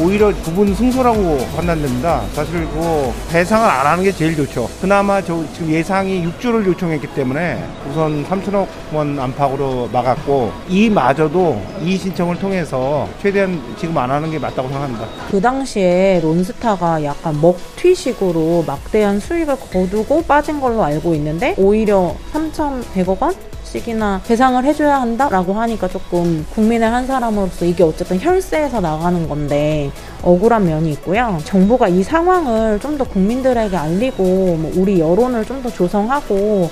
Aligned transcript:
오히려 0.00 0.32
부분 0.42 0.74
승소라고 0.74 1.38
판단됩니다. 1.54 2.22
사실 2.32 2.66
그 2.68 3.12
배상을 3.30 3.68
안 3.68 3.86
하는 3.86 4.02
게 4.02 4.10
제일 4.10 4.34
좋죠. 4.36 4.68
그나마 4.80 5.22
저 5.22 5.44
지금 5.52 5.70
예상이 5.70 6.26
6주를 6.26 6.66
요청했기 6.66 7.08
때문에 7.14 7.62
우선 7.88 8.24
3천억 8.24 8.66
원 8.92 9.18
안팎으로 9.18 9.88
막았고 9.92 10.52
이마저도 10.68 11.60
이 11.80 11.96
신청을 11.96 12.38
통해서 12.38 13.08
최대한 13.22 13.60
지금 13.78 13.96
안 13.96 14.10
하는 14.10 14.30
게 14.30 14.38
맞다고 14.38 14.68
생각합니다. 14.68 15.06
그 15.30 15.40
당시에 15.40 16.20
론스타가 16.22 17.04
약간 17.04 17.40
먹튀식으로 17.40 18.64
막대한 18.66 19.20
수익을 19.20 19.56
거두고 19.72 20.24
빠진 20.24 20.60
걸로 20.60 20.82
알고 20.82 21.14
있는데 21.14 21.54
오히려 21.56 22.16
3,100억 22.32 23.22
원? 23.22 23.34
씩이나 23.78 24.20
배상을 24.26 24.62
해줘야 24.64 25.00
한다라고 25.00 25.54
하니까 25.54 25.88
조금 25.88 26.46
국민의 26.54 26.88
한 26.88 27.06
사람으로서 27.06 27.64
이게 27.64 27.82
어쨌든 27.82 28.20
혈세에서 28.20 28.80
나가는 28.80 29.28
건데 29.28 29.90
억울한 30.22 30.64
면이 30.66 30.92
있고요. 30.92 31.38
정부가 31.44 31.88
이 31.88 32.02
상황을 32.02 32.78
좀 32.80 32.94
더 32.94 33.02
국민들에게 33.02 33.76
알리고 33.76 34.22
뭐 34.22 34.72
우리 34.76 35.00
여론을 35.00 35.44
좀 35.44 35.60
더 35.64 35.68
조성하고 35.70 36.70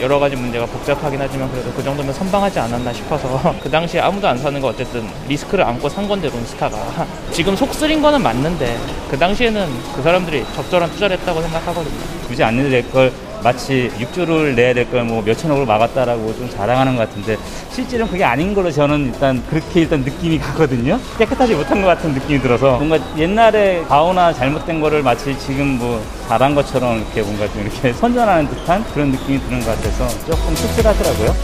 여러 0.00 0.18
가지 0.18 0.36
문제가 0.36 0.66
복잡하긴 0.66 1.18
하지만 1.20 1.50
그래도 1.50 1.70
그 1.72 1.82
정도면 1.82 2.12
선방하지 2.12 2.58
않았나 2.58 2.92
싶어서 2.92 3.54
그 3.62 3.70
당시에 3.70 4.00
아무도 4.00 4.28
안 4.28 4.36
사는 4.36 4.60
거 4.60 4.66
어쨌든 4.68 5.06
리스크를 5.28 5.64
안고 5.64 5.88
산 5.88 6.06
건데 6.08 6.28
론스타가 6.28 7.06
지금 7.32 7.56
속 7.56 7.72
쓰린 7.72 8.02
거는 8.02 8.22
맞는데 8.22 8.76
그 9.10 9.18
당시에는 9.18 9.66
그 9.96 10.02
사람들이 10.02 10.44
적절한 10.54 10.90
투자를 10.90 11.16
했다고 11.18 11.40
생각하거든요. 11.40 11.94
굳이 12.28 12.42
안 12.44 12.56
내도 12.56 12.68
될걸 12.68 13.10
마치 13.42 13.90
6조를 13.98 14.54
내야 14.54 14.72
될 14.74 14.86
걸 14.90 15.02
뭐 15.02 15.20
몇천억을 15.22 15.66
막았다라고 15.66 16.34
좀 16.36 16.48
자랑하는 16.50 16.94
것 16.96 17.08
같은데 17.08 17.36
실제로는 17.72 18.10
그게 18.12 18.22
아닌 18.24 18.54
걸로 18.54 18.70
저는 18.70 19.06
일단 19.06 19.42
그렇게 19.50 19.80
일단 19.80 20.00
느낌이 20.00 20.38
가거든요. 20.38 20.98
깨끗하지 21.18 21.54
못한 21.54 21.80
것 21.82 21.88
같은 21.88 22.12
느낌이 22.12 22.40
들어서 22.40 22.76
뭔가 22.78 22.98
옛날에 23.18 23.82
가오나 23.88 24.32
잘못된 24.32 24.80
거를 24.80 25.02
마치 25.02 25.36
지금 25.40 25.78
뭐 25.78 26.02
잘한 26.28 26.54
것처럼 26.54 26.98
이렇게 26.98 27.22
뭔가 27.22 27.48
좀 27.52 27.62
이렇게 27.62 27.92
선전하는 27.94 28.48
듯한 28.48 28.84
그런 28.94 29.10
느낌이 29.10 29.40
드는 29.40 29.60
것 29.60 29.66
같아서 29.76 30.08
조금 30.26 30.54
씁쓸하더라고요. 30.54 31.34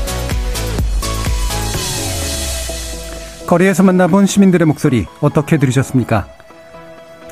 거리에서 3.47 3.83
만나본 3.83 4.27
시민들의 4.27 4.67
목소리 4.67 5.07
어떻게 5.21 5.57
들으셨습니까? 5.57 6.27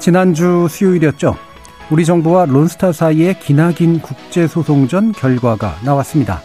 지난주 0.01 0.67
수요일이었죠. 0.71 1.37
우리 1.89 2.05
정부와 2.05 2.47
론스타 2.47 2.91
사이의 2.91 3.39
기나긴 3.39 4.01
국제소송전 4.01 5.13
결과가 5.13 5.79
나왔습니다. 5.85 6.43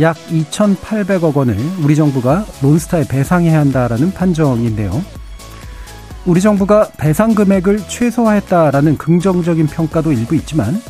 약 0.00 0.16
2,800억 0.28 1.36
원을 1.36 1.56
우리 1.84 1.94
정부가 1.94 2.44
론스타에 2.60 3.06
배상해야 3.06 3.60
한다라는 3.60 4.12
판정인데요. 4.12 5.04
우리 6.26 6.40
정부가 6.40 6.88
배상 6.96 7.34
금액을 7.34 7.78
최소화했다라는 7.88 8.98
긍정적인 8.98 9.68
평가도 9.68 10.10
일부 10.12 10.34
있지만 10.34 10.82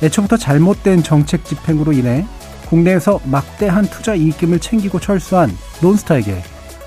애초부터 0.00 0.36
잘못된 0.36 1.02
정책 1.02 1.44
집행으로 1.44 1.92
인해 1.92 2.24
국내에서 2.68 3.20
막대한 3.24 3.86
투자 3.86 4.14
이익금을 4.14 4.60
챙기고 4.60 5.00
철수한 5.00 5.50
론스타에게 5.82 6.42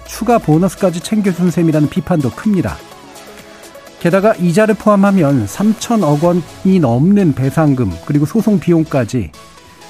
추가 0.05 0.37
보너스까지 0.37 1.01
챙겨준 1.01 1.51
셈이라는 1.51 1.89
비판도 1.89 2.31
큽니다. 2.31 2.77
게다가 3.99 4.35
이자를 4.35 4.75
포함하면 4.75 5.45
3천억 5.47 6.23
원이 6.23 6.79
넘는 6.79 7.33
배상금 7.33 7.91
그리고 8.05 8.25
소송 8.25 8.59
비용까지 8.59 9.31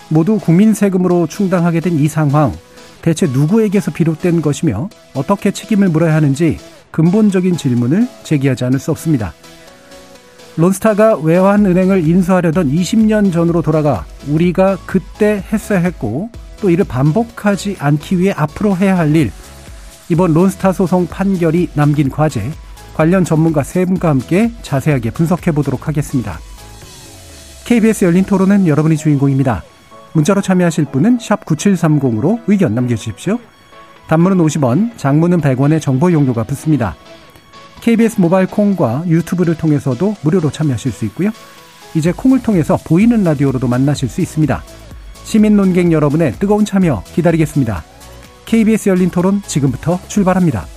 모두 0.09 0.39
국민 0.39 0.73
세금으로 0.73 1.27
충당하게 1.27 1.81
된 1.81 1.97
이 1.99 2.07
상황 2.07 2.53
대체 3.01 3.25
누구에게서 3.27 3.91
비롯된 3.91 4.41
것이며 4.41 4.89
어떻게 5.13 5.51
책임을 5.51 5.89
물어야 5.89 6.13
하는지 6.15 6.57
근본적인 6.91 7.57
질문을 7.57 8.07
제기하지 8.23 8.65
않을 8.65 8.79
수 8.79 8.91
없습니다. 8.91 9.33
론스타가 10.55 11.17
외환은행을 11.17 12.07
인수하려던 12.07 12.71
20년 12.71 13.31
전으로 13.31 13.61
돌아가 13.61 14.05
우리가 14.27 14.77
그때 14.85 15.43
했어야 15.51 15.79
했고 15.79 16.29
또 16.59 16.69
이를 16.69 16.85
반복하지 16.85 17.75
않기 17.79 18.17
위해 18.19 18.33
앞으로 18.35 18.75
해야 18.75 18.97
할 18.97 19.15
일 19.15 19.31
이번 20.09 20.33
론스타 20.33 20.71
소송 20.73 21.05
판결이 21.07 21.69
남긴 21.73 22.09
과제 22.09 22.49
관련 22.97 23.23
전문가 23.23 23.61
세 23.61 23.85
분과 23.85 24.09
함께 24.09 24.51
자세하게 24.63 25.11
분석해 25.11 25.51
보도록 25.51 25.87
하겠습니다. 25.87 26.39
KBS 27.65 28.05
열린 28.05 28.23
토론은 28.23 28.65
여러분이 28.65 28.97
주인공입니다. 28.97 29.63
문자로 30.13 30.41
참여하실 30.41 30.85
분은 30.85 31.19
9730으로 31.19 32.41
의견 32.47 32.73
남겨주십시오. 32.73 33.37
단문은 34.07 34.37
50원, 34.37 34.97
장문은 34.97 35.41
100원의 35.41 35.79
정보 35.79 36.11
용료가 36.11 36.43
붙습니다. 36.45 36.95
KBS 37.81 38.19
모바일 38.19 38.47
콩과 38.47 39.03
유튜브를 39.05 39.55
통해서도 39.55 40.15
무료로 40.23 40.49
참여하실 40.49 40.91
수 40.91 41.05
있고요. 41.05 41.29
이제 41.93 42.11
콩을 42.11 42.41
통해서 42.41 42.79
보이는 42.83 43.23
라디오로도 43.23 43.67
만나실 43.67 44.09
수 44.09 44.21
있습니다. 44.21 44.63
시민 45.23 45.55
논객 45.55 45.91
여러분의 45.91 46.31
뜨거운 46.39 46.65
참여 46.65 47.03
기다리겠습니다. 47.13 47.83
KBS 48.45 48.89
열린 48.89 49.11
토론 49.11 49.43
지금부터 49.45 49.99
출발합니다. 50.07 50.76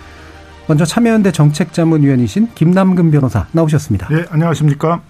먼저 0.71 0.85
참여연대 0.85 1.33
정책자문위원이신 1.33 2.51
김남근 2.55 3.11
변호사 3.11 3.45
나오셨습니다. 3.51 4.07
네, 4.07 4.23
안녕하십니까. 4.29 5.01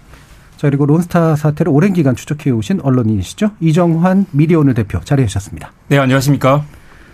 자, 0.56 0.68
그리고 0.68 0.86
론스타 0.86 1.36
사태를 1.36 1.70
오랜 1.70 1.92
기간 1.92 2.16
추적해 2.16 2.50
오신 2.50 2.80
언론인이시죠. 2.80 3.52
이정환 3.60 4.26
미디어오늘 4.32 4.74
대표 4.74 4.98
자리하셨습니다. 4.98 5.70
네, 5.86 5.98
안녕하십니까. 5.98 6.64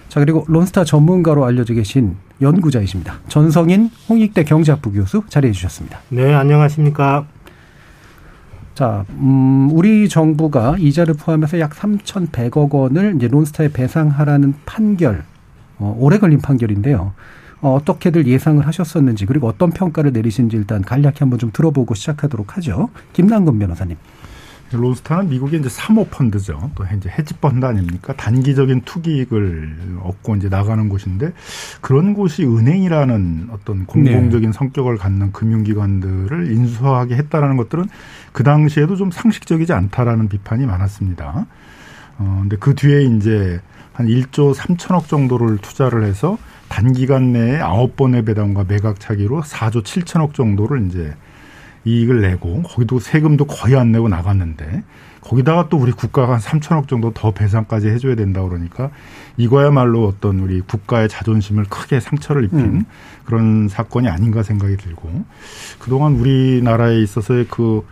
자, 0.08 0.20
그리고 0.20 0.46
론스타 0.48 0.84
전문가로 0.84 1.44
알려져 1.44 1.74
계신 1.74 2.16
연구자이십니다. 2.40 3.18
전성인 3.28 3.90
홍익대 4.08 4.44
경제학부 4.44 4.92
교수 4.92 5.24
자리해 5.28 5.52
주셨습니다. 5.52 6.00
네, 6.08 6.32
안녕하십니까. 6.32 7.26
자, 8.74 9.04
음, 9.10 9.68
우리 9.72 10.08
정부가 10.08 10.76
이자를 10.78 11.12
포함해서 11.12 11.60
약 11.60 11.74
3,100억 11.74 12.72
원을 12.72 13.16
이제 13.16 13.28
론스타에 13.28 13.68
배상하라는 13.72 14.54
판결, 14.64 15.24
어, 15.76 15.94
오래 15.98 16.16
걸린 16.16 16.40
판결인데요. 16.40 17.12
어, 17.60 17.74
어떻게들 17.74 18.26
예상을 18.26 18.64
하셨었는지 18.66 19.26
그리고 19.26 19.48
어떤 19.48 19.70
평가를 19.70 20.12
내리신지 20.12 20.56
일단 20.56 20.82
간략히 20.82 21.16
한번 21.20 21.38
좀 21.38 21.50
들어보고 21.52 21.94
시작하도록 21.94 22.56
하죠. 22.56 22.88
김남근 23.12 23.58
변호사님. 23.58 23.96
론스타는 24.70 25.30
미국의 25.30 25.60
이제 25.60 25.68
사모펀드죠. 25.68 26.72
또 26.74 26.84
이제 26.94 27.08
헤지펀드 27.08 27.64
아닙니까? 27.64 28.12
단기적인 28.14 28.82
투기익을 28.82 29.98
얻고 30.02 30.36
이제 30.36 30.48
나가는 30.48 30.88
곳인데 30.88 31.32
그런 31.80 32.12
곳이 32.12 32.44
은행이라는 32.44 33.48
어떤 33.50 33.86
공공적인 33.86 34.50
네. 34.50 34.52
성격을 34.52 34.98
갖는 34.98 35.32
금융기관들을 35.32 36.52
인수하게 36.52 37.16
했다라는 37.16 37.56
것들은 37.56 37.86
그 38.32 38.42
당시에도 38.42 38.96
좀 38.96 39.10
상식적이지 39.10 39.72
않다라는 39.72 40.28
비판이 40.28 40.66
많았습니다. 40.66 41.46
어, 42.18 42.38
근데 42.42 42.56
그 42.56 42.74
뒤에 42.74 43.04
이제 43.04 43.60
한 43.98 44.06
1조 44.06 44.54
3천억 44.54 45.08
정도를 45.08 45.58
투자를 45.58 46.04
해서 46.04 46.38
단기간 46.68 47.32
내에 47.32 47.58
아홉 47.58 47.96
번의 47.96 48.24
배당과 48.24 48.66
매각 48.68 49.00
차기로 49.00 49.42
4조 49.42 49.82
7천억 49.82 50.34
정도를 50.34 50.86
이제 50.86 51.16
이익을 51.84 52.20
내고 52.20 52.62
거기도 52.62 53.00
세금도 53.00 53.46
거의 53.46 53.74
안 53.74 53.90
내고 53.90 54.08
나갔는데 54.08 54.84
거기다가 55.20 55.68
또 55.68 55.78
우리 55.78 55.90
국가가 55.90 56.34
한 56.34 56.38
3천억 56.38 56.86
정도 56.86 57.10
더 57.12 57.32
배상까지 57.32 57.88
해줘야 57.88 58.14
된다 58.14 58.40
그러니까 58.40 58.90
이거야말로 59.36 60.06
어떤 60.06 60.38
우리 60.38 60.60
국가의 60.60 61.08
자존심을 61.08 61.64
크게 61.64 61.98
상처를 61.98 62.44
입힌 62.44 62.60
음. 62.60 62.84
그런 63.24 63.66
사건이 63.68 64.08
아닌가 64.08 64.44
생각이 64.44 64.76
들고 64.76 65.24
그동안 65.80 66.12
우리나라에 66.12 67.00
있어서의 67.00 67.46
그 67.50 67.84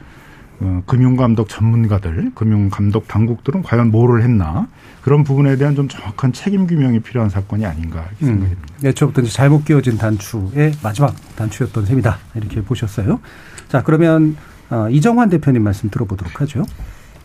어, 0.60 0.82
금융감독 0.86 1.48
전문가들, 1.48 2.32
금융감독 2.34 3.08
당국들은 3.08 3.62
과연 3.62 3.90
뭐를 3.90 4.22
했나 4.22 4.68
그런 5.02 5.22
부분에 5.22 5.56
대한 5.56 5.74
좀 5.74 5.88
정확한 5.88 6.32
책임 6.32 6.66
규명이 6.66 7.00
필요한 7.00 7.28
사건이 7.28 7.66
아닌가 7.66 8.06
이렇게 8.08 8.24
음. 8.24 8.26
생각이 8.26 8.54
듭니다. 8.54 8.74
애초부터 8.84 9.20
이제 9.22 9.30
잘못 9.30 9.64
끼워진 9.64 9.98
단추의 9.98 10.72
마지막 10.82 11.14
단추였던 11.36 11.86
셈이다 11.86 12.18
이렇게 12.36 12.62
보셨어요. 12.62 13.20
자 13.68 13.82
그러면 13.82 14.36
어, 14.70 14.88
이정환 14.90 15.28
대표님 15.28 15.62
말씀 15.62 15.90
들어보도록 15.90 16.40
하죠. 16.40 16.64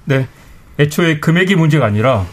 네. 0.05 0.27
애초에 0.79 1.19
금액이 1.19 1.55
문제가 1.55 1.85
아니라 1.85 2.25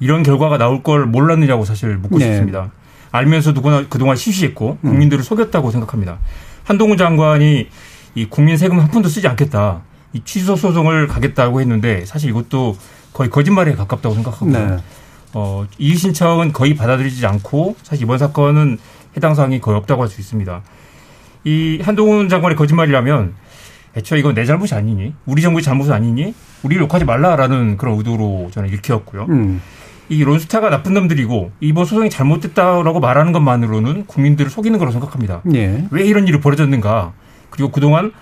이런 0.00 0.22
결과가 0.22 0.58
나올 0.58 0.82
걸 0.82 1.06
몰랐느냐고 1.06 1.64
사실 1.64 1.96
묻고 1.96 2.18
네. 2.18 2.26
싶습니다. 2.26 2.70
알면서 3.10 3.52
누구나 3.52 3.86
그동안 3.88 4.16
시시했고 4.16 4.78
음. 4.82 4.90
국민들을 4.90 5.22
속였다고 5.22 5.70
생각합니다. 5.70 6.18
한동훈 6.64 6.96
장관이 6.98 7.68
이 8.14 8.26
국민 8.26 8.56
세금 8.56 8.80
한 8.80 8.88
푼도 8.88 9.08
쓰지 9.08 9.26
않겠다. 9.28 9.82
이 10.12 10.20
취소 10.24 10.56
소송을 10.56 11.06
가겠다고 11.08 11.60
했는데 11.60 12.04
사실 12.04 12.30
이것도 12.30 12.76
거의 13.12 13.30
거짓말에 13.30 13.74
가깝다고 13.74 14.14
생각하고요. 14.14 14.52
네. 14.52 14.76
어, 15.34 15.66
이의 15.78 15.96
신청은 15.96 16.52
거의 16.52 16.74
받아들이지 16.74 17.24
않고 17.26 17.76
사실 17.82 18.04
이번 18.04 18.18
사건은 18.18 18.78
해당 19.16 19.34
사항이 19.34 19.60
거의 19.60 19.76
없다고 19.78 20.02
할 20.02 20.08
수 20.08 20.20
있습니다. 20.20 20.62
이 21.44 21.80
한동훈 21.82 22.28
장관의 22.28 22.56
거짓말이라면 22.56 23.34
애초에 23.96 24.20
이건 24.20 24.34
내 24.34 24.44
잘못이 24.44 24.74
아니니 24.74 25.14
우리 25.26 25.42
정부의 25.42 25.62
잘못은 25.62 25.92
아니니 25.92 26.34
우리를 26.62 26.82
욕하지 26.84 27.04
말라라는 27.04 27.76
그런 27.76 27.98
의도로 27.98 28.50
저는 28.52 28.72
읽혔고요. 28.72 29.26
음. 29.28 29.60
이 30.08 30.24
론스타가 30.24 30.68
나쁜 30.70 30.94
놈들이고 30.94 31.52
이번 31.60 31.84
소송이 31.84 32.10
잘못됐다라고 32.10 33.00
말하는 33.00 33.32
것만으로는 33.32 34.06
국민들을 34.06 34.50
속이는 34.50 34.78
거라고 34.78 34.92
생각합니다. 34.92 35.42
예. 35.54 35.86
왜 35.90 36.04
이런 36.04 36.28
일이 36.28 36.40
벌어졌는가? 36.40 37.12
그리고 37.50 37.70
그동안 37.70 38.12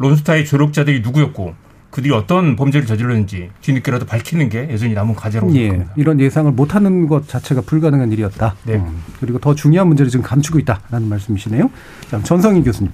론스타의 0.00 0.44
조력자들이 0.44 1.00
누구였고 1.00 1.54
그들이 1.90 2.12
어떤 2.12 2.56
범죄를 2.56 2.86
저질렀는지 2.86 3.50
뒤늦게라도 3.60 4.06
밝히는 4.06 4.48
게 4.48 4.68
여전히 4.70 4.94
남은 4.94 5.14
과제라고 5.14 5.52
예. 5.54 5.68
생각합니다. 5.68 5.92
이런 5.96 6.20
예상을 6.20 6.52
못하는 6.52 7.08
것 7.08 7.26
자체가 7.28 7.62
불가능한 7.62 8.12
일이었다. 8.12 8.54
네. 8.64 8.76
음. 8.76 9.02
그리고 9.18 9.38
더 9.38 9.54
중요한 9.54 9.88
문제를 9.88 10.10
지금 10.10 10.24
감추고 10.24 10.58
있다라는 10.60 11.08
말씀이시네요. 11.08 11.70
자, 12.08 12.22
전성희 12.22 12.62
교수님. 12.62 12.92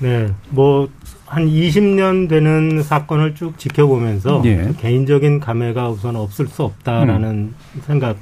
네, 0.00 0.28
뭐 0.50 0.88
한 1.26 1.46
20년 1.46 2.28
되는 2.28 2.82
사건을 2.82 3.34
쭉 3.34 3.58
지켜보면서 3.58 4.42
예. 4.44 4.70
개인적인 4.78 5.40
감회가 5.40 5.90
우선 5.90 6.14
없을 6.14 6.46
수 6.46 6.62
없다라는 6.62 7.52
생각을 7.82 8.16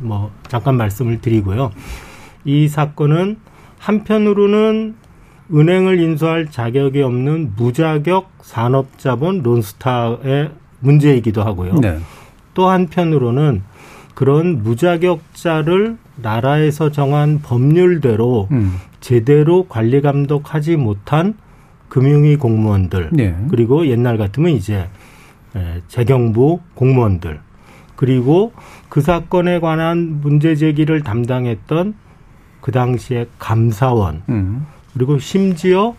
뭐 0.00 0.30
잠깐 0.48 0.76
말씀을 0.76 1.20
드리고요. 1.20 1.70
이 2.46 2.66
사건은 2.68 3.36
한편으로는 3.78 4.94
은행을 5.52 6.00
인수할 6.00 6.50
자격이 6.50 7.02
없는 7.02 7.52
무자격 7.56 8.30
산업자본 8.42 9.42
론스타의 9.42 10.50
문제이기도 10.80 11.42
하고요. 11.42 11.74
네. 11.74 11.98
또 12.54 12.68
한편으로는 12.68 13.62
그런 14.14 14.62
무자격자를 14.62 15.98
나라에서 16.16 16.90
정한 16.90 17.40
법률대로 17.42 18.48
음. 18.50 18.76
제대로 19.00 19.66
관리 19.68 20.00
감독하지 20.00 20.76
못한 20.76 21.34
금융위 21.88 22.36
공무원들 22.36 23.10
네. 23.12 23.36
그리고 23.50 23.86
옛날 23.86 24.16
같으면 24.16 24.52
이제 24.52 24.88
에, 25.54 25.82
재경부 25.88 26.60
공무원들 26.74 27.40
그리고 27.94 28.52
그 28.88 29.00
사건에 29.00 29.60
관한 29.60 30.20
문제 30.20 30.54
제기를 30.56 31.02
담당했던 31.02 31.94
그 32.60 32.72
당시에 32.72 33.26
감사원 33.38 34.22
음. 34.28 34.66
그리고 34.96 35.18
심지어 35.18 35.94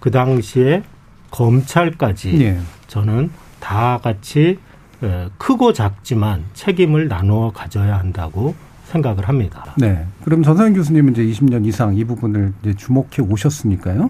그 0.00 0.10
당시에 0.10 0.82
검찰까지 1.30 2.40
예. 2.40 2.58
저는 2.86 3.30
다 3.60 4.00
같이 4.02 4.58
에, 5.02 5.28
크고 5.36 5.74
작지만 5.74 6.44
책임을 6.54 7.08
나누어 7.08 7.52
가져야 7.52 7.98
한다고 7.98 8.54
생각을 8.86 9.28
합니다. 9.28 9.74
네. 9.76 10.06
그럼 10.24 10.42
전성현 10.42 10.72
교수님은 10.72 11.12
이제 11.12 11.22
20년 11.24 11.66
이상 11.66 11.94
이 11.94 12.04
부분을 12.04 12.54
이제 12.62 12.74
주목해 12.74 13.20
오셨으니까요. 13.28 14.08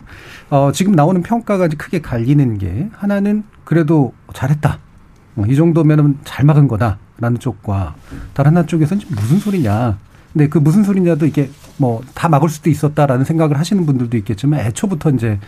어, 0.51 0.71
지금 0.73 0.93
나오는 0.93 1.21
평가가 1.21 1.67
이제 1.67 1.77
크게 1.77 2.01
갈리는 2.01 2.59
게 2.59 2.89
하나는 2.93 3.43
그래도 3.65 4.13
잘했다. 4.35 4.79
어, 5.35 5.45
이 5.49 5.57
정도면은 5.57 6.19
잘 6.23 6.45
막은 6.45 6.69
거다라는 6.69 7.41
쪽과 7.41 7.97
다른 8.35 8.57
한 8.57 8.69
쪽에서는 8.69 9.01
지금 9.01 9.17
무슨 9.17 9.41
소리냐. 9.41 9.99
근데 10.33 10.49
그 10.49 10.59
무슨 10.59 10.83
소리냐도 10.85 11.27
이게 11.27 11.51
뭐 11.79 12.03
다 12.15 12.29
막을 12.29 12.49
수도 12.49 12.71
있었다라는 12.71 13.25
생각을 13.25 13.59
하시는 13.59 13.85
분들도 13.87 14.17
있겠지만 14.19 14.61
애초부터 14.61 15.11
이제 15.11 15.39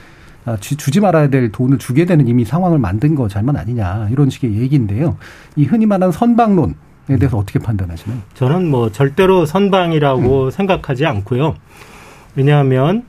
아, 0.47 0.57
주- 0.57 0.77
주지 0.77 1.01
말아야 1.01 1.29
될 1.29 1.53
돈을 1.53 1.79
주게 1.79 2.07
되는 2.07 2.27
이미 2.27 2.45
상황을 2.45 2.79
만든 2.79 3.15
거 3.15 3.29
잘못 3.29 3.57
아니냐 3.57 4.09
이런 4.11 4.31
식의 4.31 4.57
얘기인데요. 4.59 5.17
이 5.57 5.65
흔히 5.65 5.85
말하는 5.87 6.13
선방론에 6.13 6.73
대해서 7.19 7.37
어떻게 7.37 7.59
판단하시나요? 7.59 8.19
저는 8.35 8.71
뭐 8.71 8.91
절대로 8.91 9.45
선방이라고 9.45 10.45
음. 10.47 10.51
생각하지 10.51 11.05
않고요. 11.07 11.57
왜냐하면 12.37 13.05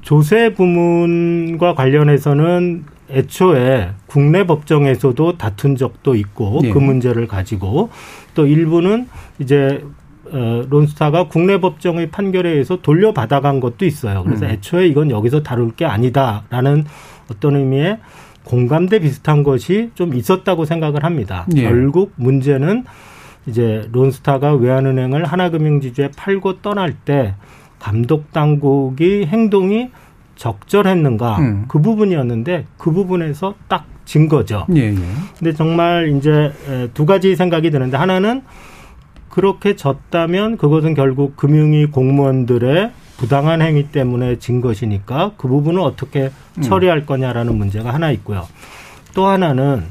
조세 0.00 0.54
부문과 0.54 1.74
관련해서는 1.74 2.84
애초에 3.10 3.90
국내 4.06 4.46
법정에서도 4.46 5.36
다툰 5.36 5.76
적도 5.76 6.14
있고 6.14 6.60
예. 6.64 6.70
그 6.70 6.78
문제를 6.78 7.26
가지고 7.26 7.90
또 8.34 8.46
일부는 8.46 9.08
이제 9.38 9.84
어, 10.32 10.64
론스타가 10.68 11.28
국내 11.28 11.60
법정의 11.60 12.10
판결에 12.10 12.50
의해서 12.50 12.80
돌려받아간 12.80 13.60
것도 13.60 13.84
있어요. 13.84 14.22
그래서 14.24 14.46
음. 14.46 14.50
애초에 14.50 14.86
이건 14.86 15.10
여기서 15.10 15.42
다룰 15.42 15.70
게 15.72 15.84
아니다라는 15.84 16.84
어떤 17.30 17.56
의미의 17.56 17.98
공감대 18.44 18.98
비슷한 18.98 19.42
것이 19.42 19.90
좀 19.94 20.14
있었다고 20.14 20.64
생각을 20.64 21.04
합니다. 21.04 21.46
예. 21.56 21.62
결국 21.62 22.12
문제는 22.16 22.84
이제 23.46 23.88
론스타가 23.92 24.54
외환은행을 24.54 25.24
하나금융지주에 25.24 26.10
팔고 26.16 26.60
떠날 26.62 26.92
때 26.92 27.34
감독 27.78 28.32
당국이 28.32 29.26
행동이 29.26 29.90
적절했는가 30.36 31.38
음. 31.38 31.64
그 31.68 31.80
부분이었는데 31.80 32.66
그 32.78 32.90
부분에서 32.90 33.54
딱 33.68 33.92
진 34.04 34.28
거죠. 34.28 34.66
예, 34.74 34.90
예. 34.90 34.94
근데 35.38 35.52
정말 35.54 36.14
이제 36.16 36.52
에, 36.68 36.88
두 36.92 37.06
가지 37.06 37.36
생각이 37.36 37.70
드는데 37.70 37.96
하나는 37.96 38.42
그렇게 39.32 39.76
졌다면 39.76 40.58
그것은 40.58 40.92
결국 40.92 41.38
금융위 41.38 41.86
공무원들의 41.86 42.92
부당한 43.16 43.62
행위 43.62 43.88
때문에 43.88 44.38
진 44.38 44.60
것이니까 44.60 45.32
그 45.38 45.48
부분을 45.48 45.80
어떻게 45.80 46.30
처리할 46.60 47.06
거냐라는 47.06 47.56
문제가 47.56 47.94
하나 47.94 48.10
있고요. 48.10 48.46
또 49.14 49.26
하나는 49.26 49.84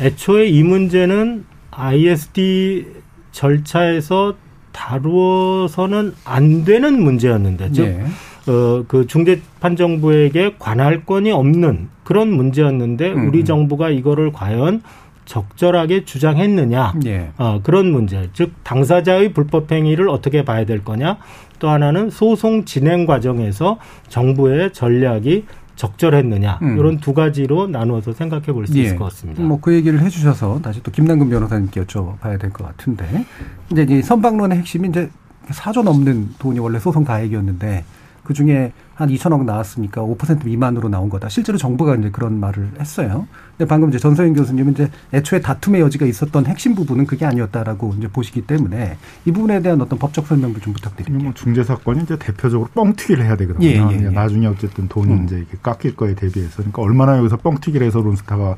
애초에 0.00 0.46
이 0.46 0.62
문제는 0.62 1.44
ISD 1.72 2.86
절차에서 3.32 4.36
다루어서는 4.72 6.14
안 6.24 6.64
되는 6.64 7.02
문제였는데 7.02 7.72
즉 7.72 7.84
예. 7.84 8.50
어, 8.50 8.82
그 8.88 9.06
중재판정부에게 9.06 10.54
관할권이 10.58 11.30
없는 11.32 11.88
그런 12.02 12.32
문제였는데 12.32 13.12
음. 13.12 13.28
우리 13.28 13.44
정부가 13.44 13.90
이거를 13.90 14.32
과연 14.32 14.80
적절하게 15.28 16.04
주장했느냐. 16.06 16.94
예. 17.04 17.30
어, 17.36 17.60
그런 17.62 17.92
문제. 17.92 18.30
즉, 18.32 18.52
당사자의 18.64 19.34
불법 19.34 19.70
행위를 19.70 20.08
어떻게 20.08 20.42
봐야 20.42 20.64
될 20.64 20.82
거냐. 20.82 21.18
또 21.58 21.68
하나는 21.68 22.08
소송 22.08 22.64
진행 22.64 23.04
과정에서 23.04 23.78
정부의 24.08 24.72
전략이 24.72 25.44
적절했느냐. 25.76 26.58
음. 26.62 26.78
이런 26.78 26.98
두 26.98 27.12
가지로 27.12 27.66
나누어서 27.68 28.12
생각해 28.14 28.46
볼수 28.46 28.76
예. 28.78 28.84
있을 28.84 28.96
것 28.96 29.04
같습니다. 29.04 29.42
뭐 29.42 29.58
그 29.60 29.74
얘기를 29.74 30.00
해주셔서 30.00 30.60
다시 30.62 30.82
또 30.82 30.90
김남근 30.90 31.28
변호사님께 31.28 31.82
여쭤봐야 31.82 32.40
될 32.40 32.50
것 32.50 32.66
같은데 32.66 33.26
이제 33.70 33.86
이 33.88 34.02
선방론의 34.02 34.58
핵심이 34.58 34.88
이제 34.88 35.10
4조 35.50 35.82
넘는 35.84 36.30
돈이 36.38 36.58
원래 36.58 36.78
소송 36.78 37.04
가액이었는데 37.04 37.84
그 38.28 38.34
중에 38.34 38.72
한 38.94 39.08
2천억 39.08 39.46
나왔으니까 39.46 40.02
5% 40.02 40.44
미만으로 40.44 40.90
나온 40.90 41.08
거다. 41.08 41.30
실제로 41.30 41.56
정부가 41.56 41.94
이제 41.96 42.10
그런 42.10 42.38
말을 42.38 42.72
했어요. 42.78 43.26
근데 43.56 43.66
방금 43.66 43.88
이제 43.88 43.98
전서영 43.98 44.34
교수님은 44.34 44.72
이제 44.72 44.90
애초에 45.14 45.40
다툼의 45.40 45.80
여지가 45.80 46.04
있었던 46.04 46.44
핵심 46.44 46.74
부분은 46.74 47.06
그게 47.06 47.24
아니었다라고 47.24 47.94
이제 47.96 48.06
보시기 48.08 48.42
때문에 48.42 48.98
이 49.24 49.32
부분에 49.32 49.62
대한 49.62 49.80
어떤 49.80 49.98
법적 49.98 50.26
설명도 50.26 50.60
좀 50.60 50.74
부탁드릴게요. 50.74 51.24
뭐 51.24 51.32
중재 51.32 51.64
사건이 51.64 52.02
이제 52.02 52.18
대표적으로 52.18 52.68
뻥튀기를 52.74 53.24
해야 53.24 53.34
되거든요. 53.36 53.66
예, 53.66 53.76
예, 53.76 54.04
예. 54.04 54.10
나중에 54.10 54.46
어쨌든 54.46 54.88
돈이 54.88 55.10
음. 55.10 55.24
이제 55.24 55.38
이렇게 55.38 55.56
깎일 55.62 55.96
거에 55.96 56.14
대비해서 56.14 56.56
그러니까 56.56 56.82
얼마나 56.82 57.16
여기서 57.16 57.38
뻥튀기를 57.38 57.86
해서 57.86 58.02
론스타가 58.02 58.56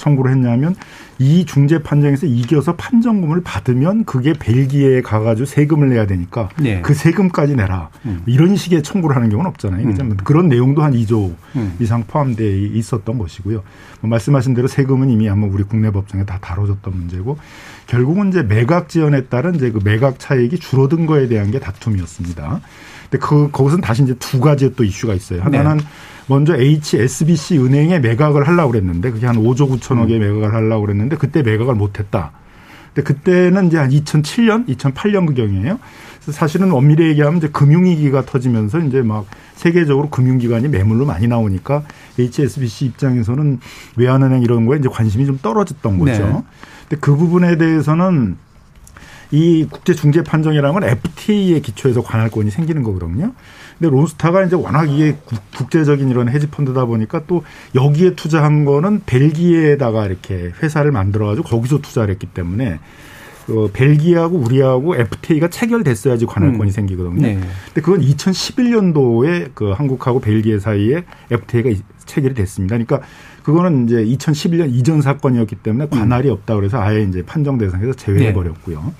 청구를 0.00 0.32
했냐면 0.32 0.74
이 1.18 1.44
중재 1.44 1.82
판정에서 1.82 2.26
이겨서 2.26 2.76
판정금을 2.76 3.42
받으면 3.42 4.04
그게 4.04 4.32
벨기에에 4.32 5.02
가가지고 5.02 5.44
세금을 5.44 5.90
내야 5.90 6.06
되니까 6.06 6.48
예. 6.64 6.80
그 6.80 6.94
세금까지 6.94 7.56
내라 7.56 7.90
음. 8.06 8.22
이런 8.26 8.56
식의 8.56 8.82
청구를 8.82 9.14
하는 9.14 9.28
경우는 9.28 9.48
없잖아요. 9.50 9.86
음. 9.86 10.16
그런 10.24 10.48
내용도 10.48 10.82
한 10.82 10.94
2조 10.94 11.34
음. 11.56 11.76
이상 11.78 12.04
포함되어 12.06 12.48
있었던 12.48 13.18
것이고요. 13.18 13.62
뭐 14.00 14.10
말씀하신 14.10 14.54
대로 14.54 14.66
세금은 14.66 15.10
이미 15.10 15.28
한번 15.28 15.50
우리 15.50 15.62
국내 15.62 15.90
법정에 15.90 16.24
다 16.24 16.38
다뤄졌던 16.40 16.96
문제고 16.96 17.38
결국은 17.86 18.28
이제 18.28 18.42
매각 18.42 18.88
지연에 18.88 19.24
따른 19.24 19.54
이제 19.54 19.70
그 19.70 19.80
매각 19.84 20.18
차익이 20.18 20.58
줄어든 20.58 21.04
거에 21.04 21.28
대한 21.28 21.50
게 21.50 21.58
다툼이었습니다. 21.58 22.60
근데 23.10 23.26
그 23.26 23.50
거기서는 23.50 23.82
다시 23.82 24.04
이제 24.04 24.14
두 24.14 24.40
가지의 24.40 24.72
또 24.76 24.84
이슈가 24.84 25.14
있어요. 25.14 25.42
하나는 25.42 25.78
네. 25.78 25.84
먼저 26.28 26.54
HSBC 26.56 27.58
은행에 27.58 27.98
매각을 27.98 28.46
하려고 28.46 28.70
그랬는데 28.70 29.10
그게 29.10 29.26
한 29.26 29.36
5조 29.36 29.68
9천억에 29.80 30.12
음. 30.12 30.20
매각을 30.20 30.54
하려고 30.54 30.82
그랬는데 30.82 31.16
그때 31.16 31.42
매각을 31.42 31.74
못 31.74 31.98
했다. 31.98 32.30
근데 32.94 33.02
그때는 33.02 33.66
이제 33.66 33.78
한 33.78 33.90
2007년, 33.90 34.66
2008년 34.68 35.26
그경이에요. 35.26 35.78
사실은 36.20 36.72
엄밀히 36.72 37.08
얘기하면 37.08 37.38
이제 37.38 37.48
금융위기가 37.48 38.24
터지면서 38.24 38.78
이제 38.80 39.02
막 39.02 39.26
세계적으로 39.54 40.10
금융기관이 40.10 40.68
매물로 40.68 41.06
많이 41.06 41.26
나오니까 41.26 41.82
HSBC 42.18 42.86
입장에서는 42.86 43.58
외환은행 43.96 44.42
이런 44.42 44.66
거에 44.66 44.78
이제 44.78 44.88
관심이 44.88 45.26
좀 45.26 45.38
떨어졌던 45.42 45.98
거죠. 45.98 46.12
네. 46.12 46.42
근데 46.88 47.00
그 47.00 47.16
부분에 47.16 47.56
대해서는 47.56 48.36
이 49.30 49.66
국제 49.70 49.94
중재 49.94 50.22
판정이라는 50.22 50.72
건 50.72 50.84
FTA에 50.84 51.60
기초해서 51.60 52.02
관할권이 52.02 52.50
생기는 52.50 52.82
거거든요. 52.82 53.32
근데 53.78 53.90
론스타가 53.96 54.44
이제 54.44 54.56
워낙 54.56 54.90
이게 54.90 55.16
국제적인 55.56 56.10
이런 56.10 56.28
헤지 56.28 56.48
펀드다 56.48 56.84
보니까 56.84 57.22
또 57.26 57.44
여기에 57.74 58.14
투자한 58.14 58.64
거는 58.64 59.02
벨기에에다가 59.06 60.06
이렇게 60.06 60.52
회사를 60.62 60.92
만들어 60.92 61.28
가지고 61.28 61.48
거기서 61.48 61.78
투자를 61.78 62.12
했기 62.12 62.26
때문에 62.26 62.80
그 63.46 63.70
벨기에하고 63.72 64.36
우리하고 64.36 64.96
FTA가 64.96 65.48
체결됐어야지 65.48 66.26
관할권이 66.26 66.70
음. 66.70 66.72
생기거든요. 66.72 67.20
네. 67.20 67.34
근데 67.66 67.80
그건 67.80 68.00
2011년도에 68.00 69.50
그 69.54 69.70
한국하고 69.70 70.20
벨기에 70.20 70.58
사이에 70.58 71.04
FTA가 71.30 71.70
체결이 72.04 72.34
됐습니다. 72.34 72.76
그러니까 72.76 73.00
그거는 73.42 73.84
이제 73.84 73.96
2011년 74.04 74.72
이전 74.72 75.00
사건이었기 75.02 75.56
때문에 75.56 75.88
관할이 75.88 76.28
음. 76.28 76.32
없다 76.34 76.54
그래서 76.56 76.80
아예 76.80 77.02
이제 77.02 77.22
판정 77.24 77.58
대상에서 77.58 77.92
제외해 77.94 78.32
버렸고요. 78.32 78.82
네. 78.84 78.92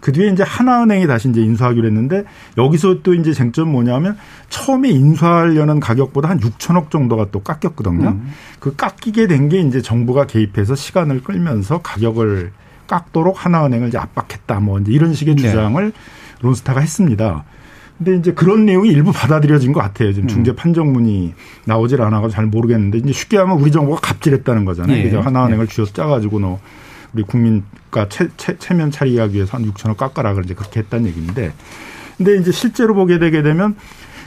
그 0.00 0.10
뒤에 0.10 0.30
이제 0.30 0.42
하나은행이 0.42 1.06
다시 1.06 1.28
이제 1.28 1.40
인수하기로 1.40 1.86
했는데 1.86 2.24
여기서 2.58 3.02
또 3.02 3.14
이제 3.14 3.32
쟁점 3.32 3.70
뭐냐면 3.70 4.16
처음에 4.48 4.88
인수하려는 4.90 5.78
가격보다 5.78 6.28
한 6.28 6.40
6천억 6.40 6.90
정도가 6.90 7.28
또 7.30 7.40
깎였거든요. 7.40 8.08
음. 8.08 8.32
그 8.58 8.74
깎이게 8.74 9.28
된 9.28 9.48
게 9.48 9.60
이제 9.60 9.80
정부가 9.80 10.26
개입해서 10.26 10.74
시간을 10.74 11.22
끌면서 11.22 11.82
가격을 11.82 12.50
깎도록 12.88 13.44
하나은행을 13.44 13.88
이제 13.88 13.98
압박했다 13.98 14.60
뭐 14.60 14.80
이제 14.80 14.90
이런 14.92 15.14
식의 15.14 15.36
네. 15.36 15.42
주장을 15.42 15.84
네. 15.84 15.92
론스타가 16.40 16.80
했습니다. 16.80 17.44
근데 18.02 18.16
이제 18.16 18.32
그런 18.32 18.66
내용이 18.66 18.88
일부 18.88 19.12
받아들여진 19.12 19.72
것 19.72 19.80
같아요. 19.80 20.12
지금 20.12 20.24
음. 20.24 20.28
중재 20.28 20.54
판정문이 20.54 21.34
나오질 21.64 22.02
않아가지고 22.02 22.30
잘 22.30 22.46
모르겠는데 22.46 22.98
이제 22.98 23.12
쉽게 23.12 23.38
하면 23.38 23.60
우리 23.60 23.70
정부가 23.70 24.00
갑질했다는 24.00 24.64
거잖아요. 24.64 24.98
예. 24.98 25.04
그죠? 25.04 25.20
하나은행을 25.20 25.66
예. 25.66 25.72
쥐어서 25.72 25.92
짜가지고 25.92 26.40
너 26.40 26.58
우리 27.14 27.22
국민가 27.22 28.08
체, 28.08 28.28
체, 28.36 28.56
체면 28.58 28.90
차리기 28.90 29.18
하기 29.20 29.34
위해서 29.34 29.56
한 29.56 29.70
6천억 29.70 29.98
깎아라 29.98 30.34
그러지 30.34 30.54
그렇게 30.54 30.80
했다는 30.80 31.06
얘기인데 31.06 31.52
근데 32.16 32.36
이제 32.38 32.50
실제로 32.50 32.94
보게 32.94 33.18
되게 33.18 33.42
되면 33.42 33.76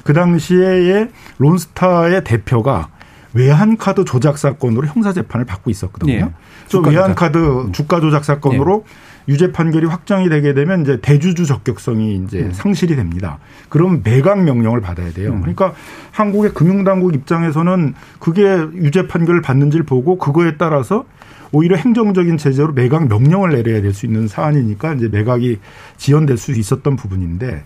그 0.04 0.14
당시에 0.14 1.10
론스타의 1.40 2.24
대표가 2.24 2.90
외환카드 3.34 4.06
조작 4.06 4.38
사건으로 4.38 4.88
형사 4.88 5.12
재판을 5.12 5.46
받고 5.46 5.70
있었거든요. 5.70 6.14
예. 6.14 6.30
저 6.70 6.80
외환카드 6.80 7.38
음. 7.38 7.72
주가 7.74 8.00
조작 8.00 8.24
사건으로 8.24 8.86
예. 8.88 9.15
유죄 9.28 9.52
판결이 9.52 9.88
확정이 9.88 10.30
되게 10.30 10.54
되면 10.54 10.82
이제 10.82 11.00
대주주 11.02 11.46
적격성이 11.46 12.24
이제 12.26 12.42
음. 12.42 12.52
상실이 12.52 12.96
됩니다. 12.96 13.40
그럼 13.70 14.02
매각 14.04 14.44
명령을 14.44 14.82
받아야 14.82 15.12
돼요. 15.12 15.32
음. 15.32 15.42
그러니까 15.42 15.74
한국의 16.12 16.54
금융당국 16.54 17.14
입장에서는 17.16 17.94
그게 18.20 18.44
유죄 18.76 19.08
판결을 19.08 19.42
받는지를 19.42 19.86
보고 19.86 20.18
그거에 20.18 20.58
따라서 20.58 21.06
오히려 21.52 21.78
행정적인 21.78 22.38
제재로 22.38 22.74
매각 22.74 23.08
명령을 23.08 23.52
내려야 23.52 23.82
될 23.82 23.94
수 23.94 24.06
있는 24.06 24.28
사안이니까 24.28 24.96
이제 24.96 25.08
매각이 25.08 25.60
지연될 25.98 26.38
수 26.38 26.52
있었던 26.52 26.96
부분인데 26.96 27.64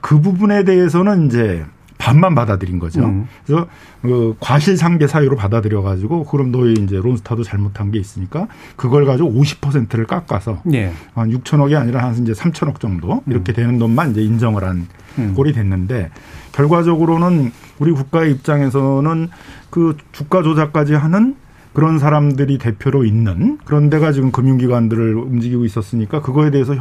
그 0.00 0.20
부분에 0.20 0.64
대해서는 0.64 1.26
이제 1.26 1.64
반만 1.98 2.34
받아들인 2.34 2.78
거죠. 2.78 3.04
음. 3.04 3.26
그래서 3.44 3.66
그 4.00 4.36
과실상계 4.40 5.08
사유로 5.08 5.36
받아들여 5.36 5.82
가지고 5.82 6.24
그럼 6.24 6.52
너희 6.52 6.72
이제 6.74 6.96
론스타도 6.96 7.42
잘못한 7.42 7.90
게 7.90 7.98
있으니까 7.98 8.46
그걸 8.76 9.04
가지고 9.04 9.32
50%를 9.32 10.06
깎아서 10.06 10.62
네. 10.64 10.92
한 11.14 11.30
6천억이 11.30 11.76
아니라 11.76 12.04
한 12.04 12.14
이제 12.22 12.32
3천억 12.32 12.80
정도 12.80 13.22
이렇게 13.26 13.52
음. 13.52 13.54
되는 13.54 13.78
돈만 13.78 14.12
이제 14.12 14.22
인정을 14.22 14.64
한 14.64 14.86
음. 15.18 15.34
꼴이 15.34 15.52
됐는데 15.52 16.10
결과적으로는 16.52 17.52
우리 17.80 17.92
국가의 17.92 18.32
입장에서는 18.32 19.28
그 19.70 19.96
주가 20.12 20.42
조작까지 20.42 20.94
하는 20.94 21.36
그런 21.72 21.98
사람들이 21.98 22.58
대표로 22.58 23.04
있는 23.04 23.58
그런 23.64 23.90
데가 23.90 24.12
지금 24.12 24.32
금융기관들을 24.32 25.14
움직이고 25.14 25.64
있었으니까 25.64 26.22
그거에 26.22 26.50
대해서 26.50 26.74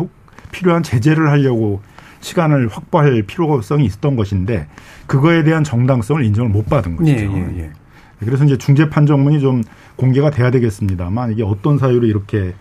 필요한 0.51 0.83
제재를 0.83 1.29
하려고 1.29 1.81
시간을 2.21 2.67
확보할 2.67 3.23
필요성이 3.23 3.85
있었던 3.85 4.15
것인데 4.15 4.67
그거에 5.05 5.43
대한 5.43 5.63
정당성을 5.63 6.23
인정을 6.23 6.49
못 6.49 6.65
받은 6.67 6.95
것이죠. 6.97 7.21
예, 7.21 7.25
예, 7.25 7.59
예. 7.59 7.71
그래서 8.19 8.45
이제 8.45 8.57
중재 8.57 8.89
판정문이 8.89 9.39
좀 9.39 9.63
공개가 9.95 10.31
돼야 10.31 10.49
되겠습니다만 10.51 11.33
이게 11.33 11.43
어떤 11.43 11.77
사유로 11.77 12.07
이렇게 12.07 12.53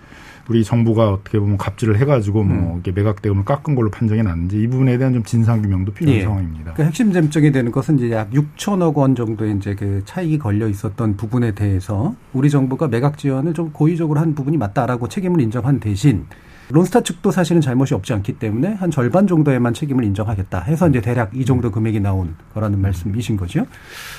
우리 0.48 0.62
정부가 0.62 1.10
어떻게 1.10 1.40
보면 1.40 1.56
갑질을 1.56 1.98
해가지고 1.98 2.44
뭐 2.44 2.76
음. 2.76 2.92
매각 2.94 3.20
대금을 3.20 3.44
깎은 3.44 3.74
걸로 3.74 3.90
판정이 3.90 4.22
났는지 4.22 4.62
이 4.62 4.68
부분에 4.68 4.96
대한 4.96 5.12
좀 5.12 5.24
진상 5.24 5.60
규명도 5.60 5.92
필요한 5.92 6.20
예. 6.20 6.22
상황입니다. 6.22 6.74
그 6.74 6.84
핵심 6.84 7.12
쟁점이 7.12 7.50
되는 7.50 7.72
것은 7.72 7.98
이제 7.98 8.12
약 8.12 8.30
6천억 8.30 8.94
원 8.94 9.16
정도의 9.16 9.56
이제 9.56 9.74
그 9.74 10.02
차익이 10.04 10.38
걸려 10.38 10.68
있었던 10.68 11.16
부분에 11.16 11.52
대해서 11.52 12.14
우리 12.32 12.48
정부가 12.48 12.86
매각 12.86 13.18
지원을 13.18 13.54
좀 13.54 13.72
고의적으로 13.72 14.20
한 14.20 14.34
부분이 14.34 14.56
맞다라고 14.56 15.08
책임을 15.08 15.40
인정한 15.40 15.80
대신 15.80 16.26
론스타 16.68 17.02
측도 17.02 17.30
사실은 17.30 17.60
잘못이 17.60 17.94
없지 17.94 18.12
않기 18.12 18.34
때문에 18.34 18.74
한 18.74 18.90
절반 18.90 19.26
정도에만 19.26 19.72
책임을 19.72 20.04
인정하겠다 20.04 20.60
해서 20.62 20.88
이제 20.88 21.00
대략 21.00 21.30
이 21.34 21.44
정도 21.44 21.70
금액이 21.70 22.00
나온 22.00 22.34
거라는 22.54 22.80
말씀이신 22.80 23.36
거죠. 23.36 23.66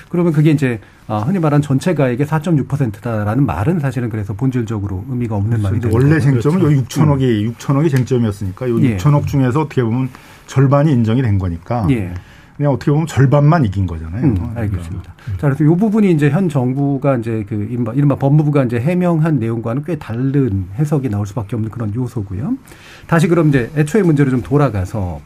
그러면 0.09 0.31
그게 0.31 0.51
이제 0.51 0.79
아, 1.07 1.19
흔히 1.19 1.39
말하는 1.39 1.61
전체 1.61 1.93
가액의 1.93 2.25
4.6%다라는 2.25 3.45
말은 3.45 3.79
사실은 3.79 4.09
그래서 4.09 4.33
본질적으로 4.33 5.05
의미가 5.09 5.35
없는 5.35 5.61
말이 5.61 5.79
되죠. 5.79 5.95
원래 5.95 6.19
쟁점은 6.19 6.59
그렇죠. 6.59 6.83
6천억이 6.83 7.47
음. 7.47 7.53
6천억이 7.53 7.89
쟁점이었으니까 7.91 8.69
요 8.69 8.81
예. 8.81 8.97
6천억 8.97 9.27
중에서 9.27 9.61
어떻게 9.61 9.83
보면 9.83 10.09
절반이 10.47 10.91
인정이 10.91 11.21
된 11.21 11.37
거니까 11.37 11.85
예. 11.89 12.13
그냥 12.57 12.73
어떻게 12.73 12.91
보면 12.91 13.05
절반만 13.05 13.65
이긴 13.65 13.85
거잖아요. 13.85 14.23
음, 14.23 14.33
그러니까. 14.33 14.61
알겠습니다. 14.61 15.13
자, 15.37 15.49
그래서 15.49 15.63
이 15.63 15.67
부분이 15.67 16.11
이제 16.11 16.31
현 16.31 16.49
정부가 16.49 17.17
이제 17.17 17.45
그 17.47 17.67
이른바, 17.69 17.93
이른바 17.93 18.15
법무부가 18.15 18.63
이제 18.63 18.79
해명한 18.79 19.37
내용과는 19.37 19.83
꽤 19.85 19.95
다른 19.97 20.65
해석이 20.75 21.09
나올 21.09 21.27
수밖에 21.27 21.55
없는 21.55 21.69
그런 21.69 21.93
요소고요. 21.93 22.57
다시 23.05 23.27
그럼 23.27 23.49
이제 23.49 23.69
애초의 23.77 24.03
문제로 24.03 24.31
좀 24.31 24.41
돌아가서 24.41 25.21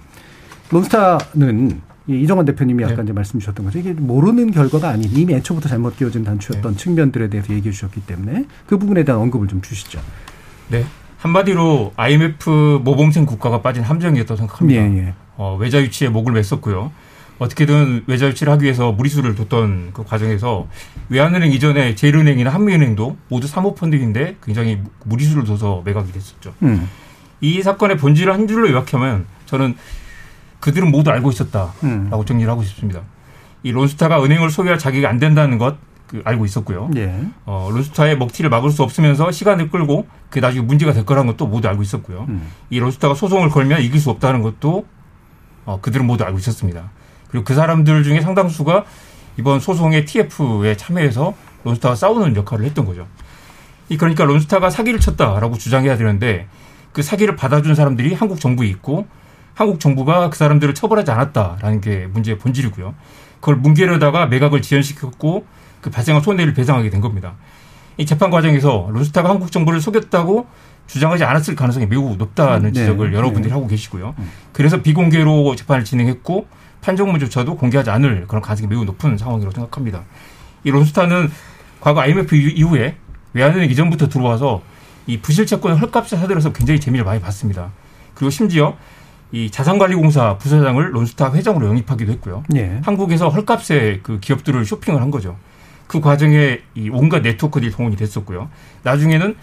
론스타는 0.72 1.82
이정환 2.08 2.46
대표님이 2.46 2.84
아까 2.84 2.98
네. 2.98 3.04
이제 3.04 3.14
말씀 3.14 3.40
주셨던 3.40 3.66
거죠. 3.66 3.80
이게 3.80 3.94
모르는 3.94 4.52
결과가 4.52 4.90
아닌 4.90 5.10
이미 5.14 5.34
애초부터 5.34 5.70
잘못 5.70 5.96
끼워진 5.96 6.26
단추였던 6.26 6.74
네. 6.74 6.78
측면들에 6.78 7.30
대해서 7.30 7.54
얘기해 7.54 7.72
주셨기 7.72 8.02
때문에 8.02 8.46
그 8.68 8.78
부분에 8.78 9.06
대한 9.06 9.22
언급을 9.22 9.48
좀 9.48 9.62
주시죠. 9.62 10.02
네. 10.70 10.84
한마디로 11.20 11.94
IMF 11.96 12.82
모범생 12.84 13.26
국가가 13.26 13.62
빠진 13.62 13.84
함정이었다고 13.84 14.38
생각합니다. 14.38 14.82
예, 14.82 14.98
예. 14.98 15.14
어, 15.38 15.56
외자 15.58 15.80
유치에 15.80 16.10
목을 16.10 16.34
맸었고요. 16.34 16.90
어떻게든 17.41 18.03
외자 18.05 18.27
유치를 18.27 18.53
하기 18.53 18.65
위해서 18.65 18.91
무리수를 18.91 19.33
뒀던 19.33 19.93
그 19.93 20.03
과정에서 20.03 20.67
외환은행 21.10 21.51
이전에 21.51 21.95
제일은행이나 21.95 22.51
한미은행도 22.51 23.17
모두 23.29 23.48
사모펀드인데 23.48 24.38
굉장히 24.43 24.79
무리수를 25.05 25.43
둬서 25.45 25.81
매각이 25.83 26.12
됐었죠. 26.12 26.53
음. 26.62 26.88
이 27.41 27.63
사건의 27.63 27.98
본질을 27.98 28.31
한 28.31 28.48
줄로 28.48 28.69
요약하면 28.69 29.25
저는 29.48 29.75
그들은 30.60 30.91
모두 30.91 31.10
알고 31.10 31.31
있었다라고 31.31 31.74
음. 31.83 32.25
정리를 32.27 32.48
하고 32.48 32.62
싶습니다. 32.62 33.01
이 33.63 33.71
론스타가 33.71 34.24
은행을 34.24 34.51
소유할 34.51 34.77
자격이 34.77 35.07
안 35.07 35.17
된다는 35.17 35.57
것그 35.57 36.21
알고 36.24 36.45
있었고요. 36.45 36.91
예. 36.95 37.25
어, 37.45 37.69
론스타의 37.74 38.19
먹튀를 38.19 38.51
막을 38.51 38.69
수 38.69 38.83
없으면서 38.83 39.31
시간을 39.31 39.71
끌고 39.71 40.05
그게 40.29 40.41
나중에 40.41 40.63
문제가 40.63 40.93
될 40.93 41.05
거라는 41.05 41.31
것도 41.31 41.48
모두 41.48 41.67
알고 41.67 41.81
있었고요. 41.81 42.27
음. 42.29 42.51
이 42.69 42.79
론스타가 42.79 43.15
소송을 43.15 43.50
걸면 43.50 43.81
이길 43.81 44.00
수 44.00 44.12
없다는 44.12 44.43
것도 44.43 44.86
어, 45.65 45.79
그들은 45.81 46.05
모두 46.05 46.24
알고 46.24 46.38
있었습니다. 46.38 46.91
그리고 47.32 47.44
그 47.46 47.56
사람들 47.56 48.04
중에 48.04 48.22
상당수가 48.22 48.86
이번 49.38 49.60
소송의 49.60 50.06
TF에 50.06 50.76
참여해서 50.78 51.34
론스타와 51.64 51.96
싸우는 51.96 52.36
역할을 52.36 52.66
했던 52.66 52.86
거죠. 52.86 53.08
이 53.90 53.98
그러니까 53.98 54.26
론스타가 54.26 54.70
사기를 54.70 55.00
쳤다라고 55.00 55.58
주장해야 55.58 55.98
되는데 55.98 56.48
그 56.92 57.02
사기를 57.02 57.36
받아준 57.36 57.74
사람들이 57.74 58.14
한국 58.14 58.40
정부에 58.40 58.68
있고 58.68 59.08
한국 59.54 59.80
정부가 59.80 60.30
그 60.30 60.38
사람들을 60.38 60.74
처벌하지 60.74 61.12
않았다라는 61.12 61.82
게 61.82 62.08
문제의 62.08 62.38
본질이고요. 62.38 62.94
그걸 63.40 63.56
뭉개려다가 63.56 64.28
매각을 64.28 64.62
지연시켰고 64.62 65.46
그 65.82 65.90
발생한 65.90 66.22
손해를 66.22 66.54
배상하게 66.54 66.90
된 66.90 67.02
겁니다. 67.02 67.34
이 67.98 68.06
재판 68.06 68.30
과정에서 68.30 68.90
론스타가 68.92 69.30
한국 69.30 69.52
정부를 69.52 69.82
속였다고 69.82 70.48
주장하지 70.88 71.24
않았을 71.24 71.56
가능성이 71.56 71.86
매우 71.86 72.16
높다는 72.16 72.72
네. 72.72 72.80
지적을 72.80 73.14
여러 73.14 73.32
분들이 73.32 73.50
네. 73.50 73.54
하고 73.54 73.68
계시고요. 73.68 74.16
음. 74.18 74.32
그래서 74.52 74.82
비공개로 74.82 75.56
재판을 75.56 75.84
진행했고 75.84 76.48
판정문조차도 76.82 77.56
공개하지 77.56 77.90
않을 77.90 78.26
그런 78.28 78.42
가능성이 78.42 78.68
매우 78.70 78.84
높은 78.84 79.18
상황이라고 79.18 79.54
생각합니다. 79.54 80.04
이 80.64 80.72
론스타는 80.72 81.30
과거 81.80 82.02
IMF 82.02 82.36
이후에 82.36 82.96
외환은행 83.34 83.70
이전부터 83.72 84.10
들어와서 84.10 84.62
이 85.08 85.20
부실 85.20 85.46
채권을 85.46 85.82
헐값에 85.82 86.18
사들여서 86.18 86.54
굉장히 86.54 86.80
재미를 86.80 87.06
많이 87.06 87.20
봤습니다. 87.20 87.72
그리고 88.14 88.30
심지어 88.30 88.78
이 89.32 89.50
자산관리공사 89.50 90.38
부사장을 90.38 90.94
론스타 90.94 91.34
회장으로 91.34 91.68
영입하기도 91.68 92.12
했고요. 92.12 92.44
예. 92.56 92.82
한국에서 92.84 93.30
헐값에 93.30 94.02
그 94.04 94.20
기업들을 94.20 94.64
쇼핑을 94.66 95.02
한 95.02 95.10
거죠. 95.10 95.38
그 95.88 96.02
과정에 96.02 96.60
이 96.76 96.90
온갖 96.90 97.22
네트워크들이 97.22 97.72
동원이 97.72 97.96
됐었고요. 97.96 98.50
나중에는 98.84 99.36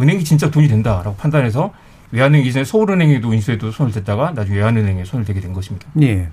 은행이 0.00 0.24
진짜 0.24 0.50
돈이 0.50 0.68
된다라고 0.68 1.16
판단해서 1.16 1.72
외환은행 2.14 2.46
이전에 2.46 2.64
서울은행에도 2.64 3.34
인수해도 3.34 3.70
손을 3.72 3.92
댔다가 3.92 4.30
나중에 4.30 4.58
외환은행에 4.58 5.04
손을 5.04 5.24
대게 5.24 5.40
된 5.40 5.52
것입니다. 5.52 5.86
예. 6.00 6.28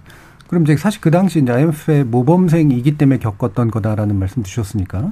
그럼 0.47 0.63
이제 0.63 0.75
사실 0.75 1.00
그 1.01 1.09
당시 1.11 1.39
이제 1.41 1.51
IMF의 1.51 2.03
모범생이기 2.03 2.97
때문에 2.97 3.19
겪었던 3.19 3.71
거다라는 3.71 4.17
말씀 4.19 4.43
주셨으니까 4.43 5.11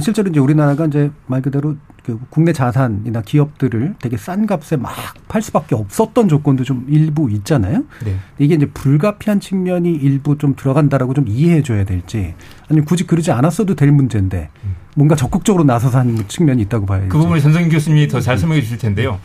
실제로 0.00 0.28
이제 0.28 0.40
우리나라가 0.40 0.86
이제 0.86 1.10
말 1.26 1.40
그대로 1.40 1.76
그 2.04 2.18
국내 2.30 2.52
자산이나 2.52 3.22
기업들을 3.22 3.94
되게 4.00 4.16
싼 4.16 4.46
값에 4.46 4.76
막 4.76 4.92
팔 5.28 5.40
수밖에 5.40 5.74
없었던 5.74 6.28
조건도 6.28 6.62
좀 6.64 6.84
일부 6.90 7.30
있잖아요. 7.30 7.84
네. 8.04 8.16
이게 8.38 8.54
이제 8.54 8.66
불가피한 8.66 9.40
측면이 9.40 9.90
일부 9.90 10.36
좀 10.36 10.54
들어간다라고 10.54 11.14
좀 11.14 11.26
이해해 11.26 11.62
줘야 11.62 11.84
될지 11.84 12.34
아니면 12.68 12.84
굳이 12.84 13.06
그러지 13.06 13.30
않았어도 13.32 13.74
될 13.76 13.90
문제인데 13.92 14.50
뭔가 14.94 15.14
적극적으로 15.16 15.64
나서서 15.64 16.00
하는 16.00 16.28
측면이 16.28 16.60
있다고 16.62 16.84
봐야죠. 16.84 17.08
그 17.08 17.16
부분을 17.16 17.40
전성기 17.40 17.70
교수님이 17.70 18.08
더 18.08 18.20
잘 18.20 18.36
설명해 18.36 18.60
주실 18.60 18.76
텐데요. 18.76 19.18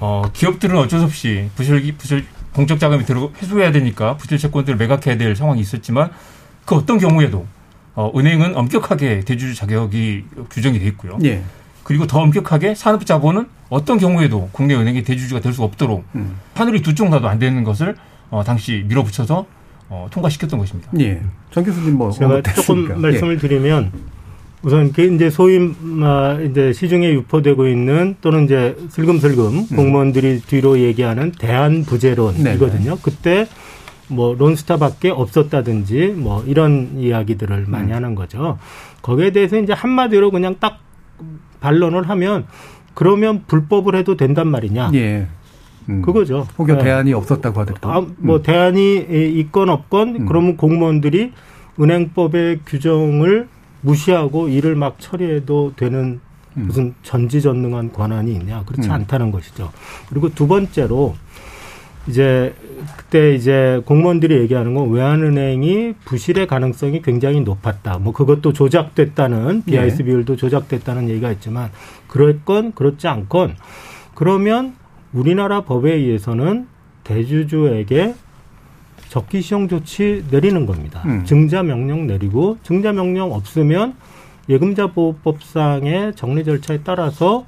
어, 0.00 0.22
기업들은 0.32 0.76
어쩔 0.78 1.00
수 1.00 1.04
없이 1.06 1.48
부실, 1.56 1.94
부실 1.96 2.24
공적 2.52 2.78
자금이 2.78 3.04
들어 3.04 3.30
회수해야 3.40 3.72
되니까 3.72 4.16
부실 4.16 4.38
채권들을 4.38 4.76
매각해야 4.78 5.16
될 5.16 5.34
상황이 5.34 5.60
있었지만 5.60 6.10
그 6.64 6.74
어떤 6.76 6.98
경우에도 6.98 7.46
어, 7.94 8.12
은행은 8.16 8.56
엄격하게 8.56 9.20
대주주 9.20 9.54
자격이 9.54 10.24
규정이 10.50 10.78
돼 10.78 10.86
있고요. 10.86 11.18
예. 11.24 11.42
그리고 11.84 12.06
더 12.06 12.20
엄격하게 12.20 12.74
산업자본은 12.74 13.46
어떤 13.68 13.98
경우에도 13.98 14.48
국내 14.52 14.74
은행의 14.74 15.04
대주주가 15.04 15.40
될 15.40 15.52
수 15.52 15.62
없도록 15.62 16.04
음. 16.14 16.36
하늘이 16.54 16.82
두쪽 16.82 17.08
나도 17.10 17.28
안 17.28 17.38
되는 17.38 17.62
것을 17.62 17.96
어, 18.30 18.42
당시 18.44 18.84
밀어붙여서 18.88 19.46
어, 19.90 20.08
통과시켰던 20.10 20.58
것입니다. 20.58 20.90
예. 21.00 21.20
정 21.50 21.62
교수님 21.62 21.96
뭐 21.96 22.10
제가 22.10 22.42
조금 22.42 22.88
예. 22.90 22.94
말씀을 22.94 23.38
드리면 23.38 23.92
우선 24.64 24.92
그 24.92 25.02
이제 25.02 25.28
소위 25.28 25.72
이제 26.50 26.72
시중에 26.72 27.12
유포되고 27.12 27.68
있는 27.68 28.16
또는 28.22 28.44
이제 28.44 28.76
슬금슬금 28.88 29.44
음. 29.44 29.76
공무원들이 29.76 30.40
뒤로 30.40 30.78
얘기하는 30.78 31.32
대한 31.32 31.84
부재론이거든요. 31.84 32.94
네. 32.94 33.00
그때 33.02 33.46
뭐 34.08 34.34
론스타밖에 34.34 35.10
없었다든지 35.10 36.14
뭐 36.16 36.42
이런 36.46 36.92
이야기들을 36.96 37.66
많이 37.68 37.92
음. 37.92 37.96
하는 37.96 38.14
거죠. 38.14 38.58
거기에 39.02 39.32
대해서 39.32 39.58
이제 39.58 39.74
한마디로 39.74 40.30
그냥 40.30 40.56
딱 40.58 40.80
반론을 41.60 42.08
하면 42.08 42.46
그러면 42.94 43.44
불법을 43.46 43.94
해도 43.96 44.16
된단 44.16 44.48
말이냐. 44.48 44.92
예. 44.94 45.26
음. 45.90 46.00
그거죠. 46.00 46.46
혹여 46.58 46.76
네. 46.76 46.84
대안이 46.84 47.12
없었다고 47.12 47.60
하더라도. 47.60 47.90
아, 47.90 48.06
뭐 48.16 48.36
음. 48.36 48.42
대안이 48.42 49.06
있건 49.40 49.68
없건 49.68 50.16
음. 50.16 50.26
그러면 50.26 50.56
공무원들이 50.56 51.32
은행법의 51.78 52.60
규정을 52.64 53.48
무시하고 53.84 54.48
일을 54.48 54.74
막 54.74 54.96
처리해도 54.98 55.74
되는 55.76 56.20
음. 56.56 56.64
무슨 56.66 56.94
전지전능한 57.02 57.92
권한이 57.92 58.32
있냐. 58.32 58.64
그렇지 58.64 58.88
음. 58.88 58.92
않다는 58.92 59.30
것이죠. 59.30 59.70
그리고 60.08 60.30
두 60.30 60.46
번째로 60.46 61.14
이제 62.06 62.54
그때 62.96 63.34
이제 63.34 63.80
공무원들이 63.86 64.36
얘기하는 64.40 64.74
건 64.74 64.90
외환은행이 64.90 65.94
부실의 66.04 66.46
가능성이 66.46 67.00
굉장히 67.02 67.40
높았다. 67.40 67.98
뭐 67.98 68.12
그것도 68.12 68.52
조작됐다는 68.52 69.62
BIS 69.64 69.98
네. 69.98 70.04
비율도 70.04 70.36
조작됐다는 70.36 71.08
얘기가 71.08 71.30
있지만 71.32 71.70
그럴 72.08 72.40
건 72.44 72.72
그렇지 72.72 73.08
않건 73.08 73.56
그러면 74.14 74.74
우리나라 75.12 75.62
법에 75.62 75.94
의해서는 75.94 76.66
대주주에게 77.04 78.14
적기 79.14 79.42
시용 79.42 79.68
조치 79.68 80.24
내리는 80.28 80.66
겁니다. 80.66 81.00
음. 81.06 81.24
증자 81.24 81.62
명령 81.62 82.08
내리고 82.08 82.58
증자 82.64 82.90
명령 82.92 83.32
없으면 83.32 83.94
예금자 84.48 84.88
보호법상의 84.88 86.16
정리 86.16 86.42
절차에 86.42 86.80
따라서 86.82 87.46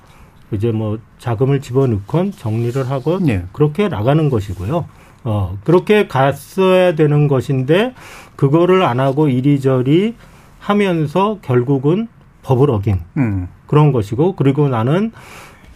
이제 0.53 0.71
뭐 0.71 1.01
자금을 1.19 1.61
집어넣건 1.61 2.31
정리를 2.31 2.89
하고 2.89 3.19
네. 3.19 3.45
그렇게 3.53 3.89
나가는 3.89 4.31
것이고요. 4.31 4.87
어, 5.25 5.59
그렇게 5.65 6.07
갔어야 6.07 6.95
되는 6.95 7.27
것인데 7.27 7.95
그거를 8.37 8.85
안 8.85 9.01
하고 9.01 9.29
이리저리 9.29 10.15
하면서 10.61 11.41
결국은 11.43 12.07
법을 12.45 12.71
어긴 12.71 13.01
음. 13.17 13.49
그런 13.67 13.91
것이고 13.91 14.37
그리고 14.37 14.69
나는 14.69 15.11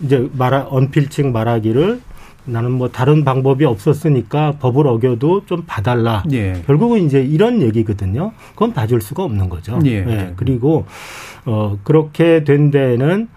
이제 0.00 0.30
말하 0.34 0.68
언필칭 0.70 1.32
말하기를 1.32 2.00
나는 2.50 2.72
뭐 2.72 2.90
다른 2.90 3.24
방법이 3.24 3.64
없었으니까 3.64 4.52
법을 4.60 4.86
어겨도 4.86 5.46
좀 5.46 5.64
봐달라. 5.66 6.22
예. 6.32 6.62
결국은 6.66 7.04
이제 7.04 7.22
이런 7.22 7.62
얘기거든요. 7.62 8.32
그건 8.52 8.72
봐줄 8.72 9.00
수가 9.00 9.24
없는 9.24 9.48
거죠. 9.48 9.78
예. 9.84 10.04
예. 10.06 10.32
그리고 10.36 10.84
어 11.46 11.78
그렇게 11.84 12.44
된 12.44 12.70
데에는 12.70 13.28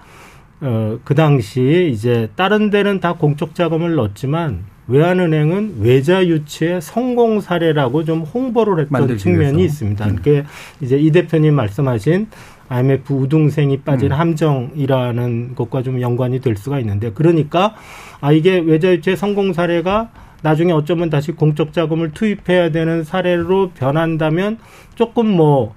어, 0.61 0.97
그 1.03 1.13
당시 1.13 1.91
이제 1.93 2.29
다른 2.35 2.69
데는 2.69 2.99
다 3.01 3.13
공적 3.13 3.53
자금을 3.53 3.95
넣었지만 3.95 4.63
외환은행은 4.87 5.75
외자 5.79 6.25
유치의 6.25 6.81
성공 6.81 7.41
사례라고 7.41 8.03
좀 8.03 8.21
홍보를 8.21 8.79
했던 8.83 9.17
측면이. 9.17 9.63
있습니다. 9.63 10.05
음. 10.05 10.15
그게 10.15 10.43
이제 10.81 10.97
이 10.97 11.11
대표님 11.11 11.53
말씀하신 11.53 12.27
IMF 12.69 13.13
우등생이 13.13 13.81
빠진 13.81 14.11
음. 14.11 14.19
함정이라는 14.19 15.55
것과 15.55 15.83
좀 15.83 16.01
연관이 16.01 16.39
될 16.39 16.55
수가 16.55 16.79
있는데 16.79 17.11
그러니까 17.11 17.75
아 18.21 18.31
이게 18.31 18.59
외자 18.59 18.91
유치의 18.91 19.17
성공 19.17 19.53
사례가 19.53 20.09
나중에 20.41 20.71
어쩌면 20.71 21.09
다시 21.09 21.31
공적 21.31 21.73
자금을 21.73 22.11
투입해야 22.11 22.71
되는 22.71 23.03
사례로 23.03 23.71
변한다면 23.71 24.57
조금 24.95 25.27
뭐 25.27 25.73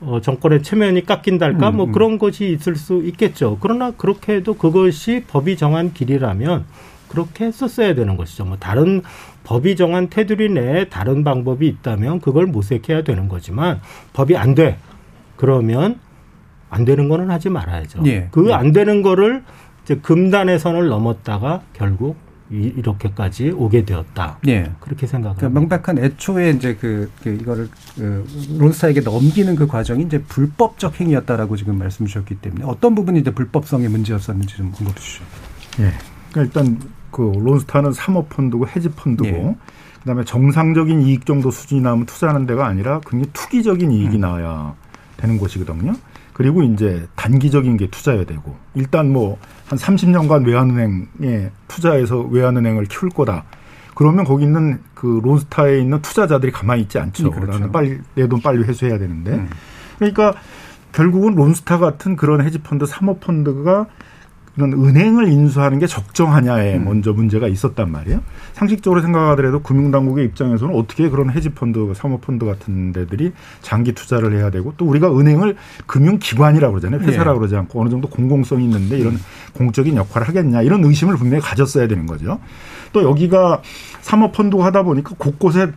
어, 0.00 0.20
정권의 0.20 0.62
체면이 0.62 1.06
깎인달까 1.06 1.70
음, 1.70 1.76
뭐 1.76 1.86
음. 1.86 1.92
그런 1.92 2.18
것이 2.18 2.50
있을 2.50 2.74
수 2.74 3.02
있겠죠. 3.04 3.58
그러나 3.60 3.92
그렇게 3.92 4.34
해도 4.34 4.54
그것이 4.54 5.24
법이 5.28 5.56
정한 5.56 5.92
길이라면 5.92 6.64
그렇게 7.08 7.44
했었어야 7.44 7.94
되는 7.94 8.16
것이죠. 8.16 8.44
뭐 8.44 8.56
다른 8.58 9.02
법이 9.44 9.76
정한 9.76 10.08
테두리 10.08 10.48
내에 10.50 10.86
다른 10.86 11.22
방법이 11.22 11.68
있다면 11.68 12.20
그걸 12.20 12.46
모색해야 12.46 13.02
되는 13.02 13.28
거지만 13.28 13.80
법이 14.12 14.36
안 14.36 14.54
돼. 14.54 14.78
그러면 15.36 16.00
안 16.72 16.86
되는 16.86 17.08
거는 17.08 17.30
하지 17.30 17.50
말아야죠. 17.50 18.02
예. 18.06 18.28
그안 18.30 18.68
예. 18.68 18.72
되는 18.72 19.02
거를 19.02 19.44
이제 19.84 19.96
금단의 19.96 20.58
선을 20.58 20.88
넘었다가 20.88 21.60
결국 21.74 22.16
이렇게까지 22.50 23.50
오게 23.50 23.84
되었다. 23.84 24.38
예. 24.46 24.70
그렇게 24.80 25.06
생각합니다. 25.06 25.48
그러니까 25.48 25.60
명백한 25.60 26.04
애초에 26.04 26.50
이제 26.50 26.76
그, 26.78 27.10
그 27.22 27.30
이거를 27.30 27.68
그 27.94 28.26
론스타에게 28.58 29.00
넘기는 29.00 29.54
그 29.54 29.66
과정이 29.66 30.04
이제 30.04 30.22
불법적 30.22 31.00
행위였다라고 31.00 31.56
지금 31.56 31.78
말씀 31.78 32.06
주셨기 32.06 32.36
때문에 32.36 32.64
어떤 32.64 32.94
부분이 32.94 33.20
이제 33.20 33.30
불법성의 33.30 33.88
문제였었는지 33.88 34.56
좀 34.56 34.66
언급해 34.66 34.94
주시죠. 34.94 35.24
예. 35.80 35.92
그러니까 36.30 36.60
일단 36.60 36.80
그 37.10 37.32
론스타는 37.36 37.92
사모펀드고 37.92 38.66
헤지펀드고 38.68 39.28
예. 39.28 39.56
그다음에 40.00 40.24
정상적인 40.24 41.02
이익 41.02 41.26
정도 41.26 41.50
수준이 41.50 41.82
나오면 41.82 42.06
투자하는 42.06 42.46
데가 42.46 42.66
아니라 42.66 43.00
굉장히 43.06 43.30
투기적인 43.32 43.92
이익이 43.92 44.16
음. 44.16 44.20
나와야 44.20 44.74
되는 45.16 45.38
곳이거든요. 45.38 45.94
그리고 46.32 46.62
이제 46.62 47.06
단기적인 47.16 47.76
게 47.76 47.88
투자해야 47.88 48.24
되고 48.24 48.56
일단 48.74 49.12
뭐 49.12 49.38
한 49.72 49.78
30년간 49.78 50.46
외환은행에 50.46 51.50
투자해서 51.66 52.20
외환은행을 52.20 52.84
키울 52.84 53.10
거다. 53.10 53.44
그러면 53.94 54.24
거기 54.24 54.44
있는 54.44 54.80
그 54.94 55.20
론스타에 55.24 55.78
있는 55.80 56.02
투자자들이 56.02 56.52
가만히 56.52 56.82
있지 56.82 56.98
않죠. 56.98 57.30
네, 57.30 57.40
그렇죠. 57.40 57.72
빨리 57.72 57.98
내 58.14 58.26
돈 58.26 58.42
빨리 58.42 58.62
회수해야 58.64 58.98
되는데. 58.98 59.32
음. 59.32 59.48
그러니까 59.98 60.34
결국은 60.92 61.34
론스타 61.36 61.78
같은 61.78 62.16
그런 62.16 62.42
헤지펀드, 62.44 62.84
사모펀드가 62.84 63.86
이런 64.56 64.72
은행을 64.74 65.28
인수하는 65.28 65.78
게 65.78 65.86
적정하냐에 65.86 66.76
음. 66.76 66.84
먼저 66.84 67.12
문제가 67.12 67.48
있었단 67.48 67.90
말이에요. 67.90 68.20
상식적으로 68.52 69.00
생각하더라도 69.00 69.62
금융당국의 69.62 70.26
입장에서는 70.26 70.74
어떻게 70.74 71.08
그런 71.08 71.30
헤지펀드, 71.30 71.92
사모펀드 71.94 72.44
같은 72.44 72.92
데들이 72.92 73.32
장기 73.62 73.92
투자를 73.92 74.36
해야 74.36 74.50
되고 74.50 74.74
또 74.76 74.84
우리가 74.84 75.16
은행을 75.18 75.56
금융기관이라고 75.86 76.72
그러잖아요. 76.72 77.00
회사라고 77.00 77.32
네. 77.32 77.38
그러지 77.38 77.56
않고 77.56 77.80
어느 77.80 77.88
정도 77.88 78.08
공공성이 78.08 78.64
있는데 78.64 78.98
이런 78.98 79.14
음. 79.14 79.20
공적인 79.54 79.96
역할을 79.96 80.28
하겠냐 80.28 80.62
이런 80.62 80.84
의심을 80.84 81.16
분명히 81.16 81.42
가졌어야 81.42 81.88
되는 81.88 82.06
거죠. 82.06 82.38
또 82.92 83.02
여기가 83.02 83.62
사모펀드가 84.02 84.64
하다 84.66 84.82
보니까 84.82 85.14
곳곳에 85.16 85.72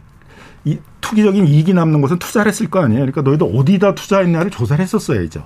이 0.65 0.79
투기적인 1.15 1.47
이익이 1.47 1.73
남는 1.73 2.01
곳은 2.01 2.19
투자를 2.19 2.49
했을 2.51 2.69
거 2.69 2.81
아니에요. 2.81 3.05
그러니까 3.05 3.21
너희들 3.21 3.47
어디다 3.55 3.95
투자했냐를 3.95 4.51
조사를 4.51 4.83
했었어야죠. 4.83 5.43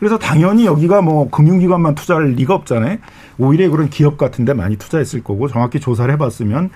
그래서 0.00 0.18
당연히 0.18 0.66
여기가 0.66 1.00
뭐 1.00 1.30
금융기관만 1.30 1.94
투자할 1.94 2.32
리가 2.32 2.54
없잖아요. 2.56 2.98
오히려 3.38 3.70
그런 3.70 3.88
기업 3.88 4.18
같은데 4.18 4.52
많이 4.52 4.76
투자했을 4.76 5.22
거고 5.22 5.46
정확히 5.46 5.78
조사를 5.78 6.12
해봤으면 6.14 6.70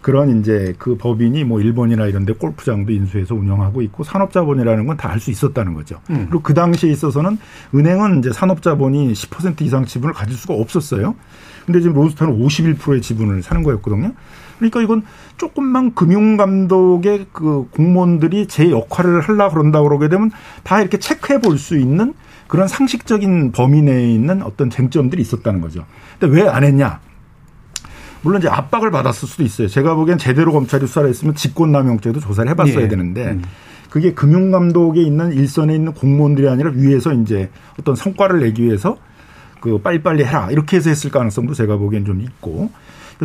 그런 0.00 0.38
이제 0.38 0.74
그 0.78 0.96
법인이 0.96 1.42
뭐 1.42 1.60
일본이나 1.60 2.06
이런 2.06 2.24
데 2.24 2.32
골프장도 2.32 2.92
인수해서 2.92 3.34
운영하고 3.34 3.82
있고 3.82 4.04
산업자본이라는 4.04 4.86
건 4.86 4.96
다 4.96 5.10
알 5.10 5.18
수 5.18 5.32
있었다는 5.32 5.74
거죠. 5.74 5.98
음. 6.10 6.26
그리고 6.30 6.40
그 6.42 6.54
당시에 6.54 6.90
있어서는 6.92 7.36
은행은 7.74 8.20
이제 8.20 8.32
산업자본이 8.32 9.12
10% 9.12 9.60
이상 9.62 9.84
지분을 9.84 10.14
가질 10.14 10.36
수가 10.36 10.54
없었어요. 10.54 11.16
근데 11.66 11.80
지금 11.80 11.96
로스타는 11.96 12.38
51%의 12.38 13.02
지분을 13.02 13.42
사는 13.42 13.62
거였거든요. 13.64 14.12
그러니까 14.58 14.82
이건 14.82 15.02
조금만 15.36 15.94
금융감독의 15.94 17.26
그 17.32 17.68
공무원들이 17.70 18.46
제 18.48 18.70
역할을 18.70 19.20
하려 19.20 19.50
그런다 19.50 19.82
그러게 19.82 20.08
되면 20.08 20.30
다 20.62 20.80
이렇게 20.80 20.98
체크해 20.98 21.40
볼 21.40 21.58
수 21.58 21.76
있는 21.78 22.14
그런 22.46 22.66
상식적인 22.68 23.52
범위 23.52 23.82
내에 23.82 24.10
있는 24.10 24.42
어떤 24.42 24.70
쟁점들이 24.70 25.20
있었다는 25.22 25.60
거죠. 25.60 25.84
근데 26.18 26.40
왜 26.40 26.48
안 26.48 26.64
했냐? 26.64 27.00
물론 28.22 28.40
이제 28.40 28.48
압박을 28.48 28.90
받았을 28.90 29.28
수도 29.28 29.42
있어요. 29.44 29.68
제가 29.68 29.94
보기엔 29.94 30.18
제대로 30.18 30.52
검찰이 30.52 30.86
수사를 30.86 31.08
했으면 31.08 31.34
직권남용죄도 31.34 32.20
조사를 32.20 32.50
해봤어야 32.50 32.82
예. 32.84 32.88
되는데 32.88 33.26
음. 33.32 33.42
그게 33.90 34.12
금융감독에 34.12 35.00
있는 35.02 35.32
일선에 35.32 35.74
있는 35.74 35.92
공무원들이 35.92 36.48
아니라 36.48 36.70
위에서 36.74 37.12
이제 37.12 37.48
어떤 37.78 37.94
성과를 37.94 38.40
내기 38.40 38.62
위해서 38.64 38.98
그 39.60 39.78
빨리빨리 39.78 40.24
해라 40.24 40.50
이렇게 40.50 40.76
해서 40.76 40.90
했을 40.90 41.10
가능성도 41.10 41.54
제가 41.54 41.76
보기엔 41.76 42.04
좀 42.04 42.20
있고 42.20 42.70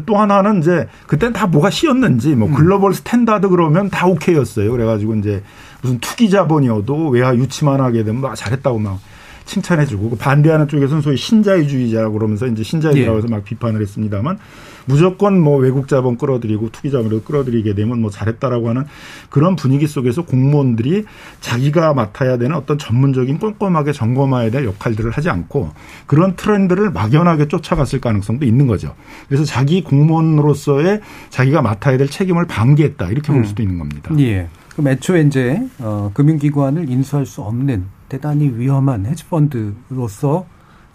또 0.02 0.18
하나는 0.18 0.60
이제 0.60 0.88
그때는 1.08 1.34
다 1.34 1.48
뭐가 1.48 1.70
씌었는지 1.70 2.36
뭐 2.36 2.48
음. 2.48 2.54
global 2.54 2.94
standard 2.94 3.50
그러면 3.50 3.90
다 3.90 4.08
오케이였어요. 4.08 4.72
그래가지고 4.72 5.16
이제 5.16 5.44
무슨 5.82 6.00
투기 6.00 6.30
자본이어도 6.30 7.10
외화 7.10 7.36
유치만 7.36 7.82
하게 7.82 8.04
되면 8.04 8.22
막 8.22 8.36
잘했다고 8.36 8.80
막 8.80 9.00
칭찬해주고 9.46 10.12
그 10.12 10.16
반대하는 10.16 10.68
쪽에서는 10.68 11.02
소위 11.02 11.18
신자유주의자라고 11.18 12.14
그러면서 12.14 12.48
이제 12.48 12.64
신자유라고 12.64 13.18
해서 13.18 13.28
막 13.28 13.44
비판을 13.44 13.82
했습니다만 13.82 14.40
무조건 14.86 15.40
뭐 15.40 15.58
외국 15.58 15.88
자본 15.88 16.18
끌어들이고 16.18 16.70
투기 16.72 16.92
자본을 16.92 17.24
끌어들이게 17.24 17.74
되면 17.76 18.02
뭐 18.02 18.10
잘했다라고 18.10 18.70
하는 18.70 18.86
그런 19.30 19.56
분위기 19.56 19.88
속에서 19.88 20.24
공무원들이 20.24 21.06
자기가 21.42 21.94
맡아야 21.94 22.38
되는 22.38 22.56
어떤 22.56 22.78
전문적인 22.78 23.40
꼼꼼하게 23.40 23.92
점검해야 23.92 24.52
될 24.52 24.66
역할들을 24.66 25.12
하지 25.12 25.30
않고 25.30 25.72
그런 26.06 26.36
트렌드를 26.36 26.92
막연하게 26.92 27.48
쫓아갔을 27.48 28.02
가능성도 28.02 28.46
있는 28.46 28.68
거죠. 28.68 28.96
그래서 29.28 29.44
자기 29.44 29.84
공무원으로서의 29.84 31.02
자기가 31.30 31.62
맡아야 31.62 31.98
될 31.98 32.10
책임을 32.10 32.46
방기했다 32.48 33.10
이렇게 33.10 33.28
볼 33.28 33.38
음. 33.38 33.44
수도 33.46 33.64
있는 33.64 33.78
겁니다. 33.78 34.14
예. 34.20 34.48
그럼 34.74 34.88
애초에 34.88 35.22
이제 35.22 35.62
어, 35.80 36.10
금융기관을 36.14 36.90
인수할 36.90 37.26
수 37.26 37.42
없는 37.42 37.86
대단히 38.10 38.50
위험한 38.50 39.06
헤지펀드로서 39.06 40.46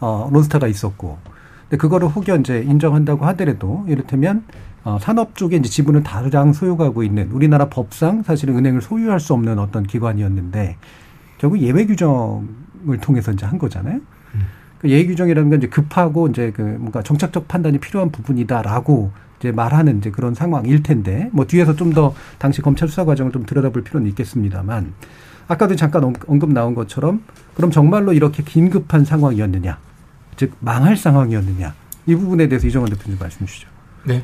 어, 0.01 0.31
론스타가 0.33 0.67
있었고 0.67 1.19
근데 1.69 1.77
그거를 1.77 2.09
혹여 2.09 2.37
이제 2.37 2.63
인정한다고 2.63 3.27
하더라도 3.27 3.85
이를테면 3.89 4.45
어, 4.85 4.99
산업 5.01 5.37
쪽에 5.37 5.57
이제 5.57 5.69
지분을 5.69 6.03
다량 6.03 6.53
소유하고 6.53 7.03
있는 7.03 7.31
우리나라 7.31 7.69
법상 7.69 8.23
사실은 8.23 8.57
은행을 8.57 8.81
소유할 8.81 9.21
수 9.21 9.35
없는 9.35 9.59
어떤 9.59 9.83
기관이었는데 9.83 10.77
결국 11.37 11.61
예외 11.61 11.85
규정을 11.85 12.99
통해서 13.01 13.33
이제 13.33 13.45
한 13.45 13.59
거잖아요. 13.59 13.97
음. 13.97 14.41
그 14.79 14.89
예외 14.89 15.07
규정이라는 15.07 15.51
건 15.51 15.59
이제 15.59 15.69
급하고 15.69 16.29
이제 16.29 16.53
그 16.53 16.63
뭔가 16.63 17.03
정착적 17.03 17.49
판단이 17.49 17.79
필요한 17.79 18.11
부분이다라고 18.11 19.11
이제 19.39 19.53
말하는 19.53 19.99
이제 19.99 20.11
그런 20.11 20.35
상황일 20.35 20.83
텐데 20.83 21.29
뭐 21.33 21.47
뒤에서 21.47 21.77
좀 21.77 21.93
더 21.93 22.15
당시 22.39 22.63
검찰 22.63 22.89
수사 22.89 23.05
과정을 23.05 23.31
좀 23.33 23.45
들여다볼 23.45 23.83
필요는 23.83 24.09
있겠습니다만 24.11 24.95
아까도 25.49 25.77
잠깐 25.77 26.15
언급 26.27 26.53
나온 26.53 26.75
것처럼 26.75 27.23
그럼 27.55 27.71
정말로 27.71 28.13
이렇게 28.13 28.43
긴급한 28.43 29.05
상황이었느냐 29.05 29.79
즉 30.39 30.53
망할 30.61 30.97
상황이었느냐 30.97 31.75
이 32.07 32.15
부분에 32.15 32.49
대해서 32.49 32.67
이정원 32.67 32.89
대표님 32.91 33.19
말씀 33.19 33.45
주시죠. 33.45 33.69
네. 34.05 34.23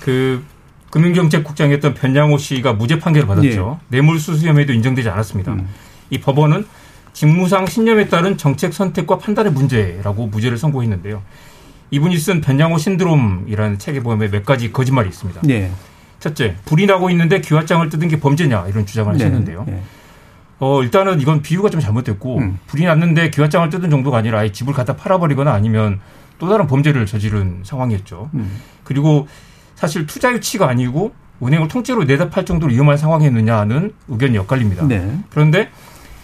그 0.00 0.44
금융경제국장이었던 0.90 1.94
변양호 1.94 2.38
씨가 2.38 2.74
무죄 2.74 3.00
판결을 3.00 3.26
받았죠. 3.26 3.80
네. 3.88 3.96
뇌물수수 3.96 4.46
혐의도 4.46 4.72
인정되지 4.72 5.08
않았습니다. 5.08 5.54
음. 5.54 5.66
이 6.10 6.20
법원은 6.20 6.66
직무상 7.12 7.66
신념에 7.66 8.08
따른 8.08 8.36
정책 8.36 8.72
선택과 8.72 9.18
판단의 9.18 9.52
문제라고 9.52 10.26
무죄를 10.28 10.58
선고했는데요. 10.58 11.22
이분이 11.90 12.18
쓴 12.18 12.40
변양호 12.40 12.78
신드롬이라는 12.78 13.78
책에 13.78 14.00
보면 14.00 14.30
몇 14.30 14.44
가지 14.44 14.70
거짓말이 14.70 15.08
있습니다. 15.08 15.40
네. 15.44 15.72
첫째, 16.20 16.56
불이 16.64 16.86
나고 16.86 17.10
있는데 17.10 17.40
귀화장을 17.40 17.88
뜯은 17.88 18.08
게 18.08 18.20
범죄냐 18.20 18.68
이런 18.68 18.86
주장을 18.86 19.12
네. 19.16 19.24
하셨는데요. 19.24 19.64
네. 19.66 19.82
어, 20.58 20.82
일단은 20.82 21.20
이건 21.20 21.42
비유가 21.42 21.68
좀 21.68 21.80
잘못됐고 21.80 22.38
음. 22.38 22.58
불이 22.66 22.84
났는데 22.84 23.30
귀화장을 23.30 23.68
뜯은 23.70 23.90
정도가 23.90 24.18
아니라 24.18 24.40
아예 24.40 24.52
집을 24.52 24.72
갖다 24.72 24.96
팔아버리거나 24.96 25.52
아니면 25.52 26.00
또 26.38 26.48
다른 26.48 26.66
범죄를 26.66 27.06
저지른 27.06 27.62
상황이었죠. 27.64 28.30
음. 28.34 28.60
그리고 28.84 29.26
사실 29.74 30.06
투자 30.06 30.32
유치가 30.32 30.68
아니고 30.68 31.12
은행을 31.42 31.68
통째로 31.68 32.04
내다 32.04 32.30
팔 32.30 32.44
정도로 32.44 32.72
위험한 32.72 32.96
상황이었느냐는 32.96 33.92
의견이 34.08 34.38
엇갈립니다. 34.38 34.86
네. 34.86 35.18
그런데 35.30 35.70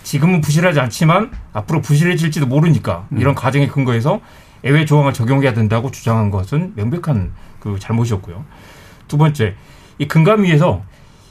지금은 0.03 0.40
부실하지 0.40 0.81
않지만 0.81 1.31
앞으로 1.53 1.83
부실해질지도 1.83 2.47
모르니까 2.47 3.07
음. 3.12 3.19
이런 3.19 3.35
가정에 3.35 3.66
근거해서 3.66 4.21
예외 4.64 4.85
조항을 4.85 5.12
적용해야 5.12 5.53
된다고 5.53 5.90
주장한 5.90 6.31
것은 6.31 6.73
명백한 6.77 7.33
그 7.59 7.79
잘못이었고요. 7.79 8.45
두 9.09 9.19
번째, 9.19 9.55
이 9.99 10.07
금감위에서 10.07 10.83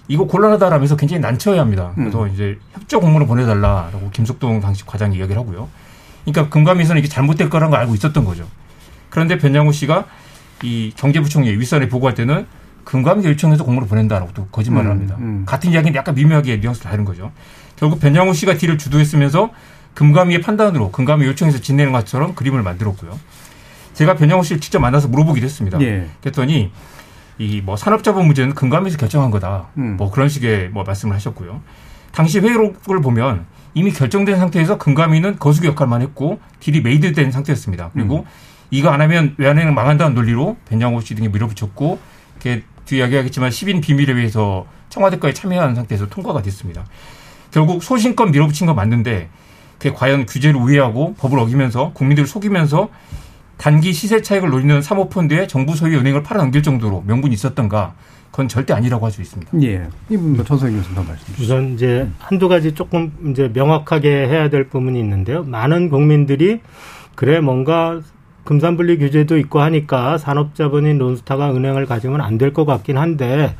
이거 0.09 0.25
곤란하다라면서 0.25 0.97
굉장히 0.97 1.21
난처해 1.21 1.59
합니다. 1.59 1.91
그래서 1.95 2.23
음. 2.23 2.31
이제 2.33 2.57
협조 2.73 2.99
공문을 2.99 3.27
보내달라라고 3.27 4.09
김숙동 4.11 4.59
당시 4.59 4.83
과장이 4.85 5.15
이야기를 5.17 5.39
하고요. 5.39 5.69
그러니까 6.25 6.49
금감위에서는 6.49 6.99
이게 6.99 7.07
잘못될 7.07 7.49
거라는 7.49 7.69
걸 7.69 7.79
알고 7.79 7.93
있었던 7.93 8.25
거죠. 8.25 8.45
그런데 9.11 9.37
변양호 9.37 9.71
씨가 9.71 10.05
이 10.63 10.91
경제부총리 10.95 11.51
윗선에 11.57 11.87
보고할 11.89 12.15
때는 12.15 12.47
금감위 12.85 13.23
요청해서 13.27 13.63
공문을 13.63 13.87
보낸다라고 13.87 14.31
또 14.33 14.47
거짓말을 14.47 14.89
음, 14.89 14.91
합니다. 14.91 15.15
음. 15.19 15.43
같은 15.45 15.71
이야기는 15.71 15.95
약간 15.95 16.15
미묘하게 16.15 16.57
뉘앙스를 16.57 16.89
다른 16.89 17.05
거죠. 17.05 17.31
결국 17.75 17.99
변양호 17.99 18.33
씨가 18.33 18.55
deal을 18.55 18.79
주도했으면서 18.79 19.51
금감위의 19.93 20.41
판단으로 20.41 20.91
금감위 20.91 21.25
요청해서 21.27 21.59
지내는 21.61 21.91
것처럼 21.91 22.33
그림을 22.33 22.63
만들었고요. 22.63 23.17
제가 23.93 24.15
변양호 24.15 24.43
씨를 24.43 24.59
직접 24.59 24.79
만나서 24.79 25.07
물어보기도 25.07 25.45
했습니다. 25.45 25.79
예. 25.81 26.07
그랬더니 26.21 26.71
이 27.39 27.61
뭐 27.63 27.75
산업자본 27.77 28.27
문제는 28.27 28.53
금감위에서 28.53 28.97
결정한 28.97 29.31
거다. 29.31 29.69
음. 29.77 29.95
뭐 29.97 30.11
그런 30.11 30.29
식의 30.29 30.69
뭐 30.69 30.83
말씀을 30.83 31.15
하셨고요. 31.15 31.61
당시 32.11 32.39
회의록을 32.39 33.01
보면 33.01 33.45
이미 33.73 33.91
결정된 33.91 34.37
상태에서 34.37 34.77
금감위는 34.77 35.39
거수기 35.39 35.67
역할만 35.67 36.01
했고 36.01 36.39
deal이 36.59 36.81
made된 36.81 37.31
상태였습니다. 37.31 37.91
그리고 37.93 38.19
음. 38.19 38.25
이거 38.71 38.89
안 38.89 39.01
하면 39.01 39.35
외환은행 39.37 39.73
망한다는 39.73 40.13
논리로 40.15 40.57
변장호 40.67 41.01
씨 41.01 41.15
등이 41.15 41.29
밀어붙였고 41.29 41.99
이렇게 42.35 42.63
뒤에 42.85 42.99
이야기하겠지만 42.99 43.49
10인 43.49 43.81
비밀에 43.81 44.13
의해서 44.13 44.65
청와대까지 44.89 45.33
참여한 45.33 45.75
상태에서 45.75 46.07
통과가 46.07 46.41
됐습니다. 46.41 46.85
결국 47.51 47.83
소신껏 47.83 48.29
밀어붙인 48.29 48.67
건 48.67 48.75
맞는데 48.75 49.29
그게 49.77 49.93
과연 49.93 50.25
규제를 50.25 50.59
우회하고 50.59 51.15
법을 51.15 51.39
어기면서 51.39 51.91
국민들을 51.93 52.27
속이면서 52.27 52.89
단기 53.59 53.91
시세 53.91 54.21
차익을 54.21 54.49
노리는 54.49 54.81
사모펀드에 54.81 55.45
정부 55.47 55.75
소유 55.75 55.99
은행을 55.99 56.23
팔아넘길 56.23 56.63
정도로 56.63 57.03
명분이 57.05 57.33
있었던가 57.33 57.93
그건 58.31 58.47
절대 58.47 58.73
아니라고 58.73 59.05
할 59.05 59.11
수 59.11 59.21
있습니다. 59.21 59.51
예. 59.63 59.87
이분 60.09 60.35
뭐 60.37 60.45
전성희 60.45 60.75
교수님 60.75 61.05
말씀 61.05 61.25
주시죠. 61.27 61.43
우선 61.43 61.73
이제 61.73 62.07
한두 62.19 62.47
가지 62.47 62.73
조금 62.73 63.11
이제 63.31 63.49
명확하게 63.53 64.27
해야 64.27 64.49
될 64.49 64.69
부분이 64.69 64.97
있는데요. 64.99 65.43
많은 65.43 65.89
국민들이 65.89 66.61
그래 67.15 67.41
뭔가 67.41 67.99
금산분리 68.45 68.97
규제도 68.97 69.37
있고 69.37 69.59
하니까 69.59 70.17
산업자본인 70.17 70.97
론스타가 70.97 71.51
은행을 71.53 71.85
가지면 71.85 72.21
안 72.21 72.37
될 72.37 72.53
것 72.53 72.65
같긴 72.65 72.97
한데 72.97 73.55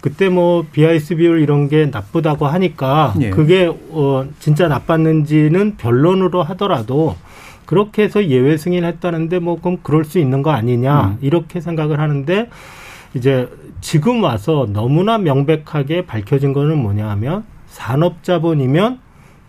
그때 0.00 0.28
뭐 0.28 0.64
BIS 0.70 1.16
비율 1.16 1.40
이런 1.42 1.68
게 1.68 1.86
나쁘다고 1.86 2.46
하니까 2.46 3.14
예. 3.20 3.30
그게 3.30 3.66
어 3.90 4.26
진짜 4.38 4.68
나빴는지는 4.68 5.76
변론으로 5.76 6.42
하더라도 6.44 7.16
그렇게 7.70 8.02
해서 8.02 8.26
예외 8.26 8.56
승인했다는데 8.56 9.38
뭐 9.38 9.60
그럼 9.60 9.78
그럴 9.84 10.04
수 10.04 10.18
있는 10.18 10.42
거 10.42 10.50
아니냐 10.50 11.10
음. 11.10 11.18
이렇게 11.20 11.60
생각을 11.60 12.00
하는데 12.00 12.50
이제 13.14 13.48
지금 13.80 14.24
와서 14.24 14.66
너무나 14.72 15.18
명백하게 15.18 16.04
밝혀진 16.04 16.52
거는 16.52 16.78
뭐냐 16.78 17.08
하면 17.10 17.44
산업자본이면 17.68 18.98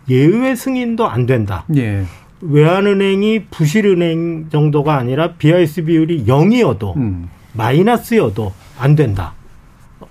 예외 0.08 0.54
승인도 0.54 1.08
안 1.08 1.26
된다. 1.26 1.64
예. 1.74 2.04
외환은행이 2.42 3.46
부실은행 3.50 4.50
정도가 4.50 4.96
아니라 4.96 5.32
BIS 5.32 5.86
비율이 5.86 6.26
0이어도 6.26 6.96
음. 6.96 7.28
마이너스여도 7.54 8.52
안 8.78 8.94
된다. 8.94 9.34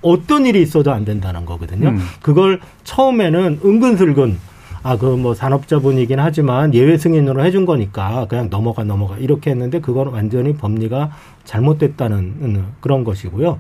어떤 0.02 0.46
일이 0.46 0.62
있어도 0.62 0.92
안 0.92 1.06
된다는 1.06 1.46
거거든요. 1.46 1.90
음. 1.92 2.00
그걸 2.22 2.60
처음에는 2.84 3.62
은근슬근 3.64 4.38
아, 4.84 4.98
그 4.98 5.16
뭐 5.16 5.34
산업자분이긴 5.36 6.20
하지만 6.20 6.74
예외 6.74 6.98
승인으로 6.98 7.44
해준 7.46 7.66
거니까 7.66 8.26
그냥 8.28 8.50
넘어가 8.50 8.84
넘어가 8.84 9.18
이렇게 9.18 9.52
했는데 9.52 9.80
그건 9.80 10.08
완전히 10.08 10.56
법리가 10.56 11.12
잘못됐다는 11.44 12.66
그런 12.80 13.04
것이고요. 13.04 13.60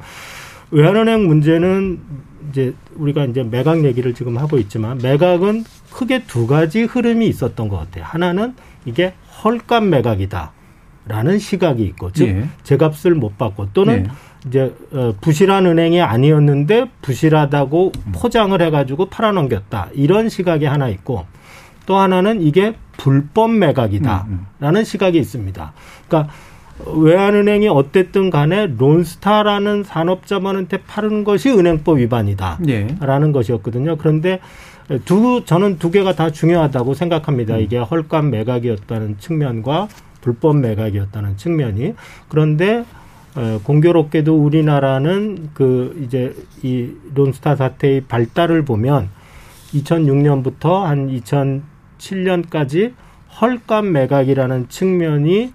외환은행 0.72 1.28
문제는 1.28 2.00
이제 2.50 2.74
우리가 2.96 3.26
이제 3.26 3.44
매각 3.44 3.84
얘기를 3.84 4.14
지금 4.14 4.38
하고 4.38 4.58
있지만 4.58 4.98
매각은 5.02 5.66
크게 5.92 6.24
두 6.26 6.48
가지 6.48 6.84
흐름이 6.84 7.28
있었던 7.28 7.68
것 7.70 7.78
같아요. 7.78 8.06
하나는 8.06 8.56
이게 8.86 9.14
헐값 9.44 9.84
매각이다라는 9.84 11.40
시각이 11.40 11.84
있고 11.84 12.12
즉 12.12 12.28
예. 12.30 12.48
제값을 12.64 13.16
못 13.16 13.38
받고 13.38 13.68
또는 13.74 14.06
예. 14.06 14.12
이제 14.48 14.74
어, 14.92 15.14
부실한 15.22 15.66
은행이 15.66 16.02
아니었는데 16.02 16.88
부실하다고 17.02 17.92
포장을 18.14 18.60
해가지고 18.60 19.06
팔아넘겼다 19.06 19.90
이런 19.94 20.30
시각이 20.30 20.66
하나 20.66 20.90
있고 20.90 21.26
또 21.86 21.98
하나는 21.98 22.42
이게 22.42 22.76
불법 22.98 23.52
매각이다라는 23.52 24.84
시각이 24.84 25.18
있습니다. 25.18 25.74
그러니까 26.08 26.34
외환은행이 26.86 27.68
어쨌든 27.68 28.30
간에 28.30 28.68
론스타라는 28.78 29.84
산업자본한테 29.84 30.78
파는 30.84 31.24
것이 31.24 31.50
은행법 31.50 32.00
위반이다라는 32.00 33.28
예. 33.28 33.32
것이었거든요. 33.32 33.98
그런데 33.98 34.40
두 35.06 35.44
저는 35.46 35.78
두 35.78 35.92
개가 35.92 36.16
다 36.16 36.32
중요하다고 36.32 36.94
생각합니다. 36.96 37.58
이게 37.58 37.78
헐값 37.78 38.26
매각이었다는 38.26 39.18
측면과 39.20 39.88
불법 40.22 40.58
매각이었다는 40.58 41.38
측면이 41.38 41.94
그런데 42.30 42.80
어, 42.80 43.01
공교롭게도 43.64 44.36
우리나라는 44.36 45.50
그 45.54 46.02
이제 46.06 46.36
이 46.64 46.92
론스타 47.16 47.56
사태의 47.56 48.02
발달을 48.02 48.66
보면 48.66 49.10
2006년부터 49.74 50.84
한 50.84 51.08
2007년까지 51.98 52.94
헐값 53.40 53.86
매각이라는 53.86 54.68
측면이 54.70 55.54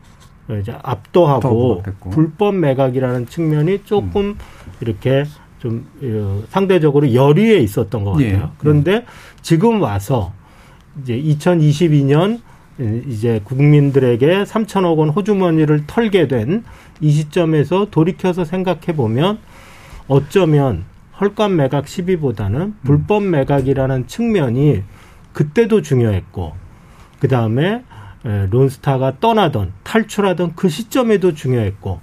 이제 0.60 0.72
더 0.72 0.78
압도하고. 0.82 1.82
불법 2.10 2.54
매각이라는 2.54 3.26
측면이 3.26 3.82
조금 3.84 4.36
이렇게 4.80 5.24
좀 5.58 5.86
어, 6.02 6.42
상대적으로 6.48 7.12
열의에 7.12 7.58
있었던 7.58 8.04
것 8.04 8.12
같아요. 8.12 8.28
예. 8.28 8.42
그런데 8.58 9.04
지금 9.42 9.82
와서 9.82 10.32
이제 11.02 11.20
2022년 11.20 12.40
이제 13.08 13.40
국민들에게 13.42 14.44
3천억 14.44 14.98
원 14.98 15.08
호주머니를 15.08 15.84
털게 15.86 16.28
된 16.28 16.62
이 17.00 17.10
시점에서 17.10 17.88
돌이켜서 17.90 18.44
생각해 18.44 18.94
보면 18.96 19.38
어쩌면 20.08 20.84
헐값 21.20 21.52
매각 21.52 21.88
시비보다는 21.88 22.74
불법 22.84 23.24
매각이라는 23.24 24.06
측면이 24.06 24.82
그때도 25.32 25.82
중요했고 25.82 26.54
그 27.20 27.28
다음에 27.28 27.82
론스타가 28.50 29.18
떠나던 29.20 29.72
탈출하던 29.82 30.54
그 30.56 30.68
시점에도 30.68 31.34
중요했고 31.34 32.00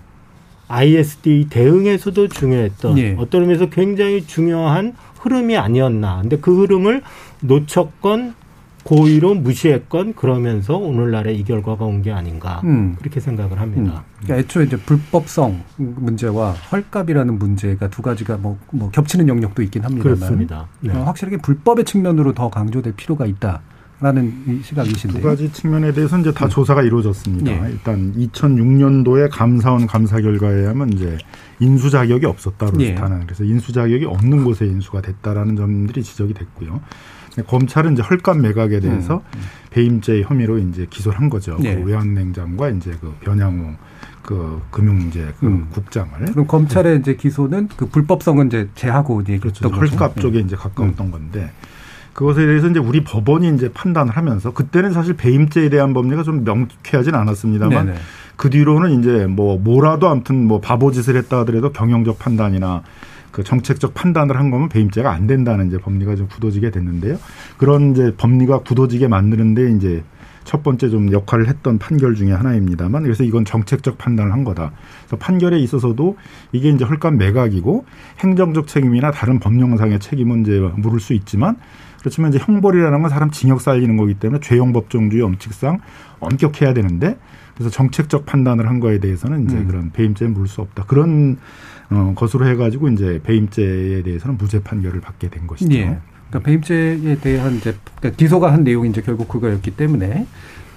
ISD 0.67 1.47
대응에서도 1.49 2.29
중요했던 2.29 2.97
예. 2.97 3.15
어떤 3.19 3.41
의미에서 3.41 3.69
굉장히 3.69 4.25
중요한 4.25 4.95
흐름이 5.19 5.57
아니었나. 5.57 6.21
근데 6.21 6.37
그 6.37 6.61
흐름을 6.61 7.01
놓쳤건 7.41 8.35
고의로 8.83 9.35
무시했건 9.35 10.13
그러면서 10.13 10.75
오늘날의 10.77 11.37
이 11.39 11.43
결과가 11.43 11.85
온 11.85 12.01
게 12.03 12.11
아닌가 12.11 12.59
음. 12.65 12.95
그렇게 12.99 13.19
생각을 13.21 13.53
음. 13.53 13.57
합니다. 13.59 14.03
그러니까 14.21 14.37
애초에 14.39 14.65
이제 14.65 14.75
불법성 14.77 15.63
문제와 15.77 16.51
헐값이라는 16.51 17.39
문제가 17.39 17.89
두 17.89 18.01
가지가 18.01 18.37
뭐, 18.37 18.57
뭐 18.71 18.89
겹치는 18.91 19.27
영역도 19.29 19.61
있긴 19.63 19.83
합니다만 19.83 20.15
그렇습니다. 20.17 20.67
네. 20.81 20.93
어, 20.93 21.03
확실하게 21.03 21.37
불법의 21.37 21.85
측면으로 21.85 22.33
더 22.33 22.49
강조될 22.49 22.93
필요가 22.97 23.25
있다 23.25 23.61
라는 24.01 24.33
이 24.47 24.61
시각이신데 24.61 25.21
두 25.21 25.25
가지 25.25 25.49
측면에 25.53 25.93
대해서 25.93 26.19
이제 26.19 26.33
다 26.33 26.49
조사가 26.49 26.81
이루어졌습니다. 26.81 27.49
예. 27.51 27.71
일단 27.71 28.13
2006년도에 28.17 29.29
감사원 29.31 29.87
감사 29.87 30.19
결과에 30.19 30.55
의하면 30.55 30.91
이제 30.91 31.17
인수 31.61 31.89
자격이 31.89 32.25
없었다 32.25 32.65
론스타는 32.65 33.21
예. 33.21 33.25
그래서 33.25 33.45
인수 33.45 33.71
자격이 33.71 34.03
없는 34.03 34.43
곳에 34.43 34.65
인수가 34.65 35.01
됐다라는 35.01 35.55
점들이 35.55 36.03
지적이 36.03 36.33
됐고요. 36.33 36.81
검찰은 37.41 37.93
이제 37.93 38.03
헐값 38.03 38.37
매각에 38.37 38.79
대해서 38.79 39.23
배임죄 39.71 40.21
혐의로 40.21 40.59
이제 40.59 40.85
기소를 40.89 41.19
한 41.19 41.29
거죠. 41.29 41.55
음, 41.59 41.65
예. 41.65 41.75
그 41.75 41.83
외환냉장과 41.83 42.69
이제 42.69 42.95
그 43.01 43.13
변양호 43.21 43.73
그 44.21 44.61
금융제 44.71 45.33
그 45.39 45.47
음. 45.47 45.67
국장을 45.71 46.11
그럼 46.25 46.47
검찰의 46.47 46.99
이제 46.99 47.15
기소는 47.15 47.69
그 47.75 47.87
불법성은 47.87 48.47
이제 48.47 48.69
제하고 48.75 49.21
이제 49.21 49.37
그렇죠. 49.37 49.67
헐값 49.67 50.17
쪽에 50.17 50.37
예. 50.37 50.41
이제 50.41 50.55
가까웠던 50.55 51.11
건데 51.11 51.51
그것에 52.13 52.45
대해서 52.45 52.69
이제 52.69 52.79
우리 52.79 53.03
법원이 53.03 53.49
이제 53.55 53.71
판단을 53.73 54.15
하면서 54.15 54.51
그때는 54.53 54.93
사실 54.93 55.15
배임죄에 55.15 55.69
대한 55.69 55.93
법리가 55.93 56.23
좀 56.23 56.43
명쾌하진 56.43 57.15
않았습니다만 57.15 57.87
네네. 57.87 57.97
그 58.35 58.49
뒤로는 58.49 58.99
이제 58.99 59.25
뭐 59.25 59.57
뭐라도 59.57 60.07
아무튼 60.07 60.47
뭐 60.47 60.59
바보짓을 60.61 61.15
했다 61.17 61.39
하더라도 61.39 61.71
경영적 61.71 62.19
판단이나 62.19 62.83
그 63.33 63.43
정책적 63.43 63.93
판단을 63.95 64.37
한 64.37 64.51
거면 64.51 64.69
배임죄가 64.69 65.11
안 65.11 65.27
된다는 65.27 65.67
이제 65.67 65.77
법리가 65.79 66.15
좀 66.15 66.27
굳어지게 66.27 66.69
됐는데요. 66.69 67.17
그런 67.57 67.91
이제 67.91 68.13
법리가 68.15 68.59
굳어지게 68.59 69.07
만드는데 69.07 69.71
이제 69.71 70.03
첫 70.43 70.61
번째 70.61 70.89
좀 70.89 71.11
역할을 71.11 71.47
했던 71.47 71.79
판결 71.79 72.15
중에 72.15 72.31
하나입니다만 72.31 73.03
그래서 73.03 73.23
이건 73.23 73.43
정책적 73.43 73.97
판단을 73.97 74.31
한 74.31 74.43
거다. 74.43 74.71
그래서 75.01 75.17
판결에 75.17 75.57
있어서도 75.59 76.15
이게 76.51 76.69
이제 76.69 76.85
헐값 76.85 77.15
매각이고 77.15 77.85
행정적 78.19 78.67
책임이나 78.67 79.11
다른 79.11 79.39
법령상의 79.39 79.99
책임은 79.99 80.41
이제 80.41 80.59
물을 80.77 80.99
수 80.99 81.13
있지만 81.13 81.57
그렇지만 82.01 82.31
이제 82.31 82.39
형벌이라는 82.39 83.01
건 83.01 83.09
사람 83.09 83.31
징역 83.31 83.61
살리는 83.61 83.97
거기 83.97 84.13
때문에 84.13 84.41
죄형 84.41 84.73
법정주의 84.73 85.23
엄칙상 85.23 85.79
엄격해야 86.19 86.73
되는데 86.73 87.17
그래서 87.55 87.69
정책적 87.69 88.25
판단을 88.25 88.67
한 88.67 88.79
거에 88.79 88.99
대해서는 88.99 89.45
이제 89.45 89.55
음. 89.55 89.67
그런 89.67 89.91
배임죄에 89.91 90.27
물을 90.27 90.47
수 90.47 90.61
없다. 90.61 90.85
그런 90.85 91.37
어, 91.89 92.13
것으로 92.15 92.47
해가지고 92.47 92.89
이제 92.89 93.19
배임죄에 93.23 94.03
대해서는 94.03 94.37
무죄 94.37 94.61
판결을 94.61 95.01
받게 95.01 95.29
된 95.29 95.47
것이죠. 95.47 95.73
예. 95.75 95.99
그러니까 96.29 96.39
배임죄에 96.39 97.17
대한 97.21 97.55
이제 97.55 97.75
그러니까 97.95 98.17
기소가 98.17 98.51
한 98.51 98.63
내용이 98.63 98.89
이제 98.89 99.01
결국 99.01 99.27
그거였기 99.27 99.71
때문에 99.71 100.25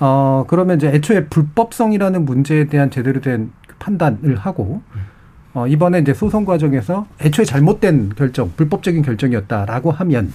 어 0.00 0.44
그러면 0.48 0.76
이제 0.76 0.88
애초에 0.88 1.26
불법성이라는 1.26 2.24
문제에 2.26 2.66
대한 2.66 2.90
제대로 2.90 3.20
된 3.22 3.50
판단을 3.78 4.36
하고 4.36 4.82
어 5.54 5.66
이번에 5.66 6.00
이제 6.00 6.12
소송 6.12 6.44
과정에서 6.44 7.06
애초에 7.22 7.46
잘못된 7.46 8.12
결정, 8.16 8.52
불법적인 8.54 9.02
결정이었다라고 9.02 9.90
하면 9.92 10.32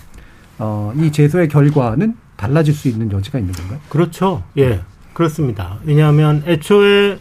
어이 0.58 1.12
제소의 1.12 1.48
결과는 1.48 2.16
달라질 2.36 2.74
수 2.74 2.88
있는 2.88 3.12
여지가 3.12 3.38
있는 3.38 3.54
건가요? 3.54 3.80
그렇죠. 3.90 4.44
예, 4.58 4.82
그렇습니다. 5.14 5.78
왜냐하면 5.84 6.42
애초에 6.48 7.20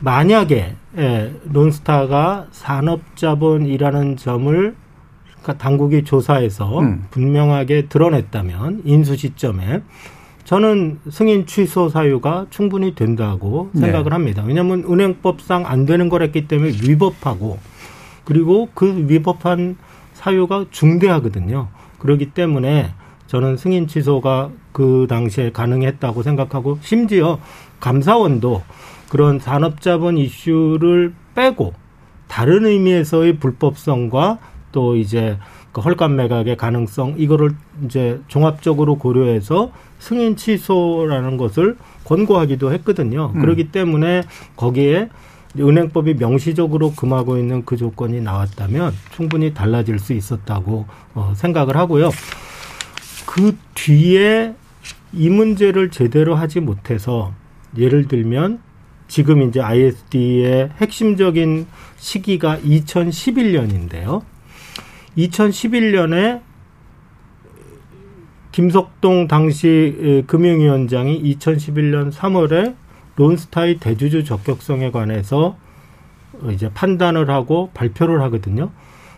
만약에 0.00 0.74
예, 0.98 1.32
론스타가 1.52 2.48
산업자본이라는 2.50 4.16
점을 4.16 4.74
그러니까 5.40 5.58
당국이 5.58 6.04
조사해서 6.04 6.80
음. 6.80 7.06
분명하게 7.10 7.86
드러냈다면 7.86 8.82
인수 8.84 9.16
시점에 9.16 9.82
저는 10.44 10.98
승인 11.10 11.46
취소 11.46 11.88
사유가 11.88 12.46
충분히 12.50 12.94
된다고 12.94 13.70
네. 13.72 13.82
생각을 13.82 14.12
합니다. 14.12 14.42
왜냐하면 14.44 14.84
은행법상 14.88 15.64
안 15.66 15.86
되는 15.86 16.08
거랬기 16.08 16.48
때문에 16.48 16.72
위법하고 16.82 17.58
그리고 18.24 18.68
그 18.74 19.06
위법한 19.08 19.76
사유가 20.12 20.66
중대하거든요. 20.70 21.68
그렇기 21.98 22.32
때문에 22.32 22.90
저는 23.28 23.56
승인 23.56 23.86
취소가 23.86 24.50
그 24.72 25.06
당시에 25.08 25.52
가능했다고 25.52 26.22
생각하고 26.22 26.78
심지어 26.82 27.38
감사원도 27.78 28.62
그런 29.10 29.40
산업자본 29.40 30.16
이슈를 30.16 31.12
빼고 31.34 31.74
다른 32.28 32.64
의미에서의 32.64 33.38
불법성과 33.38 34.38
또 34.70 34.96
이제 34.96 35.36
그 35.72 35.80
헐값 35.80 36.12
매각의 36.12 36.56
가능성 36.56 37.16
이거를 37.18 37.50
이제 37.84 38.20
종합적으로 38.28 38.98
고려해서 38.98 39.72
승인 39.98 40.36
취소라는 40.36 41.36
것을 41.36 41.76
권고하기도 42.04 42.72
했거든요. 42.72 43.32
음. 43.34 43.40
그렇기 43.40 43.72
때문에 43.72 44.22
거기에 44.56 45.08
은행법이 45.58 46.14
명시적으로 46.14 46.92
금하고 46.92 47.36
있는 47.36 47.64
그 47.64 47.76
조건이 47.76 48.20
나왔다면 48.20 48.92
충분히 49.10 49.52
달라질 49.52 49.98
수 49.98 50.12
있었다고 50.12 50.86
어, 51.14 51.32
생각을 51.34 51.76
하고요. 51.76 52.10
그 53.26 53.56
뒤에 53.74 54.54
이 55.12 55.28
문제를 55.28 55.90
제대로 55.90 56.36
하지 56.36 56.60
못해서 56.60 57.32
예를 57.76 58.06
들면 58.06 58.69
지금 59.10 59.42
이제 59.42 59.60
ISD의 59.60 60.70
핵심적인 60.80 61.66
시기가 61.96 62.58
2011년인데요. 62.58 64.22
2011년에 65.18 66.42
김석동 68.52 69.26
당시 69.26 70.22
금융위원장이 70.28 71.20
2011년 71.24 72.12
3월에 72.12 72.76
론스타의 73.16 73.78
대주주 73.78 74.22
적격성에 74.22 74.92
관해서 74.92 75.56
이제 76.52 76.70
판단을 76.72 77.30
하고 77.30 77.70
발표를 77.74 78.22
하거든요. 78.22 78.70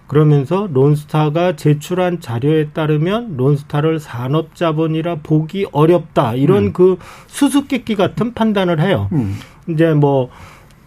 그러면서 0.06 0.68
론스타가 0.72 1.56
제출한 1.56 2.20
자료에 2.20 2.70
따르면 2.70 3.36
론스타를 3.36 4.00
산업자본이라 4.00 5.20
보기 5.22 5.66
어렵다. 5.72 6.34
이런 6.34 6.64
음. 6.64 6.72
그 6.72 6.98
수수께끼 7.26 7.94
같은 7.94 8.34
판단을 8.34 8.80
해요. 8.80 9.08
음. 9.12 9.36
이제 9.68 9.92
뭐 9.94 10.30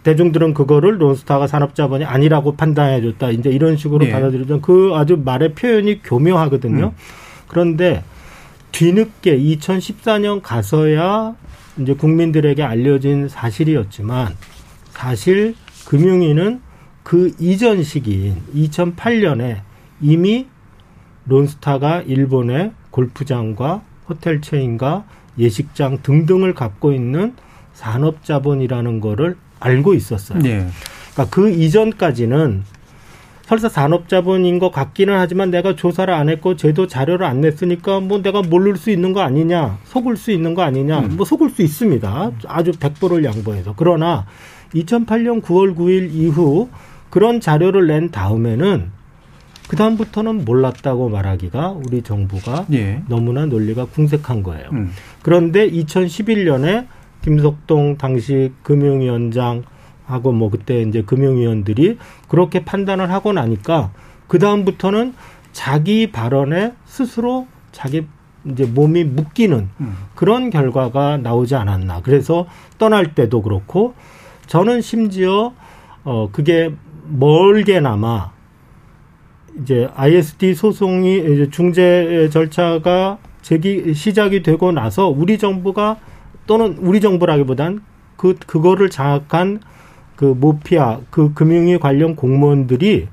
대중들은 0.02 0.54
그거를 0.54 1.00
론스타가 1.00 1.46
산업자본이 1.46 2.04
아니라고 2.04 2.56
판단해줬다. 2.56 3.30
이제 3.30 3.50
이런 3.50 3.76
식으로 3.76 4.06
예. 4.06 4.12
받아들이던 4.12 4.62
그 4.62 4.92
아주 4.94 5.20
말의 5.24 5.54
표현이 5.54 6.02
교묘하거든요. 6.02 6.86
음. 6.86 6.90
그런데 7.48 8.04
뒤늦게 8.70 9.38
2014년 9.38 10.40
가서야 10.42 11.34
이제 11.78 11.94
국민들에게 11.94 12.62
알려진 12.62 13.28
사실이었지만 13.28 14.34
사실 14.90 15.54
금융위는 15.88 16.60
그 17.02 17.32
이전 17.38 17.82
시기인 17.82 18.36
2008년에 18.54 19.60
이미 20.00 20.46
론스타가 21.26 22.02
일본의 22.02 22.72
골프장과 22.90 23.82
호텔 24.08 24.40
체인과 24.40 25.04
예식장 25.38 25.98
등등을 26.02 26.54
갖고 26.54 26.92
있는 26.92 27.34
산업자본이라는 27.76 29.00
거를 29.00 29.36
알고 29.60 29.94
있었어요. 29.94 30.38
네. 30.40 30.66
그러니까 31.12 31.34
그 31.34 31.50
이전까지는 31.50 32.64
설사 33.42 33.68
산업자본인 33.68 34.58
것 34.58 34.72
같기는 34.72 35.16
하지만 35.16 35.50
내가 35.50 35.76
조사를 35.76 36.12
안 36.12 36.28
했고 36.28 36.56
제도 36.56 36.88
자료를 36.88 37.24
안 37.24 37.40
냈으니까 37.40 38.00
뭐 38.00 38.20
내가 38.20 38.42
모를 38.42 38.76
수 38.76 38.90
있는 38.90 39.12
거 39.12 39.20
아니냐, 39.20 39.78
속을 39.84 40.16
수 40.16 40.32
있는 40.32 40.54
거 40.54 40.62
아니냐, 40.62 41.02
뭐 41.02 41.24
속을 41.24 41.50
수 41.50 41.62
있습니다. 41.62 42.32
아주 42.48 42.72
백보를 42.72 43.24
양보해서. 43.24 43.74
그러나 43.76 44.26
2008년 44.74 45.42
9월 45.42 45.76
9일 45.76 46.12
이후 46.12 46.68
그런 47.08 47.40
자료를 47.40 47.86
낸 47.86 48.10
다음에는 48.10 48.90
그 49.68 49.76
다음부터는 49.76 50.44
몰랐다고 50.44 51.08
말하기가 51.08 51.76
우리 51.86 52.02
정부가 52.02 52.66
예. 52.72 53.02
너무나 53.08 53.46
논리가 53.46 53.86
궁색한 53.86 54.42
거예요. 54.42 54.70
음. 54.72 54.90
그런데 55.22 55.68
2011년에 55.70 56.86
김석동 57.26 57.98
당시 57.98 58.52
금융위원장하고 58.62 60.30
뭐 60.32 60.48
그때 60.48 60.82
이제 60.82 61.02
금융위원들이 61.02 61.98
그렇게 62.28 62.64
판단을 62.64 63.10
하고 63.10 63.32
나니까 63.32 63.90
그 64.28 64.38
다음부터는 64.38 65.12
자기 65.50 66.12
발언에 66.12 66.74
스스로 66.84 67.48
자기 67.72 68.06
이제 68.48 68.64
몸이 68.64 69.02
묶이는 69.02 69.68
음. 69.80 69.96
그런 70.14 70.50
결과가 70.50 71.16
나오지 71.16 71.56
않았나. 71.56 72.02
그래서 72.02 72.46
떠날 72.78 73.16
때도 73.16 73.42
그렇고 73.42 73.94
저는 74.46 74.80
심지어 74.80 75.52
어 76.04 76.28
그게 76.30 76.72
멀게나마 77.08 78.30
이제 79.60 79.88
ISD 79.96 80.54
소송이 80.54 81.18
이제 81.18 81.50
중재 81.50 82.28
절차가 82.30 83.18
제기 83.42 83.94
시작이 83.94 84.44
되고 84.44 84.70
나서 84.70 85.08
우리 85.08 85.38
정부가 85.38 85.96
또는 86.46 86.76
우리 86.78 87.00
정부라기보단 87.00 87.82
그 88.16 88.34
그거를 88.46 88.90
장악한 88.90 89.60
그 90.16 90.24
모피아 90.24 91.00
그 91.10 91.34
금융위 91.34 91.78
관련 91.78 92.16
공무원들이 92.16 93.08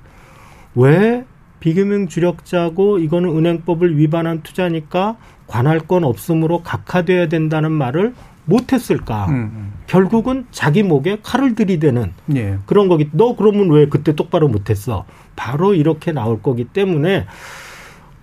왜 0.76 1.26
비금융 1.60 2.08
주력자고 2.08 3.00
이거는 3.00 3.30
은행법을 3.38 3.98
위반한 3.98 4.41
투자니까 4.41 5.17
관할 5.48 5.80
건 5.80 6.04
없으므로 6.04 6.62
각하돼야 6.63 7.28
된다는 7.28 7.72
말을 7.72 8.13
못했을까? 8.46 9.28
음, 9.30 9.74
결국은 9.88 10.46
자기 10.52 10.84
목에 10.84 11.19
칼을 11.24 11.56
들이대는 11.56 12.13
음. 12.26 12.36
예. 12.36 12.58
그런 12.65 12.89
거기. 12.89 13.10
너 13.12 13.36
그러면 13.36 13.72
왜 13.72 13.88
그때 13.88 14.15
똑바로 14.15 14.48
못했어? 14.48 15.06
바로 15.36 15.74
이렇게 15.74 16.12
나올 16.12 16.41
거기 16.41 16.65
때문에 16.65 17.26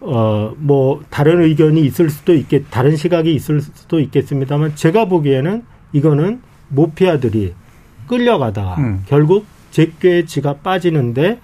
어 0.01 0.55
뭐 0.57 1.03
다른 1.11 1.43
의견이 1.43 1.81
있을 1.83 2.11
수도 2.11 2.35
있겠, 2.35 2.65
다른 2.71 2.97
시각이 2.97 3.35
있을 3.35 3.61
수도 3.61 4.01
있겠습니다만 4.01 4.75
제가 4.77 5.07
보기에는 5.07 5.63
이거는 5.93 6.41
모피아들이 6.69 7.55
끌려가다가 8.07 8.77
음. 8.79 9.03
결국 9.07 9.47
제꾀에 9.71 10.25
지가 10.25 10.57
빠지는데 10.57 11.39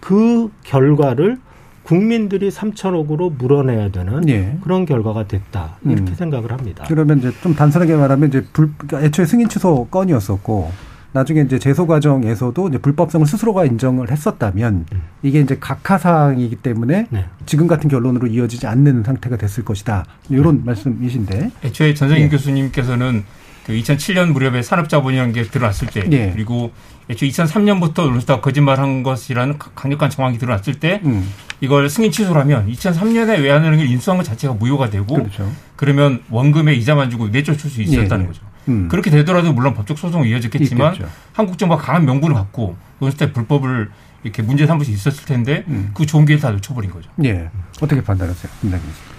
그 0.00 0.50
결과를 0.64 1.38
국민들이 1.82 2.48
3천억으로 2.50 3.36
물어내야 3.36 3.90
되는 3.90 4.28
예. 4.28 4.56
그런 4.62 4.86
결과가 4.86 5.26
됐다 5.26 5.78
이렇게 5.84 6.12
음. 6.12 6.14
생각을 6.14 6.52
합니다. 6.52 6.84
그러면 6.86 7.18
이제 7.18 7.32
좀 7.42 7.54
단순하게 7.54 7.96
말하면 7.96 8.28
이제 8.28 8.44
불, 8.52 8.70
그러니까 8.76 9.02
애초에 9.06 9.26
승인 9.26 9.48
취소 9.48 9.86
건이었었고 9.90 10.70
나중에 11.12 11.42
이제 11.42 11.58
제소 11.58 11.86
과정에서도 11.86 12.68
이제 12.68 12.78
불법성을 12.78 13.26
스스로가 13.26 13.64
인정을 13.66 14.10
했었다면 14.10 14.86
이게 15.22 15.40
이제 15.40 15.58
각하 15.60 15.98
사항이기 15.98 16.56
때문에 16.56 17.06
네. 17.10 17.24
지금 17.44 17.66
같은 17.66 17.90
결론으로 17.90 18.26
이어지지 18.28 18.66
않는 18.66 19.02
상태가 19.04 19.36
됐을 19.36 19.64
것이다. 19.64 20.04
이런 20.30 20.64
말씀이신데. 20.64 21.50
애초에 21.64 21.92
전성인 21.94 22.24
예. 22.24 22.28
교수님께서는 22.28 23.24
그 23.66 23.72
2007년 23.74 24.32
무렵에 24.32 24.62
산업자본이라는 24.62 25.32
게 25.34 25.42
드러났을 25.44 25.88
때 25.88 26.02
예. 26.10 26.30
그리고 26.32 26.72
애초에 27.10 27.28
2003년부터 27.28 28.08
론스타가 28.08 28.40
거짓말한 28.40 29.02
것이라는 29.02 29.58
가- 29.58 29.70
강력한 29.74 30.08
정황이 30.08 30.38
드러났을 30.38 30.74
때 30.80 31.00
음, 31.04 31.28
이걸 31.60 31.88
승인 31.90 32.10
취소를 32.10 32.40
하면 32.40 32.68
2003년에 32.72 33.40
외환은행을 33.42 33.86
인수한 33.86 34.16
것 34.16 34.24
자체가 34.24 34.54
무효가 34.54 34.88
되고 34.90 35.14
그렇죠. 35.14 35.52
그러면 35.76 36.22
원금에 36.30 36.74
이자만 36.74 37.10
주고 37.10 37.28
내쫓을 37.28 37.68
수 37.70 37.82
있었다는 37.82 38.20
예, 38.20 38.22
예. 38.24 38.26
거죠. 38.28 38.42
음. 38.68 38.88
그렇게 38.88 39.10
되더라도 39.10 39.52
물론 39.52 39.74
법적 39.74 39.98
소송이 39.98 40.30
이어졌겠지만 40.30 40.94
있겠죠. 40.94 41.10
한국 41.32 41.58
정부가 41.58 41.82
강한 41.82 42.04
명분을 42.04 42.34
갖고 42.34 42.76
론스타의 43.00 43.32
불법을 43.32 43.90
이렇게 44.22 44.42
문제 44.42 44.66
삼을 44.66 44.84
수 44.84 44.90
있었을 44.90 45.24
텐데 45.24 45.64
음. 45.68 45.90
그 45.94 46.06
좋은 46.06 46.24
기회를 46.24 46.40
다 46.40 46.50
놓쳐버린 46.50 46.90
거죠. 46.90 47.10
예. 47.24 47.50
어떻게 47.80 48.02
판단하세요? 48.02 48.52
김남기 48.60 48.86
씨. 48.86 49.12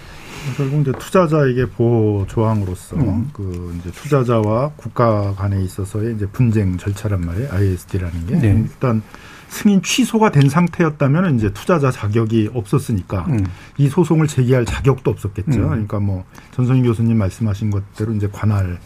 결국 0.57 0.81
이제 0.81 0.91
투자자에게 0.97 1.67
보호 1.67 2.25
조항으로서 2.27 2.97
음. 2.97 3.29
그 3.31 3.77
이제 3.79 3.91
투자자와 3.91 4.71
국가 4.75 5.33
간에 5.35 5.61
있어서의 5.63 6.15
이제 6.15 6.25
분쟁 6.27 6.77
절차란 6.77 7.21
말이에요. 7.21 7.49
ISD라는 7.51 8.27
게 8.27 8.35
네. 8.35 8.47
일단 8.49 9.01
승인 9.47 9.81
취소가 9.81 10.31
된 10.31 10.49
상태였다면 10.49 11.37
이제 11.37 11.53
투자자 11.53 11.91
자격이 11.91 12.49
없었으니까 12.53 13.25
음. 13.29 13.45
이 13.77 13.87
소송을 13.87 14.27
제기할 14.27 14.65
자격도 14.65 15.11
없었겠죠. 15.11 15.59
음. 15.59 15.69
그러니까 15.69 15.99
뭐 15.99 16.25
전성희 16.51 16.81
교수님 16.81 17.17
말씀하신 17.17 17.69
것대로 17.69 18.13
이제 18.13 18.27
관할의 18.31 18.77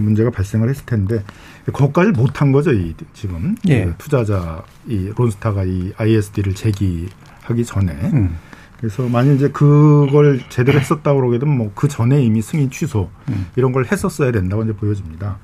문제가 0.00 0.30
발생을 0.30 0.68
했을 0.68 0.84
텐데 0.86 1.22
거기까지 1.72 2.10
못한 2.10 2.52
거죠. 2.52 2.72
이 2.72 2.94
지금 3.12 3.54
예. 3.68 3.84
그 3.86 3.94
투자자 3.98 4.62
이 4.86 5.10
론스타가 5.16 5.64
이 5.64 5.92
ISD를 5.96 6.54
제기하기 6.54 7.64
전에 7.64 7.92
음. 8.12 8.36
그래서 8.78 9.08
만약 9.08 9.32
이제 9.32 9.48
그걸 9.48 10.40
제대로 10.50 10.78
했었다고 10.78 11.20
그러게 11.20 11.38
되면 11.38 11.56
뭐 11.56 11.70
그 11.74 11.88
전에 11.88 12.22
이미 12.22 12.42
승인 12.42 12.70
취소 12.70 13.08
음. 13.30 13.46
이런 13.56 13.72
걸 13.72 13.86
했었어야 13.90 14.30
된다고 14.32 14.62
이제 14.62 14.72
보여집니다. 14.74 15.38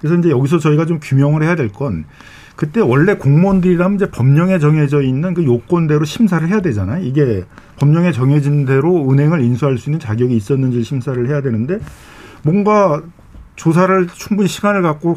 그래서 0.00 0.16
이제 0.16 0.30
여기서 0.30 0.58
저희가 0.58 0.84
좀 0.86 0.98
규명을 1.00 1.42
해야 1.42 1.54
될 1.56 1.68
건 1.70 2.04
그때 2.56 2.80
원래 2.80 3.16
공무원들이라면 3.16 3.96
이제 3.96 4.10
법령에 4.10 4.60
정해져 4.60 5.02
있는 5.02 5.34
그 5.34 5.44
요건대로 5.44 6.04
심사를 6.04 6.46
해야 6.46 6.60
되잖아요. 6.60 7.04
이게 7.04 7.44
법령에 7.78 8.12
정해진 8.12 8.64
대로 8.64 9.10
은행을 9.10 9.40
인수할 9.40 9.76
수 9.78 9.88
있는 9.90 9.98
자격이 9.98 10.36
있었는지 10.36 10.84
심사를 10.84 11.26
해야 11.28 11.40
되는데 11.40 11.80
뭔가 12.42 13.02
조사를 13.56 14.08
충분히 14.14 14.48
시간을 14.48 14.82
갖고 14.82 15.16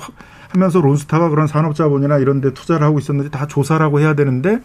하면서 0.49 0.79
론스타가 0.79 1.29
그런 1.29 1.47
산업자본이나 1.47 2.17
이런 2.19 2.41
데 2.41 2.53
투자를 2.53 2.85
하고 2.85 2.99
있었는지 2.99 3.29
다 3.31 3.47
조사를 3.47 3.83
하고 3.85 3.99
해야 3.99 4.13
되는데 4.15 4.59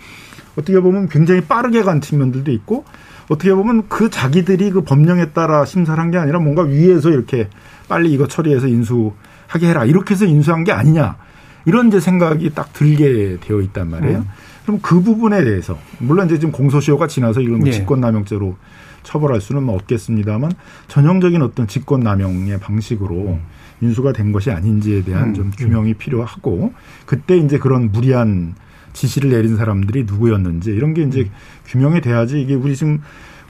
어떻게 0.57 0.79
보면 0.81 1.09
굉장히 1.09 1.41
빠르게 1.41 1.83
간 1.83 2.01
측면들도 2.01 2.51
있고 2.53 2.85
어떻게 3.29 3.53
보면 3.55 3.89
그 3.89 4.11
자기들이 4.11 4.71
그 4.71 4.83
법령에 4.83 5.31
따라 5.31 5.65
심사를 5.65 6.01
한 6.01 6.11
게 6.11 6.19
아니라 6.19 6.39
뭔가 6.39 6.63
위에서 6.63 7.11
이렇게 7.11 7.49
빨리 7.89 8.13
이거 8.13 8.27
처리해서 8.29 8.69
인수하게 8.69 9.69
해라 9.69 9.85
이렇게 9.85 10.15
해서 10.15 10.27
인수한 10.27 10.65
게 10.65 10.73
아니냐 10.73 11.17
이런 11.65 11.89
이제 11.89 12.01
생각이 12.01 12.51
딱 12.55 12.73
들게 12.73 13.39
되어 13.41 13.61
있단 13.61 13.89
말이에요. 13.91 14.19
음. 14.19 14.29
그럼 14.65 14.81
그 14.83 15.01
부분에 15.01 15.43
대해서 15.45 15.79
물론 15.99 16.27
이제 16.27 16.39
지금 16.39 16.53
공소시효가 16.53 17.07
지나서 17.07 17.41
이걸 17.41 17.59
뭐 17.59 17.69
예. 17.69 17.73
직권남용죄로 17.73 18.57
처벌할 19.03 19.41
수는 19.41 19.63
뭐 19.65 19.75
없겠습니다만 19.77 20.53
전형적인 20.89 21.43
어떤 21.43 21.67
직권남용의 21.67 22.61
방식으로 22.61 23.39
인수가 23.83 24.13
된 24.13 24.33
것이 24.33 24.51
아닌지에 24.51 25.03
대한 25.03 25.31
음. 25.31 25.35
좀 25.35 25.51
규명이 25.51 25.95
필요하고 25.95 26.73
그때 27.05 27.37
이제 27.37 27.59
그런 27.59 27.91
무리한 27.93 28.55
지시를 28.93 29.31
내린 29.31 29.57
사람들이 29.57 30.05
누구였는지 30.05 30.71
이런 30.71 30.95
게 30.95 31.03
이제 31.03 31.29
규명이 31.67 32.01
돼야지 32.01 32.41
이게 32.41 32.55
우리 32.55 32.77
지금 32.77 33.01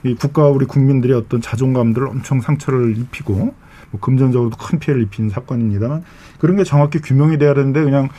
이 0.03 0.15
국가와 0.15 0.49
우리 0.49 0.65
국민들의 0.65 1.15
어떤 1.15 1.39
자존감들을 1.39 2.07
엄청 2.07 2.41
상처를 2.41 2.97
입히고 2.97 3.55
뭐 3.91 4.01
금전적으로도 4.01 4.57
큰 4.57 4.79
피해를 4.79 5.03
입힌 5.03 5.29
사건입니다만 5.29 6.03
그런 6.39 6.57
게 6.57 6.63
정확히 6.63 6.99
규명이 6.99 7.37
돼야 7.37 7.53
되는데 7.53 7.83
그냥 7.83 8.09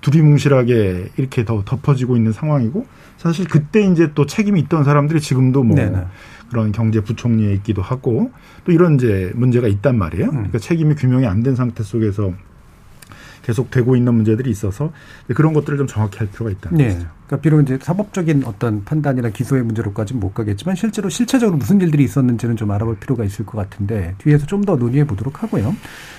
두리뭉실하게 0.00 1.10
이렇게 1.16 1.44
더 1.44 1.64
덮어지고 1.64 2.16
있는 2.16 2.32
상황이고 2.32 2.86
사실 3.16 3.46
그때 3.46 3.82
이제 3.82 4.12
또 4.14 4.26
책임이 4.26 4.60
있던 4.60 4.84
사람들이 4.84 5.20
지금도 5.20 5.64
뭐 5.64 5.76
네네. 5.76 6.04
그런 6.50 6.72
경제부총리에 6.72 7.52
있기도 7.54 7.82
하고 7.82 8.30
또 8.64 8.72
이런 8.72 8.94
이제 8.94 9.32
문제가 9.34 9.66
있단 9.68 9.96
말이에요. 9.98 10.30
그러니까 10.30 10.58
책임이 10.58 10.94
규명이 10.94 11.26
안 11.26 11.42
된 11.42 11.54
상태 11.56 11.82
속에서 11.82 12.32
계속 13.44 13.70
되고 13.70 13.94
있는 13.94 14.14
문제들이 14.14 14.50
있어서 14.50 14.92
그런 15.34 15.52
것들을 15.52 15.78
좀 15.78 15.86
정확히 15.86 16.18
할 16.18 16.28
필요가 16.28 16.50
있다는 16.50 16.78
네. 16.78 16.84
것이죠. 16.86 17.06
그러니까 17.26 17.42
비록 17.42 17.60
이제 17.62 17.78
사법적인 17.80 18.42
어떤 18.44 18.84
판단이나 18.84 19.30
기소의 19.30 19.62
문제로까지는 19.62 20.20
못 20.20 20.34
가겠지만 20.34 20.74
실제로 20.76 21.08
실체적으로 21.08 21.56
무슨 21.56 21.80
일들이 21.80 22.04
있었는지는 22.04 22.56
좀 22.56 22.70
알아볼 22.70 22.98
필요가 22.98 23.24
있을 23.24 23.46
것 23.46 23.56
같은데 23.56 24.14
뒤에서 24.18 24.46
좀 24.46 24.64
더 24.64 24.76
논의해 24.76 25.06
보도록 25.06 25.42
하고요. 25.42 25.76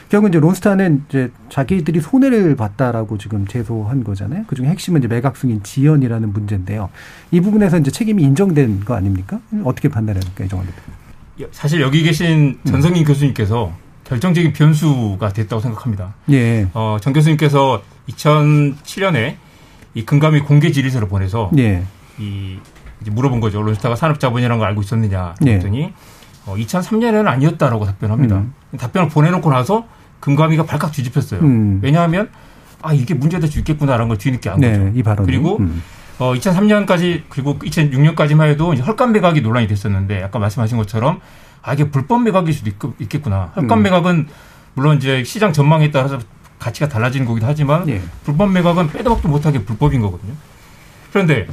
결국 0.07 0.27
이제 0.29 0.39
론스타는 0.39 1.05
이제 1.09 1.31
자기들이 1.49 1.99
손해를 1.99 2.55
봤다라고 2.55 3.17
지금 3.17 3.47
제소한 3.47 4.03
거잖아요. 4.03 4.43
그 4.45 4.55
중에 4.55 4.67
핵심은 4.67 5.01
이제 5.01 5.07
매각 5.07 5.35
승인 5.35 5.63
지연이라는 5.63 6.31
문제인데요. 6.31 6.89
이 7.31 7.41
부분에서 7.41 7.79
이제 7.79 7.89
책임이 7.89 8.21
인정된 8.21 8.81
거 8.81 8.93
아닙니까? 8.93 9.39
어떻게 9.63 9.89
판단해 9.89 10.19
볼까요, 10.19 10.45
이정환 10.45 10.67
대표? 10.67 11.47
사실 11.51 11.81
여기 11.81 12.03
계신 12.03 12.59
전성인 12.65 13.03
교수님께서 13.03 13.73
결정적인 14.05 14.53
변수가 14.53 15.33
됐다고 15.33 15.61
생각합니다. 15.61 16.13
예. 16.29 16.67
어, 16.73 16.97
정 17.01 17.11
교수님께서 17.11 17.81
2007년에 18.09 19.35
이 19.95 20.05
금감위 20.05 20.41
공개 20.41 20.71
질의서를 20.71 21.07
보내서 21.07 21.49
예. 21.57 21.83
이 22.19 22.57
이제 23.01 23.11
물어본 23.11 23.39
거죠. 23.39 23.61
론스타가 23.61 23.95
산업자본이라는 23.95 24.59
걸 24.59 24.67
알고 24.69 24.81
있었느냐 24.81 25.35
예. 25.41 25.45
그랬더니 25.45 25.93
어, 26.45 26.55
2003년에는 26.55 27.27
아니었다라고 27.27 27.85
답변합니다. 27.85 28.37
음. 28.37 28.53
답변을 28.77 29.09
보내놓고 29.09 29.49
나서 29.49 29.85
금감위가 30.19 30.65
발칵 30.65 30.91
뒤집혔어요. 30.91 31.41
음. 31.41 31.79
왜냐하면 31.81 32.29
아 32.81 32.93
이게 32.93 33.15
문제될 33.15 33.49
수 33.49 33.59
있겠구나라는 33.59 34.07
걸 34.07 34.17
뒤늦게 34.17 34.49
안 34.49 34.61
거죠. 34.61 34.83
네, 34.83 34.91
이 34.95 35.01
발언. 35.01 35.25
그리고 35.25 35.57
음. 35.57 35.81
어, 36.19 36.33
2003년까지 36.33 37.23
그리고 37.29 37.57
2006년까지만 37.59 38.47
해도 38.49 38.73
헐값 38.73 39.11
매각이 39.11 39.41
논란이 39.41 39.67
됐었는데 39.67 40.23
아까 40.23 40.39
말씀하신 40.39 40.77
것처럼 40.77 41.19
아 41.65 41.73
이게 41.73 41.89
불법 41.89 42.21
매각일 42.23 42.53
수도 42.53 42.69
있, 42.69 43.09
겠구나 43.09 43.51
헐값 43.55 43.77
음. 43.79 43.83
매각은 43.83 44.27
물론 44.75 44.97
이제 44.97 45.23
시장 45.23 45.51
전망에 45.51 45.89
따라서 45.91 46.19
가치가 46.59 46.87
달라지는 46.87 47.25
거기도 47.25 47.47
하지만 47.47 47.87
예. 47.89 48.01
불법 48.23 48.51
매각은 48.51 48.91
빼도 48.91 49.13
박도 49.15 49.27
못하게 49.27 49.63
불법인 49.63 50.01
거거든요. 50.01 50.33
그런데 51.11 51.47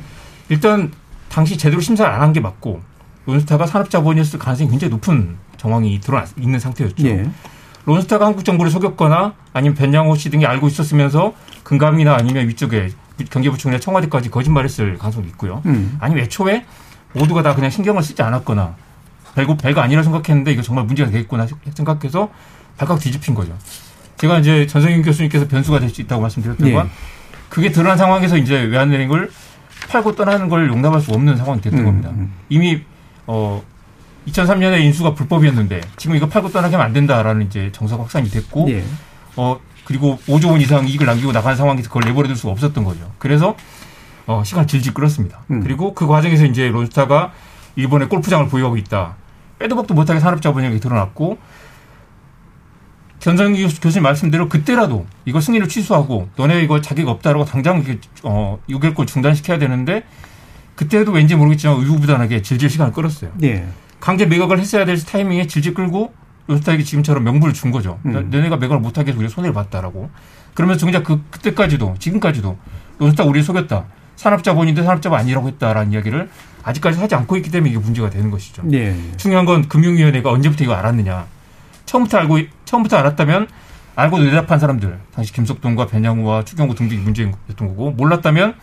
일단 0.49 0.93
당시 1.29 1.57
제대로 1.57 1.81
심사를 1.81 2.11
안 2.13 2.21
한 2.21 2.33
게 2.33 2.41
맞고 2.41 2.83
론스타가 3.27 3.67
산업자본이었을 3.67 4.39
가능성이 4.39 4.71
굉장히 4.71 4.91
높은 4.91 5.37
정황이 5.57 6.01
드러나 6.01 6.27
있는 6.39 6.59
상태였죠. 6.59 7.07
예. 7.07 7.31
론스타가 7.87 8.27
한국 8.27 8.45
정부를 8.45 8.71
속였거나 8.71 9.35
아니면 9.53 9.75
변양호 9.77 10.15
씨 10.17 10.31
등이 10.31 10.45
알고 10.47 10.67
있었으면서 10.69 11.33
금감이나 11.63 12.15
아니면 12.15 12.49
위쪽에 12.49 12.91
경제부총리나 13.31 13.81
청와대까지 13.81 14.31
거짓말했을 14.31 14.99
가능성이 14.99 15.29
있고요. 15.29 15.63
음. 15.67 15.97
아니면 16.01 16.25
애초에 16.25 16.65
모두가 17.15 17.43
다 17.43 17.55
그냥 17.55 17.71
신경을 17.71 18.03
쓰지 18.03 18.23
않았거나 18.23 18.75
별거 19.35 19.57
별거 19.57 19.81
아니라 19.81 20.03
생각했는데 20.03 20.53
이거 20.53 20.63
정말 20.63 20.85
문제가 20.85 21.11
되겠구나 21.11 21.47
생각해서 21.75 22.29
발칵 22.77 22.99
뒤집힌 23.01 23.35
거죠. 23.35 23.57
제가 24.17 24.39
이제 24.39 24.67
전성인 24.67 25.03
교수님께서 25.03 25.49
변수가 25.49 25.81
될 25.81 25.91
수 25.91 26.01
있다고 26.01 26.23
말씀드렸던 26.23 26.69
예. 26.69 26.73
건 26.73 26.91
그게 27.49 27.71
드러난 27.73 27.99
상황에서 27.99 28.37
이제 28.37 28.63
외환은행을 28.63 29.31
팔고 29.89 30.15
떠나는 30.15 30.49
걸 30.49 30.69
용납할 30.69 31.01
수 31.01 31.11
없는 31.13 31.37
상황이 31.37 31.61
됐던 31.61 31.81
음, 31.81 31.85
겁니다. 31.85 32.11
음. 32.11 32.33
이미 32.49 32.81
어 33.27 33.63
2003년에 34.29 34.81
인수가 34.83 35.15
불법이었는데 35.15 35.81
지금 35.97 36.15
이거 36.17 36.29
팔고 36.29 36.51
떠나게 36.51 36.77
하면 36.77 36.87
안 36.87 36.93
된다라는 36.93 37.47
이제 37.47 37.71
정석 37.73 38.01
확산이 38.01 38.31
됐고 38.31 38.71
예. 38.71 38.85
어 39.37 39.59
그리고 39.85 40.19
5조 40.29 40.51
원 40.53 40.61
이상 40.61 40.87
이익을 40.87 41.07
남기고 41.07 41.33
나가는 41.33 41.57
상황에서 41.57 41.89
그걸 41.89 42.05
내버려둘 42.09 42.37
수가 42.37 42.53
없었던 42.53 42.85
거죠. 42.85 43.11
그래서 43.19 43.57
어 44.27 44.43
시간 44.45 44.67
질질 44.69 44.95
끌었습니다. 44.95 45.43
음. 45.51 45.63
그리고 45.63 45.95
그 45.95 46.07
과정에서 46.07 46.45
이제 46.47 46.69
론스타가 46.69 47.33
일본의 47.75 48.09
골프장을 48.09 48.47
보유하고 48.49 48.77
있다. 48.77 49.17
빼도 49.63 49.77
박도 49.77 49.95
못하게 49.95 50.19
산업자본력이 50.19 50.81
드러났고 50.81 51.39
전성기 53.21 53.63
교수- 53.63 53.81
교수님 53.81 54.03
말씀대로 54.03 54.49
그때라도 54.49 55.07
이거 55.25 55.41
승인을 55.41 55.69
취소하고 55.69 56.29
너네 56.37 56.63
이거 56.63 56.81
자격 56.81 57.07
없다라고 57.09 57.45
당장 57.45 57.79
이게 57.79 58.01
어 58.25 58.59
유결권 58.69 59.07
중단시켜야 59.07 59.59
되는데 59.59 60.03
그때도 60.75 61.13
왠지 61.13 61.37
모르겠지만 61.37 61.79
의구부단하게 61.79 62.43
질질 62.43 62.69
시간을 62.69 62.93
끌었어요. 62.93 63.31
예. 63.45 63.65
강제 64.01 64.27
매각을 64.27 64.59
했어야 64.59 64.85
될 64.85 64.99
타이밍에 65.05 65.47
질질 65.47 65.75
끌고 65.75 66.13
론스타에게 66.49 66.83
지금처럼 66.83 67.23
명분을 67.23 67.55
준 67.55 67.71
거죠. 67.71 68.01
음. 68.07 68.13
너- 68.13 68.21
너네가 68.23 68.57
매각을 68.57 68.81
못하게 68.81 69.11
해서 69.13 69.21
우리가 69.21 69.33
손해를 69.33 69.55
봤다라고. 69.55 70.11
그러면서 70.55 70.81
정작 70.81 71.05
그, 71.05 71.23
그때까지도, 71.31 71.95
지금까지도 72.01 72.59
론스타 72.99 73.23
우리 73.23 73.43
속였다. 73.45 73.85
산업자본인데 74.17 74.83
산업자본 74.83 75.21
아니라고 75.21 75.47
했다라는 75.49 75.93
이야기를 75.93 76.29
아직까지 76.63 76.99
하지 76.99 77.15
않고 77.15 77.37
있기 77.37 77.51
때문에 77.51 77.71
이게 77.71 77.79
문제가 77.79 78.11
되는 78.11 78.31
것이죠. 78.31 78.63
예. 78.73 78.95
중요한 79.17 79.45
건 79.45 79.69
금융위원회가 79.69 80.31
언제부터 80.31 80.65
이거 80.65 80.75
알았느냐. 80.75 81.27
처음부터 81.87 82.19
알고, 82.19 82.39
처음부터 82.65 82.97
알았다면 82.97 83.49
알고 83.95 84.23
대답한 84.25 84.59
사람들, 84.59 84.99
당시 85.15 85.33
김석동과 85.33 85.87
변양우와 85.87 86.45
추경호 86.45 86.75
등등이 86.75 87.01
문제였던 87.01 87.69
거고, 87.69 87.91
몰랐다면 87.93 88.55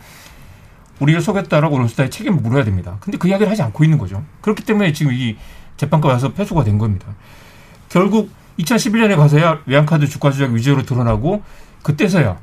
우리를 1.00 1.20
속였다라고 1.20 1.78
론스타에 1.78 2.10
책임을 2.10 2.40
물어야 2.40 2.64
됩니다. 2.64 2.96
근데 3.00 3.18
그 3.18 3.28
이야기를 3.28 3.50
하지 3.50 3.62
않고 3.62 3.84
있는 3.84 3.98
거죠. 3.98 4.22
그렇기 4.40 4.64
때문에 4.64 4.92
지금 4.92 5.12
이 5.12 5.36
재판까지 5.76 6.12
와서 6.12 6.32
패소가 6.32 6.64
된 6.64 6.78
겁니다. 6.78 7.06
결국 7.88 8.30
2011년에 8.58 9.16
가서야 9.16 9.60
외환카드 9.66 10.06
주가 10.06 10.30
조작 10.30 10.52
위조로 10.52 10.82
드러나고 10.82 11.42
그때서야 11.82 12.38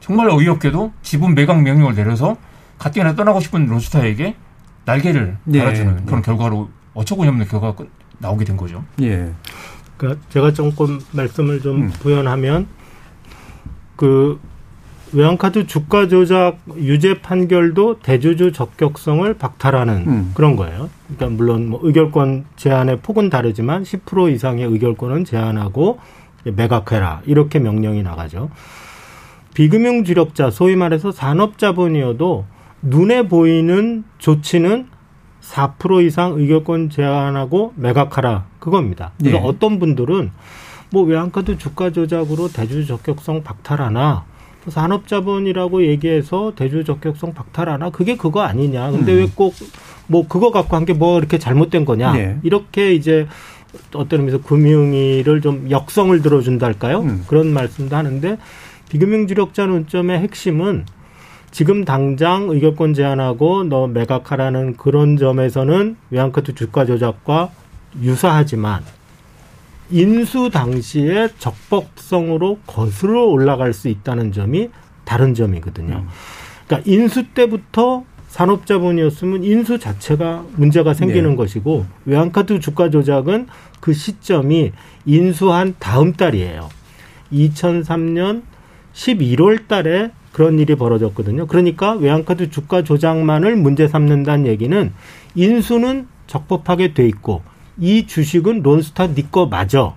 정말 0.00 0.30
어이없게도 0.30 0.92
지분 1.02 1.34
매각 1.34 1.62
명령을 1.62 1.94
내려서 1.94 2.36
가뜩이나 2.78 3.14
떠나고 3.14 3.40
싶은 3.40 3.66
론스타에게 3.66 4.34
날개를 4.84 5.36
네. 5.44 5.58
달아주는 5.60 6.06
그런 6.06 6.22
결과로 6.22 6.68
어처구니없는 6.94 7.46
결과가 7.46 7.76
끝- 7.76 7.90
나오게 8.18 8.44
된 8.44 8.56
거죠. 8.56 8.84
예. 9.02 9.30
그러니까 9.96 10.22
제가 10.30 10.52
조금 10.52 10.98
말씀을 11.12 11.60
좀 11.60 11.82
음. 11.82 11.90
부연하면 12.00 12.66
그 13.96 14.40
외환카드 15.12 15.66
주가 15.66 16.06
조작 16.06 16.58
유죄 16.76 17.20
판결도 17.20 17.98
대주주 18.00 18.52
적격성을 18.52 19.32
박탈하는 19.34 20.04
음. 20.06 20.30
그런 20.34 20.54
거예요. 20.56 20.88
그러니까 21.08 21.36
물론 21.36 21.68
뭐 21.68 21.80
의결권 21.82 22.44
제한의 22.56 22.98
폭은 23.00 23.28
다르지만 23.30 23.82
10% 23.82 24.32
이상의 24.32 24.66
의결권은 24.66 25.24
제한하고 25.24 25.98
매각해라 26.44 27.22
이렇게 27.26 27.58
명령이 27.58 28.02
나가죠. 28.02 28.50
비금융 29.54 30.04
주력자 30.04 30.50
소위 30.50 30.76
말해서 30.76 31.10
산업자본이어도 31.10 32.46
눈에 32.82 33.28
보이는 33.28 34.04
조치는 34.18 34.86
4% 35.42 36.04
이상 36.06 36.34
의결권 36.38 36.90
제한하고 36.90 37.72
매각하라 37.76 38.46
그겁니다. 38.58 39.12
그래서 39.18 39.38
예. 39.38 39.40
어떤 39.42 39.78
분들은 39.78 40.30
뭐 40.92 41.02
외환카드 41.04 41.56
주가 41.58 41.90
조작으로 41.90 42.48
대주 42.48 42.86
적격성 42.86 43.42
박탈하나 43.42 44.24
또 44.64 44.70
산업자본이라고 44.70 45.86
얘기해서 45.86 46.52
대주 46.54 46.84
적격성 46.84 47.32
박탈하나 47.32 47.90
그게 47.90 48.16
그거 48.16 48.42
아니냐. 48.42 48.90
근데 48.90 49.12
음. 49.12 49.18
왜꼭 49.18 49.54
뭐 50.06 50.26
그거 50.28 50.50
갖고 50.50 50.76
한 50.76 50.84
게 50.84 50.92
뭐 50.92 51.18
이렇게 51.18 51.38
잘못된 51.38 51.84
거냐. 51.84 52.12
네. 52.12 52.38
이렇게 52.42 52.92
이제 52.92 53.26
어떤 53.94 54.20
의미에서 54.20 54.42
금융위를 54.42 55.40
좀 55.40 55.70
역성을 55.70 56.20
들어준다 56.22 56.66
할까요? 56.66 57.00
음. 57.02 57.24
그런 57.28 57.52
말씀도 57.52 57.94
하는데 57.96 58.36
비금융 58.90 59.26
주력자 59.26 59.66
논점의 59.66 60.18
핵심은 60.18 60.84
지금 61.50 61.84
당장 61.84 62.48
의결권 62.48 62.94
제한하고 62.94 63.64
너 63.64 63.88
매각하라는 63.88 64.76
그런 64.76 65.16
점에서는 65.16 65.96
외환카드 66.10 66.54
주가 66.54 66.84
조작과 66.84 67.50
유사하지만 68.00 68.82
인수 69.90 70.50
당시에 70.50 71.28
적법성으로 71.38 72.58
거슬러 72.66 73.24
올라갈 73.24 73.72
수 73.72 73.88
있다는 73.88 74.30
점이 74.32 74.70
다른 75.04 75.34
점이거든요. 75.34 76.06
그러니까 76.66 76.88
인수 76.88 77.24
때부터 77.34 78.04
산업자본이었으면 78.28 79.42
인수 79.42 79.80
자체가 79.80 80.44
문제가 80.54 80.94
생기는 80.94 81.30
네. 81.30 81.36
것이고 81.36 81.84
외환카드 82.04 82.60
주가 82.60 82.88
조작은 82.88 83.48
그 83.80 83.92
시점이 83.92 84.70
인수한 85.04 85.74
다음 85.80 86.12
달이에요. 86.12 86.68
2003년 87.32 88.42
11월 88.94 89.66
달에 89.66 90.12
그런 90.32 90.58
일이 90.58 90.74
벌어졌거든요. 90.74 91.46
그러니까 91.46 91.92
외환카드 91.94 92.50
주가 92.50 92.82
조작만을 92.84 93.56
문제 93.56 93.88
삼는다는 93.88 94.46
얘기는 94.46 94.92
인수는 95.34 96.06
적법하게 96.26 96.94
돼 96.94 97.06
있고 97.08 97.42
이 97.78 98.06
주식은 98.06 98.62
론스타 98.62 99.08
니거 99.08 99.46
맞아. 99.46 99.94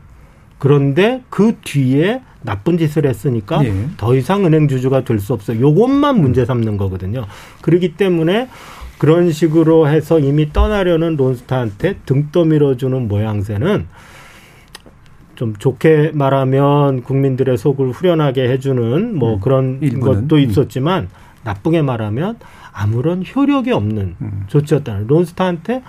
그런데 0.58 1.22
그 1.30 1.58
뒤에 1.64 2.22
나쁜 2.42 2.78
짓을 2.78 3.06
했으니까 3.06 3.64
예. 3.66 3.74
더 3.98 4.16
이상 4.16 4.46
은행 4.46 4.68
주주가 4.68 5.04
될 5.04 5.20
수 5.20 5.34
없어. 5.34 5.60
요것만 5.60 6.20
문제 6.20 6.46
삼는 6.46 6.78
거거든요. 6.78 7.26
그렇기 7.62 7.96
때문에 7.96 8.50
그런 8.98 9.32
식으로 9.32 9.88
해서 9.88 10.20
이미 10.20 10.52
떠나려는 10.54 11.16
론스타한테 11.18 11.98
등 12.06 12.30
떠밀어주는 12.32 13.08
모양새는 13.08 13.88
좀 15.36 15.56
좋게 15.56 16.12
말하면 16.14 17.04
국민들의 17.04 17.58
속을 17.58 17.92
후련하게 17.92 18.50
해주는 18.50 19.16
뭐 19.18 19.36
음, 19.36 19.40
그런 19.40 19.80
일부는. 19.82 20.00
것도 20.28 20.36
음. 20.36 20.42
있었지만 20.42 21.10
나쁘게 21.44 21.82
말하면 21.82 22.38
아무런 22.72 23.24
효력이 23.24 23.72
없는 23.72 24.16
음. 24.22 24.44
조치였다는 24.48 25.08
론스타한테 25.08 25.84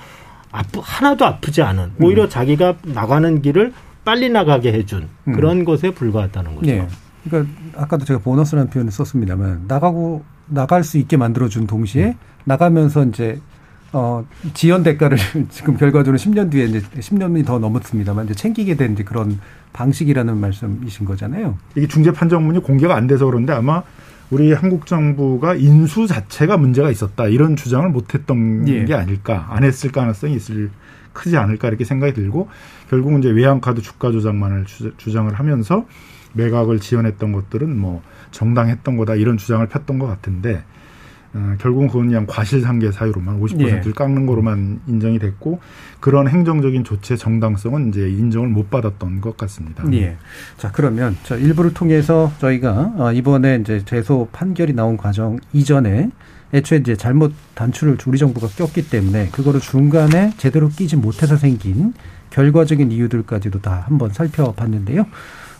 아프, 0.52 0.80
하나도 0.82 1.24
아프지 1.24 1.62
않은 1.62 1.92
오히려 2.00 2.28
자기가 2.28 2.76
나가는 2.82 3.42
길을 3.42 3.72
빨리 4.04 4.30
나가게 4.30 4.72
해준 4.72 5.08
음. 5.26 5.32
그런 5.32 5.64
것에 5.64 5.90
불과하다는 5.90 6.56
거죠. 6.56 6.66
네. 6.66 6.86
그러니까 7.24 7.52
아까도 7.76 8.04
제가 8.04 8.20
보너스라는 8.20 8.70
표현을 8.70 8.92
썼습니다만 8.92 9.64
나가고 9.66 10.22
나갈 10.46 10.84
수 10.84 10.98
있게 10.98 11.16
만들어준 11.16 11.66
동시에 11.66 12.06
음. 12.08 12.14
나가면서 12.44 13.04
이제 13.06 13.40
어 13.94 14.26
지연 14.54 14.82
대가를 14.82 15.16
지금 15.50 15.76
결과적으로 15.76 16.18
10년 16.18 16.50
뒤에 16.50 16.64
이제 16.64 16.80
10년이 16.80 17.46
더 17.46 17.60
넘었습니다만 17.60 18.24
이제 18.24 18.34
챙기게 18.34 18.74
된 18.74 18.94
이제 18.94 19.04
그런 19.04 19.38
방식이라는 19.72 20.36
말씀이신 20.36 21.06
거잖아요. 21.06 21.56
이게 21.76 21.86
중재 21.86 22.12
판정문이 22.12 22.58
공개가 22.58 22.96
안 22.96 23.06
돼서 23.06 23.26
그런데 23.26 23.52
아마 23.52 23.84
우리 24.30 24.52
한국 24.52 24.86
정부가 24.86 25.54
인수 25.54 26.08
자체가 26.08 26.56
문제가 26.56 26.90
있었다 26.90 27.28
이런 27.28 27.54
주장을 27.54 27.88
못했던 27.88 28.66
예. 28.66 28.84
게 28.84 28.94
아닐까 28.94 29.46
안 29.50 29.62
했을 29.62 29.92
가능성이 29.92 30.34
있을 30.34 30.70
크지 31.12 31.36
않을까 31.36 31.68
이렇게 31.68 31.84
생각이 31.84 32.14
들고 32.14 32.48
결국은 32.90 33.20
이제 33.20 33.30
외환카드 33.30 33.80
주가 33.80 34.10
조작만을 34.10 34.64
주장을 34.96 35.32
하면서 35.32 35.86
매각을 36.32 36.80
지원했던 36.80 37.30
것들은 37.30 37.78
뭐 37.78 38.02
정당했던 38.32 38.96
거다 38.96 39.14
이런 39.14 39.36
주장을 39.36 39.64
폈던 39.68 40.00
것 40.00 40.06
같은데 40.08 40.64
어, 41.34 41.56
결국은 41.58 41.88
그건 41.88 42.06
그냥 42.06 42.26
과실상계 42.26 42.92
사유로만 42.92 43.40
50%를 43.40 43.82
예. 43.86 43.90
깎는 43.90 44.26
거로만 44.26 44.80
인정이 44.86 45.18
됐고 45.18 45.60
그런 45.98 46.28
행정적인 46.28 46.84
조치의 46.84 47.18
정당성은 47.18 47.88
이제 47.88 48.08
인정을 48.08 48.48
못 48.48 48.70
받았던 48.70 49.20
것 49.20 49.36
같습니다. 49.36 49.84
예. 49.92 50.16
자 50.58 50.70
그러면 50.70 51.16
저 51.24 51.36
일부를 51.36 51.74
통해서 51.74 52.32
저희가 52.38 52.94
어, 52.96 53.12
이번에 53.12 53.58
이제 53.60 53.84
제소 53.84 54.28
판결이 54.32 54.74
나온 54.74 54.96
과정 54.96 55.38
이전에 55.52 56.10
애초에 56.54 56.78
이제 56.78 56.94
잘못 56.94 57.32
단추를 57.54 57.98
우리 58.06 58.16
정부가 58.16 58.46
꼈기 58.46 58.88
때문에 58.88 59.30
그거를 59.30 59.60
중간에 59.60 60.32
제대로 60.36 60.68
끼지 60.68 60.96
못해서 60.96 61.36
생긴 61.36 61.94
결과적인 62.30 62.92
이유들까지도 62.92 63.60
다 63.60 63.84
한번 63.88 64.10
살펴봤는데요. 64.10 65.06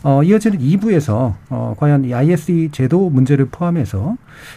어, 0.05 0.22
이어지는 0.22 0.59
2부에서 0.59 1.34
어, 1.48 1.74
과연 1.78 2.05
이 2.05 2.12
ISE 2.12 2.68
제도 2.72 3.09
문제를 3.09 3.46
포함해서 3.46 4.16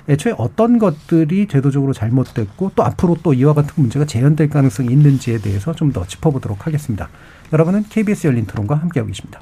애초에 0.09 0.33
어떤 0.37 0.77
것들이 0.77 1.47
제도적으로 1.47 1.93
잘못됐고 1.93 2.73
또 2.75 2.83
앞으로 2.83 3.15
또 3.23 3.33
이와 3.33 3.53
같은 3.53 3.71
문제가 3.77 4.05
재현될 4.05 4.49
가능성이 4.49 4.91
있는지에 4.91 5.39
대해서 5.39 5.73
좀 5.73 5.87
더 5.87 6.05
짚어보도록 6.05 6.67
하겠습니다. 6.67 7.07
여러분은 7.53 7.85
KBS 7.89 8.27
열린 8.27 8.45
토론과 8.45 8.75
함께하고 8.75 9.07
계십니다. 9.07 9.39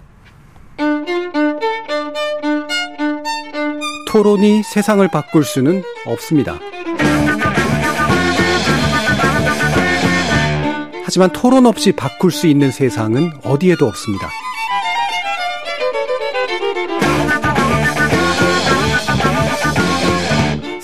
토론이 4.11 4.61
세상을 4.61 5.05
바꿀 5.07 5.43
수는 5.43 5.81
없습니다. 6.05 6.59
하지만 11.03 11.31
토론 11.33 11.65
없이 11.65 11.91
바꿀 11.93 12.29
수 12.29 12.45
있는 12.45 12.69
세상은 12.69 13.31
어디에도 13.43 13.87
없습니다. 13.87 14.29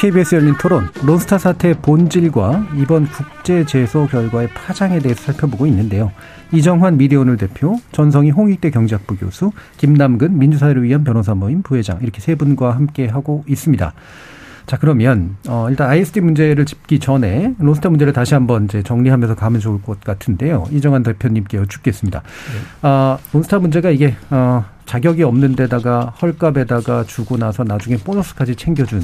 KBS 0.00 0.34
열린 0.36 0.54
토론, 0.58 0.88
론스타 1.04 1.36
사태의 1.36 1.74
본질과 1.82 2.68
이번 2.78 3.04
국제제소 3.04 4.06
결과의 4.06 4.48
파장에 4.48 4.98
대해서 4.98 5.24
살펴보고 5.24 5.66
있는데요. 5.66 6.10
이정환 6.52 6.96
미디어오늘 6.96 7.36
대표, 7.36 7.78
전성희 7.92 8.30
홍익대 8.30 8.70
경제학부 8.70 9.16
교수, 9.16 9.52
김남근 9.76 10.38
민주사회를 10.38 10.84
위한 10.84 11.04
변호사 11.04 11.34
모임 11.34 11.60
부회장 11.60 11.98
이렇게 12.00 12.22
세 12.22 12.34
분과 12.34 12.76
함께 12.76 13.08
하고 13.08 13.44
있습니다. 13.46 13.92
자 14.64 14.78
그러면 14.78 15.36
어 15.46 15.66
일단 15.68 15.90
ISD 15.90 16.22
문제를 16.22 16.64
짚기 16.64 16.98
전에 16.98 17.54
론스타 17.58 17.90
문제를 17.90 18.14
다시 18.14 18.32
한번 18.32 18.64
이제 18.64 18.82
정리하면서 18.82 19.34
가면 19.34 19.60
좋을 19.60 19.82
것 19.82 20.00
같은데요. 20.00 20.64
이정환 20.70 21.02
대표님께 21.02 21.58
여쭙겠습니다. 21.58 22.20
네. 22.20 22.60
아 22.80 23.18
론스타 23.34 23.58
문제가 23.58 23.90
이게 23.90 24.14
어 24.30 24.64
자격이 24.86 25.24
없는 25.24 25.56
데다가 25.56 26.14
헐값에다가 26.22 27.04
주고 27.04 27.36
나서 27.36 27.64
나중에 27.64 27.98
보너스까지 27.98 28.56
챙겨준 28.56 29.02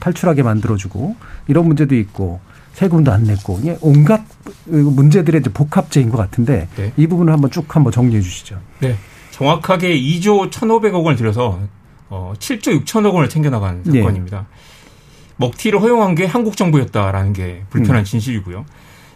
탈출하게 0.00 0.42
만들어주고 0.42 1.16
이런 1.48 1.66
문제도 1.66 1.94
있고 1.94 2.40
세금도 2.74 3.12
안 3.12 3.24
냈고 3.24 3.60
온갖 3.80 4.22
문제들의 4.66 5.42
복합제인 5.52 6.10
것 6.10 6.16
같은데 6.16 6.68
네. 6.76 6.92
이 6.96 7.06
부분을 7.06 7.32
한번 7.32 7.50
쭉 7.50 7.74
한번 7.74 7.92
정리해 7.92 8.20
주시죠. 8.22 8.58
네, 8.80 8.96
정확하게 9.30 9.98
2조 10.00 10.50
1,500억 10.50 11.02
원을 11.04 11.16
들여서 11.16 11.60
어 12.08 12.32
7조 12.38 12.84
6천억 12.84 13.14
원을 13.14 13.28
챙겨나간 13.28 13.82
네. 13.84 14.00
사건입니다. 14.00 14.38
네. 14.40 14.44
먹튀를 15.36 15.80
허용한 15.80 16.14
게 16.14 16.24
한국 16.26 16.56
정부였다라는 16.56 17.32
게 17.32 17.62
불편한 17.70 18.02
음. 18.02 18.04
진실이고요. 18.04 18.64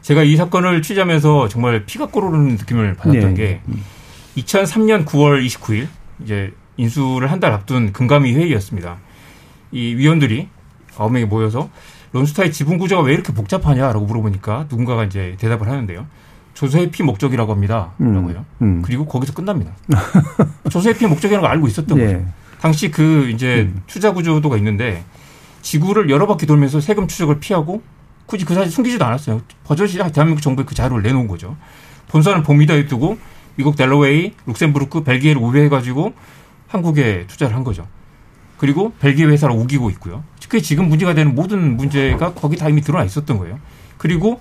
제가 0.02 0.22
이 0.22 0.36
사건을 0.36 0.82
취재하면서 0.82 1.48
정말 1.48 1.84
피가 1.84 2.06
끓어오르는 2.08 2.56
느낌을 2.56 2.94
받았던 2.94 3.34
네. 3.34 3.34
게 3.34 3.60
2003년 4.36 5.04
9월 5.04 5.44
29일 5.46 5.88
이제 6.22 6.52
인수를 6.76 7.30
한 7.30 7.40
달 7.40 7.52
앞둔 7.52 7.92
금감위 7.92 8.34
회의였습니다. 8.34 8.98
이 9.72 9.94
위원들이 9.94 10.48
아홉 10.98 11.12
명이 11.12 11.26
모여서 11.26 11.68
론스타의 12.12 12.52
지분 12.52 12.78
구조가 12.78 13.02
왜 13.02 13.12
이렇게 13.12 13.32
복잡하냐라고 13.32 14.06
물어보니까 14.06 14.66
누군가가 14.70 15.04
이제 15.04 15.36
대답을 15.38 15.68
하는데요. 15.68 16.06
조세피 16.54 17.02
목적이라고 17.02 17.52
합니다. 17.52 17.92
음, 18.00 18.14
라고요. 18.14 18.44
음. 18.62 18.82
그리고 18.82 19.06
거기서 19.06 19.34
끝납니다. 19.34 19.72
조세피 20.70 21.06
목적이라는 21.06 21.42
걸 21.42 21.50
알고 21.50 21.66
있었던 21.66 21.98
예. 21.98 22.06
거죠. 22.06 22.24
당시 22.60 22.90
그 22.90 23.28
이제 23.28 23.68
음. 23.70 23.82
투자 23.86 24.12
구조도가 24.12 24.56
있는데 24.56 25.04
지구를 25.60 26.08
여러 26.08 26.26
바퀴 26.26 26.46
돌면서 26.46 26.80
세금 26.80 27.06
추적을 27.08 27.40
피하고 27.40 27.82
굳이 28.24 28.44
그 28.44 28.54
사실 28.54 28.72
숨기지도 28.72 29.04
않았어요. 29.04 29.42
버젓이 29.64 29.98
대한민국 30.12 30.40
정부에 30.40 30.64
그 30.64 30.74
자료를 30.74 31.02
내놓은 31.02 31.28
거죠. 31.28 31.56
본사는 32.08 32.42
보미다에 32.42 32.86
두고 32.86 33.18
미국 33.56 33.76
델러웨이, 33.76 34.32
룩셈부르크, 34.46 35.04
벨기에를 35.04 35.40
우회해가지고 35.42 36.12
한국에 36.68 37.26
투자를 37.26 37.54
한 37.54 37.64
거죠. 37.64 37.86
그리고 38.58 38.92
벨기에 39.00 39.26
회사를 39.26 39.54
우기고 39.54 39.90
있고요. 39.90 40.24
그게 40.42 40.60
지금 40.60 40.88
문제가 40.88 41.12
되는 41.12 41.34
모든 41.34 41.76
문제가 41.76 42.32
거기 42.32 42.56
다 42.56 42.68
이미 42.68 42.80
드러나 42.80 43.04
있었던 43.04 43.36
거예요. 43.38 43.58
그리고 43.98 44.40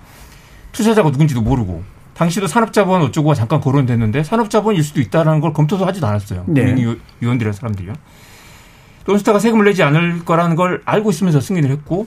투자자가 0.72 1.10
누군지도 1.10 1.42
모르고 1.42 1.82
당시도 2.14 2.46
산업자본 2.46 3.02
어쩌고가 3.02 3.34
잠깐 3.34 3.60
거론됐는데 3.60 4.22
산업자본일 4.22 4.82
수도 4.82 5.00
있다는 5.00 5.40
걸 5.40 5.52
검토도 5.52 5.84
하지도 5.84 6.06
않았어요. 6.06 6.44
네. 6.46 6.74
위원들이란 7.20 7.52
사람들이요. 7.52 7.92
론스타가 9.06 9.38
세금을 9.38 9.64
내지 9.66 9.82
않을 9.82 10.24
거라는 10.24 10.56
걸 10.56 10.82
알고 10.84 11.10
있으면서 11.10 11.40
승인을 11.40 11.70
했고 11.70 12.06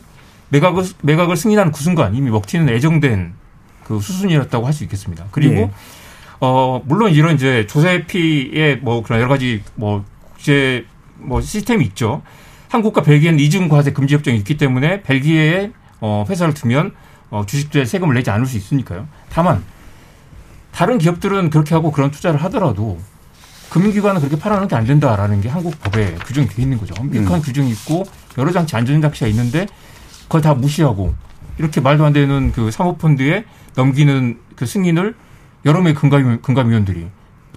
매각을 0.50 0.84
매각을 1.02 1.36
승인한 1.38 1.72
그 1.72 1.82
순간 1.82 2.16
이미 2.16 2.30
먹튀는 2.32 2.70
애정된 2.70 3.34
그 3.86 4.00
수순이었다고 4.00 4.66
할 4.66 4.74
수 4.74 4.84
있겠습니다. 4.84 5.26
그리고 5.32 5.54
네. 5.54 5.72
어 6.42 6.82
물론 6.86 7.12
이런 7.12 7.36
이제 7.36 7.68
조세피의 7.68 8.78
뭐 8.78 9.04
그런 9.04 9.20
여러 9.20 9.30
가지 9.30 9.62
뭐 9.76 10.04
국제 10.34 10.86
뭐 11.20 11.42
시스템이 11.42 11.86
있죠. 11.88 12.22
한국과 12.70 13.02
벨기에는 13.02 13.40
이중 13.40 13.68
과세 13.68 13.92
금지 13.92 14.16
협정이 14.16 14.38
있기 14.38 14.58
때문에 14.58 15.02
벨기에에 15.04 15.72
어, 16.02 16.26
회사를 16.30 16.54
두면 16.54 16.94
어, 17.30 17.46
주식주에 17.46 17.86
세금을 17.86 18.16
내지 18.16 18.30
않을 18.30 18.46
수 18.46 18.58
있으니까요. 18.58 19.08
다만 19.30 19.64
다른 20.72 20.98
기업들은 20.98 21.50
그렇게 21.50 21.74
하고 21.74 21.92
그런 21.92 22.12
투자를 22.12 22.42
하더라도 22.44 23.00
금융기관은 23.70 24.22
그렇게 24.22 24.38
팔아놓는 24.38 24.68
게안 24.68 24.86
된다라는 24.86 25.42
게 25.42 25.50
한국 25.50 25.80
법에 25.80 26.16
규정이 26.26 26.48
돼 26.48 26.62
있는 26.62 26.78
거죠. 26.78 26.94
엄격한 27.00 27.36
음. 27.36 27.42
규정이 27.42 27.70
있고 27.72 28.04
여러 28.38 28.52
장치 28.52 28.76
안전 28.76 29.02
장치가 29.02 29.28
있는데 29.28 29.68
그걸 30.24 30.42
다 30.42 30.54
무시하고 30.54 31.14
이렇게 31.58 31.82
말도 31.82 32.06
안 32.06 32.14
되는 32.14 32.52
그 32.52 32.72
사모펀드에 32.72 33.46
넘기는 33.76 34.40
그 34.56 34.66
승인을 34.66 35.16
여러 35.66 35.80
명의 35.80 35.94
금감, 35.94 36.42
금감위원들이 36.42 37.08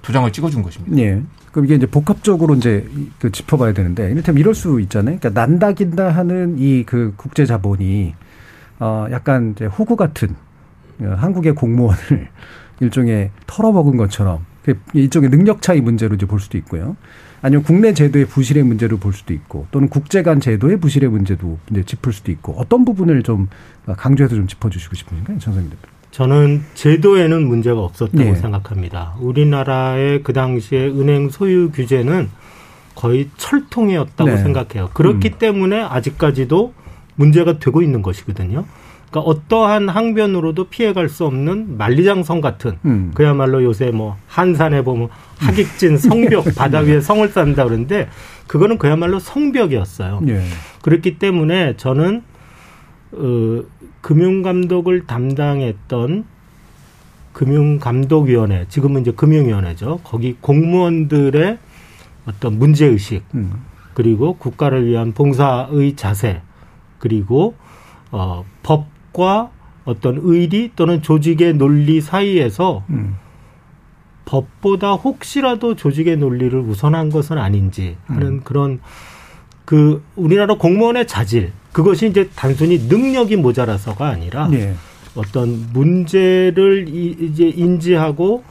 도장을 0.03 0.31
찍어준 0.33 0.63
것입니다. 0.63 0.95
네. 0.97 1.23
그럼 1.53 1.67
이게 1.67 1.75
이제 1.75 1.87
복합적으로 1.87 2.55
이제 2.55 2.87
그 3.19 3.31
짚어봐야 3.31 3.73
되는데 3.73 4.11
이를테면 4.11 4.41
이럴 4.41 4.55
수 4.55 4.81
있잖아요. 4.81 5.19
그러니까 5.19 5.41
난다긴다 5.41 6.11
하는 6.11 6.57
이 6.59 6.85
그 6.85 7.13
국제 7.17 7.47
자본이 7.47 8.15
어 8.81 9.07
약간 9.11 9.53
이제 9.55 9.67
호구 9.67 9.97
같은 9.97 10.35
어, 11.01 11.15
한국의 11.17 11.55
공무원을 11.55 12.29
일종의 12.81 13.31
털어먹은 13.47 13.97
것처럼 13.97 14.45
그 14.65 14.79
일종의 14.93 15.31
능력 15.31 15.63
차이 15.63 15.81
문제로 15.81 16.15
이제 16.15 16.27
볼 16.27 16.41
수도 16.41 16.59
있고요. 16.59 16.97
아니면 17.43 17.65
국내 17.65 17.93
제도의 17.93 18.27
부실의 18.27 18.63
문제로 18.63 18.97
볼 18.99 19.13
수도 19.13 19.35
있고 19.35 19.67
또는 19.73 19.89
국제 19.89 20.23
간 20.23 20.41
제도의 20.41 20.79
부실의 20.79 21.11
문제도 21.11 21.59
이제 21.71 21.83
짚을 21.83 22.13
수도 22.13 22.31
있고 22.31 22.55
어떤 22.57 22.85
부분을 22.85 23.23
좀 23.25 23.49
강조해서 23.87 24.37
좀 24.37 24.47
짚어주시고 24.47 24.95
싶으신가요, 24.95 25.39
정상님 25.39 25.71
대표? 25.71 25.92
저는 26.13 26.63
제도에는 26.75 27.49
문제가 27.49 27.81
없었다고 27.81 28.19
네. 28.19 28.35
생각합니다. 28.35 29.15
우리나라의 29.19 30.23
그 30.23 30.35
당시에 30.35 30.87
은행 30.87 31.31
소유 31.31 31.71
규제는 31.73 32.29
거의 32.95 33.31
철통이었다고 33.39 34.31
네. 34.31 34.37
생각해요. 34.37 34.91
그렇기 34.93 35.31
음. 35.31 35.39
때문에 35.39 35.81
아직까지도 35.81 36.75
문제가 37.17 37.59
되고 37.59 37.81
있는 37.81 38.03
것이거든요. 38.03 38.67
그러니까 39.11 39.21
어떠한 39.31 39.89
항변으로도 39.89 40.69
피해갈 40.69 41.09
수 41.09 41.25
없는 41.25 41.79
만리장성 41.79 42.43
같은 42.43 42.79
음. 42.85 43.11
그야말로 43.15 43.63
요새 43.65 43.91
뭐 43.91 44.17
한산에 44.27 44.83
보면 44.85 45.09
하객진 45.39 45.97
성벽 45.97 46.45
바다 46.57 46.81
위에 46.81 47.01
성을 47.01 47.27
쌓는다 47.27 47.65
그러는데 47.65 48.09
그거는 48.47 48.77
그야말로 48.77 49.19
성벽이었어요. 49.19 50.21
네. 50.23 50.45
그렇기 50.83 51.19
때문에 51.19 51.77
저는 51.79 52.23
어, 53.13 53.63
금융감독을 54.03 55.07
담당했던 55.07 56.25
금융감독위원회, 57.33 58.67
지금은 58.69 59.01
이제 59.01 59.13
금융위원회죠. 59.13 60.01
거기 60.05 60.37
공무원들의 60.41 61.59
어떤 62.27 62.59
문제의식, 62.59 63.25
음. 63.35 63.53
그리고 63.95 64.35
국가를 64.35 64.87
위한 64.87 65.13
봉사의 65.13 65.97
자세, 65.97 66.43
그리고 66.99 67.55
어, 68.11 68.45
법과 68.63 69.51
어떤 69.85 70.19
의리 70.23 70.73
또는 70.77 71.03
조직의 71.03 71.55
논리 71.55 72.01
사이에서 72.01 72.85
음. 72.91 73.17
법보다 74.25 74.93
혹시라도 74.95 75.75
조직의 75.75 76.19
논리를 76.19 76.57
우선한 76.59 77.11
것은 77.11 77.39
아닌지 77.39 77.97
하는 78.07 78.27
음. 78.27 78.41
그런 78.45 78.81
그 79.73 80.03
우리나라 80.17 80.53
공무원의 80.53 81.07
자질 81.07 81.51
그것이 81.73 82.07
이제 82.07 82.29
단순히 82.37 82.77
능력이 82.91 83.37
모자라서가 83.37 84.07
아니라 84.07 84.51
예. 84.53 84.75
어떤 85.15 85.67
문제를 85.73 86.91
이- 86.91 87.17
이제 87.19 87.49
인지하고 87.49 88.45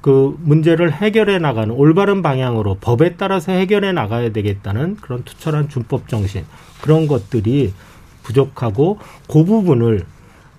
그 0.00 0.34
문제를 0.40 0.90
해결해 0.94 1.36
나가는 1.40 1.74
올바른 1.74 2.22
방향으로 2.22 2.78
법에 2.80 3.16
따라서 3.16 3.52
해결해 3.52 3.92
나가야 3.92 4.32
되겠다는 4.32 4.96
그런 4.96 5.24
투철한 5.24 5.68
준법 5.68 6.08
정신 6.08 6.44
그런 6.80 7.06
것들이 7.06 7.74
부족하고 8.22 8.98
그 9.30 9.44
부분을 9.44 10.06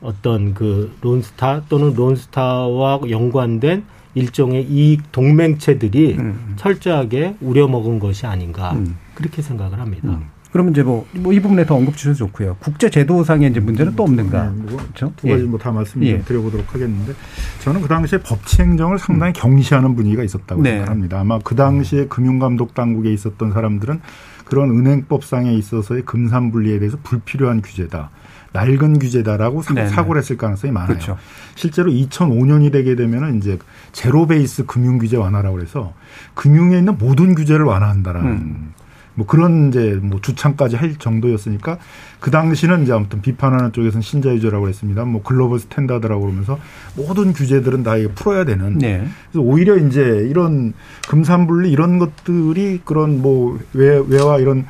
어떤 0.03 0.53
그 0.53 0.95
론스타 1.01 1.64
또는 1.70 1.95
론스타와 1.95 2.99
연관된 3.09 3.84
일종의 4.14 4.68
이익 4.70 5.11
동맹체들이 5.11 6.18
음. 6.20 6.53
철저하게 6.57 7.34
우려먹은 7.41 7.97
것이 7.97 8.28
아닌가 8.28 8.74
음. 8.74 8.95
그렇게 9.16 9.41
생각을 9.41 9.80
합니다. 9.80 10.09
음. 10.09 10.28
그러면 10.53 10.72
이제 10.72 10.84
뭐, 10.84 11.07
뭐이 11.14 11.39
부분에 11.39 11.66
더 11.66 11.76
언급 11.76 11.97
주셔도 11.97 12.16
좋고요. 12.16 12.57
국제 12.59 12.88
제도상의 12.88 13.49
이제 13.49 13.59
문제는 13.59 13.95
또 13.95 14.03
없는가? 14.03 14.43
네, 14.43 14.49
뭐 14.55 14.78
그렇죠? 14.78 15.11
두 15.16 15.28
가지 15.28 15.41
예. 15.41 15.47
뭐다 15.47 15.72
말씀 15.72 16.03
예. 16.03 16.11
좀 16.11 16.26
드려보도록 16.26 16.76
하겠는데 16.76 17.14
저는 17.61 17.82
그 17.82 17.88
당시에 17.88 18.20
법치 18.20 18.61
행정을 18.61 18.99
상당히 18.99 19.34
경시하는 19.34 19.95
분위기가 19.95 20.24
있었다고 20.24 20.61
네. 20.61 20.74
생각합니다. 20.74 21.20
아마 21.20 21.39
그 21.39 21.55
당시에 21.55 22.05
금융감독 22.05 22.76
당국에 22.76 23.11
있었던 23.11 23.51
사람들은 23.51 23.99
그런 24.45 24.70
은행법상에 24.70 25.51
있어서의 25.53 26.03
금산 26.05 26.51
분리에 26.51 26.78
대해서 26.78 26.97
불필요한 27.01 27.64
규제다. 27.64 28.11
낡은 28.53 28.99
규제다라고 28.99 29.64
사, 29.64 29.74
네네. 29.74 29.89
사고를 29.89 30.22
했을 30.22 30.38
가능성이 30.38 30.72
많아요. 30.72 30.89
그렇죠. 30.89 31.18
실제로 31.55 31.89
2005년이 31.89 32.72
되게 32.72 32.95
되면은 32.95 33.38
이제 33.38 33.57
zero 33.91 34.28
base 34.28 34.68
금융 34.68 34.99
규제 34.99 35.18
완화라고 35.18 35.61
해서 35.61 35.93
금융에 36.36 36.78
있는 36.78 36.95
모든 36.99 37.34
규제를 37.34 37.66
완화한다라는 37.66 38.30
음. 38.30 38.74
뭐 39.16 39.26
그런 39.28 39.70
이제 39.70 39.99
뭐 40.01 40.20
주창까지 40.22 40.76
할 40.76 40.95
정도였으니까 40.95 41.78
그 42.20 42.32
당시는 42.32 42.84
이제 42.84 42.93
아무튼 42.93 43.22
비판하는 43.22 43.72
쪽에서는 43.72 44.01
신자유주의라고 44.01 44.70
했습니다. 44.70 45.03
뭐 45.05 45.22
global 45.22 45.60
standard라고 45.60 46.22
그러면서 46.22 46.57
모든 46.95 47.34
규제들은 47.34 47.84
다 47.84 47.95
풀어야 48.16 48.45
되는. 48.45 48.78
네. 48.78 49.05
그래서 49.32 49.45
오히려 49.45 49.78
이제 49.78 50.01
이런 50.30 50.74
금산분리 51.09 51.72
이런 51.72 51.99
것들이 51.99 52.82
그런 52.86 53.22
뭐 53.22 53.59
외, 53.74 54.01
외화 54.07 54.38
이런. 54.38 54.66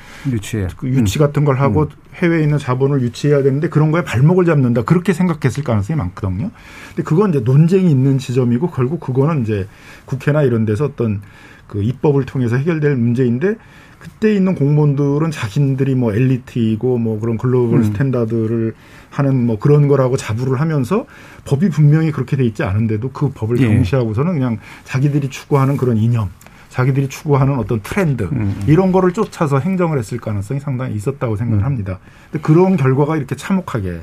그 0.77 0.87
유치 0.89 1.19
같은 1.19 1.45
걸 1.45 1.59
하고 1.59 1.89
해외에 2.15 2.43
있는 2.43 2.57
자본을 2.57 3.01
유치해야 3.01 3.43
되는데 3.43 3.69
그런 3.69 3.91
거에 3.91 4.03
발목을 4.03 4.45
잡는다. 4.45 4.83
그렇게 4.83 5.13
생각했을 5.13 5.63
가능성이 5.63 5.97
많거든요. 5.97 6.51
근데 6.89 7.03
그건 7.03 7.29
이제 7.29 7.39
논쟁이 7.39 7.89
있는 7.89 8.17
지점이고 8.17 8.71
결국 8.71 8.99
그거는 8.99 9.43
이제 9.43 9.67
국회나 10.05 10.43
이런 10.43 10.65
데서 10.65 10.85
어떤 10.85 11.21
그 11.67 11.81
입법을 11.81 12.25
통해서 12.25 12.55
해결될 12.55 12.95
문제인데 12.95 13.55
그때 14.03 14.35
있는 14.35 14.53
공무원들은 14.53 15.31
자신들이 15.31 15.95
뭐 15.95 16.13
엘리트이고 16.13 16.97
뭐 16.97 17.21
그런 17.21 17.37
글로벌 17.37 17.79
음. 17.79 17.83
standard를 17.85 18.75
하는 19.09 19.45
뭐 19.45 19.57
그런 19.57 19.87
거라고 19.87 20.17
자부를 20.17 20.59
하면서 20.59 21.05
법이 21.45 21.69
분명히 21.69 22.11
그렇게 22.11 22.35
돼 22.35 22.43
있지 22.43 22.63
않은데도 22.63 23.11
그 23.11 23.29
법을 23.29 23.61
예. 23.61 23.67
경시하고서는 23.67 24.33
그냥 24.33 24.59
자기들이 24.83 25.29
추구하는 25.29 25.77
그런 25.77 25.95
이념, 25.95 26.29
자기들이 26.67 27.07
추구하는 27.07 27.57
어떤 27.57 27.79
트렌드 27.81 28.23
음. 28.23 28.61
이런 28.67 28.91
거를 28.91 29.13
쫓아서 29.13 29.59
행정을 29.59 29.97
했을 29.97 30.17
가능성이 30.19 30.59
상당히 30.59 30.95
있었다고 30.95 31.37
생각을 31.37 31.63
음. 31.63 31.65
합니다. 31.65 31.99
근데 32.29 32.43
그런 32.43 32.75
결과가 32.75 33.15
이렇게 33.15 33.35
참혹하게 33.37 34.01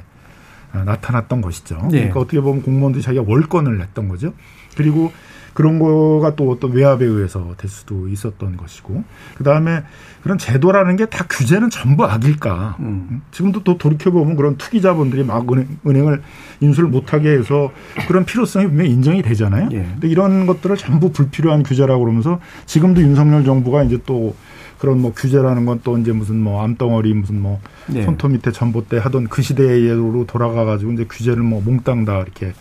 아, 0.72 0.84
나타났던 0.84 1.42
것이죠. 1.42 1.76
예. 1.92 1.96
그러니까 1.96 2.20
어떻게 2.20 2.40
보면 2.40 2.62
공무원들이 2.62 3.02
자기가 3.02 3.24
월권을 3.26 3.76
냈던 3.76 4.08
거죠. 4.08 4.32
그리고 4.76 5.12
그런 5.54 5.78
거가 5.78 6.36
또 6.36 6.50
어떤 6.50 6.72
외압에 6.72 7.04
의해서 7.04 7.54
될 7.56 7.70
수도 7.70 8.08
있었던 8.08 8.56
것이고, 8.56 9.04
그 9.36 9.44
다음에 9.44 9.82
그런 10.22 10.38
제도라는 10.38 10.96
게 10.96 11.06
다 11.06 11.24
규제는 11.28 11.70
전부 11.70 12.04
악일까? 12.04 12.76
음. 12.80 13.22
지금도 13.32 13.64
또 13.64 13.76
돌이켜 13.78 14.10
보면 14.10 14.36
그런 14.36 14.56
투기 14.56 14.80
자본들이 14.80 15.24
막 15.24 15.50
은행, 15.52 15.66
은행 15.86 16.08
을 16.08 16.22
인수를 16.60 16.88
못하게 16.88 17.30
해서 17.30 17.72
그런 18.06 18.24
필요성이 18.24 18.66
분명히 18.66 18.90
인정이 18.90 19.22
되잖아요. 19.22 19.68
예. 19.72 19.78
근데 19.92 20.08
이런 20.08 20.46
것들을 20.46 20.76
전부 20.76 21.10
불필요한 21.10 21.62
규제라고 21.62 22.00
그러면서 22.04 22.38
지금도 22.66 23.00
윤석열 23.00 23.44
정부가 23.44 23.82
이제 23.82 23.98
또 24.06 24.34
그런 24.78 25.00
뭐 25.00 25.12
규제라는 25.14 25.66
건 25.66 25.80
또 25.82 25.98
이제 25.98 26.12
무슨 26.12 26.40
뭐 26.40 26.62
암덩어리 26.62 27.12
무슨 27.14 27.40
뭐 27.40 27.60
예. 27.94 28.02
손톱 28.02 28.32
밑에 28.32 28.52
전봇대 28.52 28.98
하던 28.98 29.28
그 29.28 29.42
시대로 29.42 30.24
돌아가 30.26 30.64
가지고 30.64 30.92
이제 30.92 31.06
규제를 31.08 31.42
뭐 31.42 31.60
몽땅 31.62 32.04
다 32.04 32.20
이렇게 32.20 32.52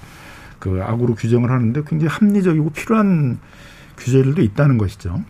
그 0.59 0.81
악으로 0.83 1.15
규정을 1.15 1.51
하는데 1.51 1.81
굉장히 1.87 2.07
합리적이고 2.07 2.71
필요한 2.71 3.39
규제들도 3.97 4.41
있다는 4.41 4.77
것이죠. 4.77 5.21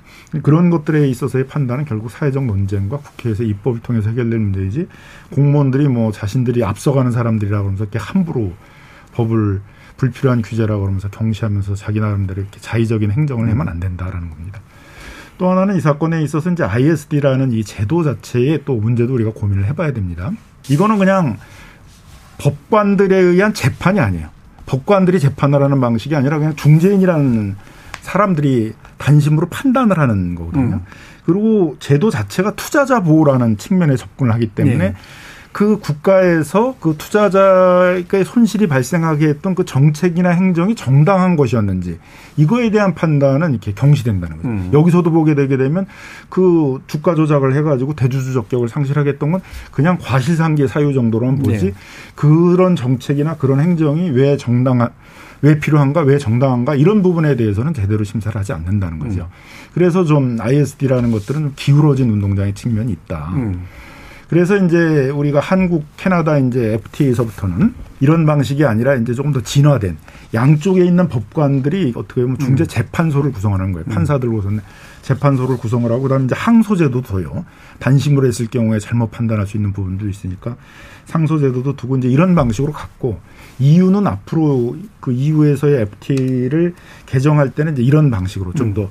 그런 0.43 0.69
것들에 0.69 1.07
있어서의 1.07 1.47
판단은 1.47 1.85
결국 1.85 2.11
사회적 2.11 2.45
논쟁과 2.45 2.97
국회에서 2.97 3.43
입법을 3.43 3.79
통해서 3.81 4.09
해결될 4.09 4.39
문제이지 4.39 4.87
공무원들이 5.31 5.87
뭐 5.87 6.11
자신들이 6.11 6.63
앞서가는 6.63 7.11
사람들이라고 7.11 7.63
그러면서 7.63 7.85
이렇게 7.85 7.97
함부로 7.97 8.53
법을 9.13 9.61
불필요한 9.97 10.43
규제라고 10.43 10.81
그러면서 10.81 11.09
경시하면서 11.09 11.75
자기 11.75 11.99
나름대로 11.99 12.41
이렇게 12.41 12.59
자의적인 12.59 13.11
행정을 13.11 13.49
하면 13.49 13.67
안 13.67 13.79
된다라는 13.79 14.29
겁니다. 14.29 14.61
또 15.37 15.49
하나는 15.49 15.77
이 15.77 15.81
사건에 15.81 16.21
있어서 16.23 16.51
이제 16.51 16.63
ISD라는 16.63 17.51
이 17.53 17.63
제도 17.63 18.03
자체의 18.03 18.63
또 18.65 18.75
문제도 18.75 19.13
우리가 19.13 19.31
고민을 19.31 19.65
해봐야 19.65 19.93
됩니다. 19.93 20.31
이거는 20.69 20.99
그냥 20.99 21.37
법관들에 22.37 23.15
의한 23.17 23.53
재판이 23.53 23.99
아니에요. 23.99 24.29
법관들이 24.69 25.19
재판을 25.19 25.63
하는 25.63 25.81
방식이 25.81 26.15
아니라 26.15 26.37
그냥 26.37 26.55
중재인이라는 26.55 27.55
사람들이 28.01 28.73
단심으로 28.99 29.47
판단을 29.49 29.97
하는 29.97 30.35
거거든요. 30.35 30.75
음. 30.75 30.85
그리고 31.25 31.75
제도 31.79 32.11
자체가 32.11 32.51
투자자 32.55 33.01
보호라는 33.01 33.57
측면에 33.57 33.95
접근을 33.95 34.31
하기 34.35 34.47
때문에 34.47 34.77
네. 34.77 34.95
그 35.51 35.79
국가에서 35.79 36.75
그 36.79 36.95
투자자의 36.97 38.05
손실이 38.23 38.67
발생하게 38.67 39.27
했던 39.27 39.55
그 39.55 39.65
정책이나 39.65 40.29
행정이 40.29 40.75
정당한 40.75 41.35
것이었는지 41.35 41.99
이거에 42.37 42.69
대한 42.69 42.93
판단은 42.93 43.51
이렇게 43.51 43.73
경시된다는 43.73 44.37
거죠. 44.37 44.47
음. 44.47 44.69
여기서도 44.71 45.11
보게 45.11 45.33
되게 45.33 45.57
되면 45.57 45.87
그 46.29 46.79
주가 46.87 47.15
조작을 47.15 47.55
해가지고 47.55 47.95
대주주 47.95 48.33
적격을 48.33 48.69
상실하게 48.69 49.11
했던 49.11 49.31
건 49.31 49.41
그냥 49.71 49.97
과실상계 49.99 50.67
사유 50.67 50.93
정도로만 50.93 51.39
보지 51.39 51.65
네. 51.65 51.73
그런 52.15 52.75
정책이나 52.75 53.35
그런 53.37 53.59
행정이 53.59 54.11
왜 54.11 54.37
정당한 54.37 54.89
왜 55.41 55.59
필요한가 55.59 56.01
왜 56.01 56.17
정당한가 56.17 56.75
이런 56.75 57.01
부분에 57.01 57.35
대해서는 57.35 57.73
제대로 57.73 58.03
심사를 58.03 58.37
하지 58.37 58.53
않는다는 58.53 58.99
거죠. 58.99 59.21
음. 59.21 59.69
그래서 59.73 60.03
좀 60.03 60.37
ISD라는 60.39 61.11
것들은 61.11 61.41
좀 61.41 61.53
기울어진 61.55 62.09
운동장의 62.11 62.53
측면이 62.53 62.91
있다. 62.91 63.31
음. 63.33 63.65
그래서 64.29 64.57
이제 64.57 65.09
우리가 65.09 65.39
한국, 65.39 65.85
캐나다 65.97 66.37
이제 66.37 66.73
FTA에서부터는 66.73 67.73
이런 67.99 68.25
방식이 68.25 68.63
아니라 68.63 68.95
이제 68.95 69.13
조금 69.13 69.33
더 69.33 69.41
진화된 69.41 69.97
양쪽에 70.33 70.85
있는 70.85 71.09
법관들이 71.09 71.93
어떻게 71.95 72.21
보면 72.21 72.37
중재 72.37 72.65
재판소를 72.65 73.31
구성하는 73.31 73.71
거예요. 73.73 73.85
판사들 73.85 74.31
로서는 74.31 74.61
재판소를 75.01 75.57
구성을 75.57 75.91
하고 75.91 76.03
그다음에 76.03 76.25
이제 76.25 76.35
항소제도도 76.35 77.01
둬요. 77.01 77.43
단심으로 77.79 78.27
했을 78.27 78.47
경우에 78.47 78.77
잘못 78.77 79.09
판단할 79.09 79.47
수 79.47 79.57
있는 79.57 79.73
부분도 79.73 80.07
있으니까 80.07 80.55
상소제도도 81.05 81.75
두고 81.75 81.97
이제 81.97 82.07
이런 82.07 82.35
방식으로 82.35 82.71
갔고 82.71 83.19
이유는 83.57 84.05
앞으로 84.05 84.77
그 84.99 85.11
이후에서의 85.11 85.81
FTA를 85.81 86.75
개정할 87.07 87.49
때는 87.49 87.73
이제 87.73 87.81
이런 87.81 88.11
방식으로 88.11 88.53
좀더 88.53 88.89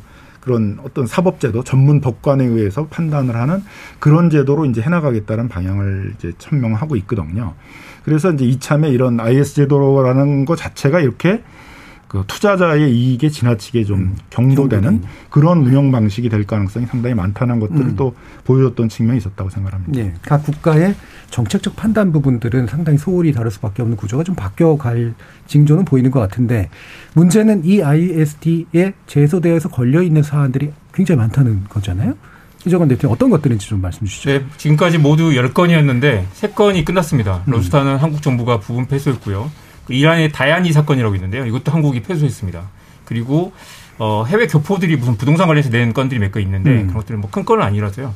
그런 0.48 0.78
어떤 0.82 1.06
사법제도 1.06 1.62
전문 1.62 2.00
법관에 2.00 2.42
의해서 2.42 2.86
판단을 2.86 3.36
하는 3.36 3.62
그런 3.98 4.30
제도로 4.30 4.64
이제 4.64 4.80
해나가겠다는 4.80 5.48
방향을 5.48 6.14
이제 6.16 6.32
천명하고 6.38 6.96
있거든요. 6.96 7.52
그래서 8.02 8.32
이제 8.32 8.46
이참에 8.46 8.88
이런 8.88 9.20
IS 9.20 9.54
제도라는 9.54 10.46
것 10.46 10.56
자체가 10.56 11.00
이렇게 11.00 11.42
그 12.08 12.24
투자자의 12.26 12.90
이익에 12.90 13.28
지나치게 13.28 13.84
좀 13.84 14.16
경도되는 14.30 14.82
경도되는. 14.82 15.02
그런 15.28 15.58
운영 15.58 15.92
방식이 15.92 16.30
될 16.30 16.46
가능성이 16.46 16.86
상당히 16.86 17.14
많다는 17.14 17.60
것들을 17.60 17.80
음. 17.80 17.96
또 17.96 18.14
보여줬던 18.44 18.88
측면이 18.88 19.18
있었다고 19.18 19.50
생각합니다. 19.50 20.00
예. 20.00 20.14
각 20.22 20.42
국가의 20.42 20.94
정책적 21.30 21.76
판단 21.76 22.10
부분들은 22.10 22.66
상당히 22.66 22.96
소홀히 22.96 23.32
다를 23.32 23.50
수밖에 23.50 23.82
없는 23.82 23.98
구조가 23.98 24.24
좀 24.24 24.34
바뀌어갈 24.34 25.14
징조는 25.46 25.84
보이는 25.84 26.10
것 26.10 26.18
같은데 26.20 26.70
문제는 27.14 27.66
이 27.66 27.82
ISD에 27.82 28.94
제소되어서 29.06 29.68
걸려 29.68 30.02
있는 30.02 30.22
사안들이 30.22 30.72
굉장히 30.94 31.18
많다는 31.18 31.64
거잖아요. 31.68 32.14
이정원 32.66 32.88
대표님 32.88 33.12
어떤 33.12 33.30
것들인지 33.30 33.68
좀 33.68 33.82
말씀 33.82 34.06
주시죠. 34.06 34.30
네, 34.30 34.44
지금까지 34.56 34.98
모두 34.98 35.30
10건이었는데 35.30 36.24
3건이 36.40 36.84
끝났습니다. 36.84 37.42
론스타는 37.46 37.98
한국 37.98 38.22
정부가 38.22 38.58
부분 38.58 38.86
패소했고요. 38.86 39.50
그 39.88 39.94
이란의 39.94 40.30
다야니 40.32 40.72
사건이라고 40.72 41.14
있는데요. 41.16 41.44
이것도 41.46 41.72
한국이 41.72 42.00
패소했습니다. 42.02 42.62
그리고 43.04 43.52
어, 43.98 44.24
해외 44.28 44.46
교포들이 44.46 44.96
무슨 44.96 45.16
부동산 45.16 45.48
관련해서 45.48 45.70
낸 45.70 45.92
건들이 45.92 46.20
몇 46.20 46.30
건 46.30 46.42
있는데 46.42 46.70
음. 46.70 46.80
그런 46.86 46.94
것들은 46.94 47.20
뭐 47.20 47.30
큰 47.30 47.44
건은 47.44 47.64
아니라서요. 47.64 48.14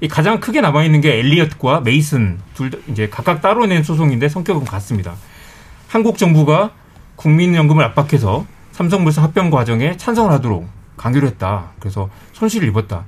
이 0.00 0.08
가장 0.08 0.40
크게 0.40 0.60
남아 0.60 0.84
있는 0.84 1.00
게 1.00 1.14
엘리엇과 1.18 1.80
메이슨 1.80 2.38
둘 2.54 2.70
이제 2.88 3.08
각각 3.08 3.40
따로 3.40 3.64
낸 3.64 3.82
소송인데 3.82 4.28
성격은 4.28 4.64
같습니다. 4.66 5.14
한국 5.88 6.18
정부가 6.18 6.72
국민연금을 7.16 7.82
압박해서 7.84 8.44
삼성물산 8.72 9.22
합병 9.24 9.50
과정에 9.50 9.96
찬성을 9.96 10.30
하도록 10.32 10.68
강요를 10.96 11.28
했다. 11.28 11.70
그래서 11.78 12.10
손실을 12.32 12.68
입었다. 12.68 13.04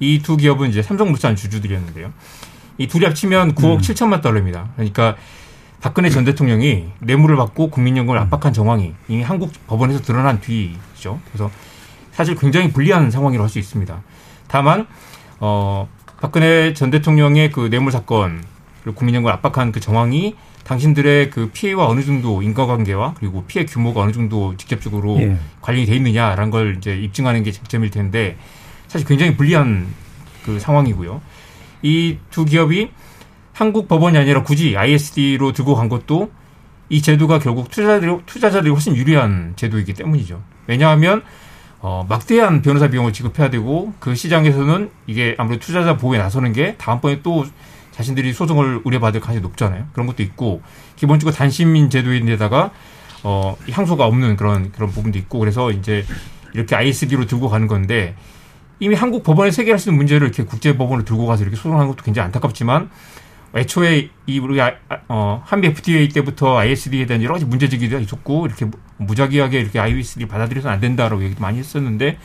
이 0.00 0.22
두 0.22 0.38
기업은 0.38 0.70
이제 0.70 0.82
삼성물산 0.82 1.36
주주들이었는데요. 1.36 2.10
이 2.78 2.88
둘이 2.88 3.04
합치면 3.04 3.54
9억 3.54 3.74
음. 3.74 3.78
7천만 3.78 4.22
달러입니다. 4.22 4.70
그러니까 4.76 5.16
박근혜 5.80 6.10
전 6.10 6.24
대통령이 6.24 6.90
뇌물을 7.00 7.36
받고 7.36 7.70
국민연금을 7.70 8.18
압박한 8.18 8.52
정황이 8.52 8.92
이미 9.08 9.22
한국 9.22 9.50
법원에서 9.66 10.00
드러난 10.02 10.40
뒤죠. 10.40 11.20
그래서 11.26 11.50
사실 12.12 12.34
굉장히 12.36 12.70
불리한 12.70 13.10
상황이라고 13.10 13.44
할 13.44 13.50
수 13.50 13.58
있습니다. 13.58 14.02
다만 14.46 14.86
어 15.38 15.88
박근혜 16.20 16.74
전 16.74 16.90
대통령의 16.90 17.50
그 17.50 17.70
뇌물 17.70 17.92
사건 17.92 18.44
국민연금을 18.94 19.32
압박한 19.34 19.72
그 19.72 19.80
정황이 19.80 20.36
당신들의 20.64 21.30
그 21.30 21.50
피해와 21.52 21.88
어느 21.88 22.02
정도 22.04 22.42
인과관계와 22.42 23.14
그리고 23.18 23.44
피해 23.46 23.64
규모가 23.64 24.02
어느 24.02 24.12
정도 24.12 24.56
직접적으로 24.56 25.18
예. 25.20 25.36
관련이 25.62 25.86
돼 25.86 25.96
있느냐라는 25.96 26.50
걸 26.50 26.76
이제 26.76 26.96
입증하는 26.96 27.42
게 27.42 27.50
쟁점일 27.50 27.90
텐데 27.90 28.36
사실 28.86 29.06
굉장히 29.06 29.36
불리한 29.36 29.86
그 30.44 30.60
상황이고요. 30.60 31.22
이 31.82 32.18
두 32.30 32.44
기업이 32.44 32.90
한국 33.60 33.88
법원이 33.88 34.16
아니라 34.16 34.42
굳이 34.42 34.74
ISD로 34.74 35.52
들고 35.52 35.74
간 35.74 35.90
것도 35.90 36.30
이 36.88 37.02
제도가 37.02 37.40
결국 37.40 37.70
투자자들이, 37.70 38.16
투자자들이 38.24 38.72
훨씬 38.72 38.96
유리한 38.96 39.52
제도이기 39.54 39.92
때문이죠. 39.92 40.42
왜냐하면 40.66 41.22
어, 41.80 42.06
막대한 42.08 42.62
변호사 42.62 42.88
비용을 42.88 43.12
지급해야 43.12 43.50
되고 43.50 43.92
그 44.00 44.14
시장에서는 44.14 44.90
이게 45.06 45.34
아무래도 45.36 45.62
투자자 45.62 45.98
보호에 45.98 46.16
나서는 46.16 46.54
게 46.54 46.76
다음번에 46.78 47.20
또 47.22 47.44
자신들이 47.90 48.32
소송을 48.32 48.80
의뢰받을 48.86 49.20
가능성이 49.20 49.42
높잖아요. 49.42 49.88
그런 49.92 50.06
것도 50.06 50.22
있고 50.22 50.62
기본적으로 50.96 51.36
단시민 51.36 51.90
제도인데다가 51.90 52.70
어 53.24 53.58
향소가 53.70 54.06
없는 54.06 54.36
그런 54.36 54.72
그런 54.72 54.88
부분도 54.88 55.18
있고 55.18 55.38
그래서 55.38 55.70
이제 55.70 56.06
이렇게 56.54 56.76
ISD로 56.76 57.26
들고 57.26 57.50
가는 57.50 57.66
건데 57.66 58.16
이미 58.78 58.94
한국 58.94 59.22
법원에 59.22 59.50
해결할 59.50 59.78
수 59.78 59.90
있는 59.90 59.98
문제를 59.98 60.28
이렇게 60.28 60.44
국제 60.44 60.78
법원으로 60.78 61.04
들고 61.04 61.26
가서 61.26 61.42
이렇게 61.42 61.56
소송하는 61.56 61.88
것도 61.88 62.02
굉장히 62.04 62.24
안타깝지만 62.24 62.88
애초에 63.54 64.10
이 64.26 64.38
우리 64.38 64.60
아, 64.60 64.74
어 65.08 65.42
한미 65.44 65.68
FTA 65.68 66.08
때부터 66.10 66.58
ISD에 66.58 67.06
대한 67.06 67.22
여러 67.22 67.34
가지 67.34 67.44
문제 67.44 67.68
제기가 67.68 67.98
있었고 67.98 68.46
이렇게 68.46 68.66
무작위하게 68.98 69.60
이렇게 69.60 69.80
ISD 69.80 70.26
받아들여서는 70.26 70.74
안 70.74 70.80
된다라고 70.80 71.22
얘기도 71.24 71.40
많이 71.40 71.58
했었는데 71.58 72.18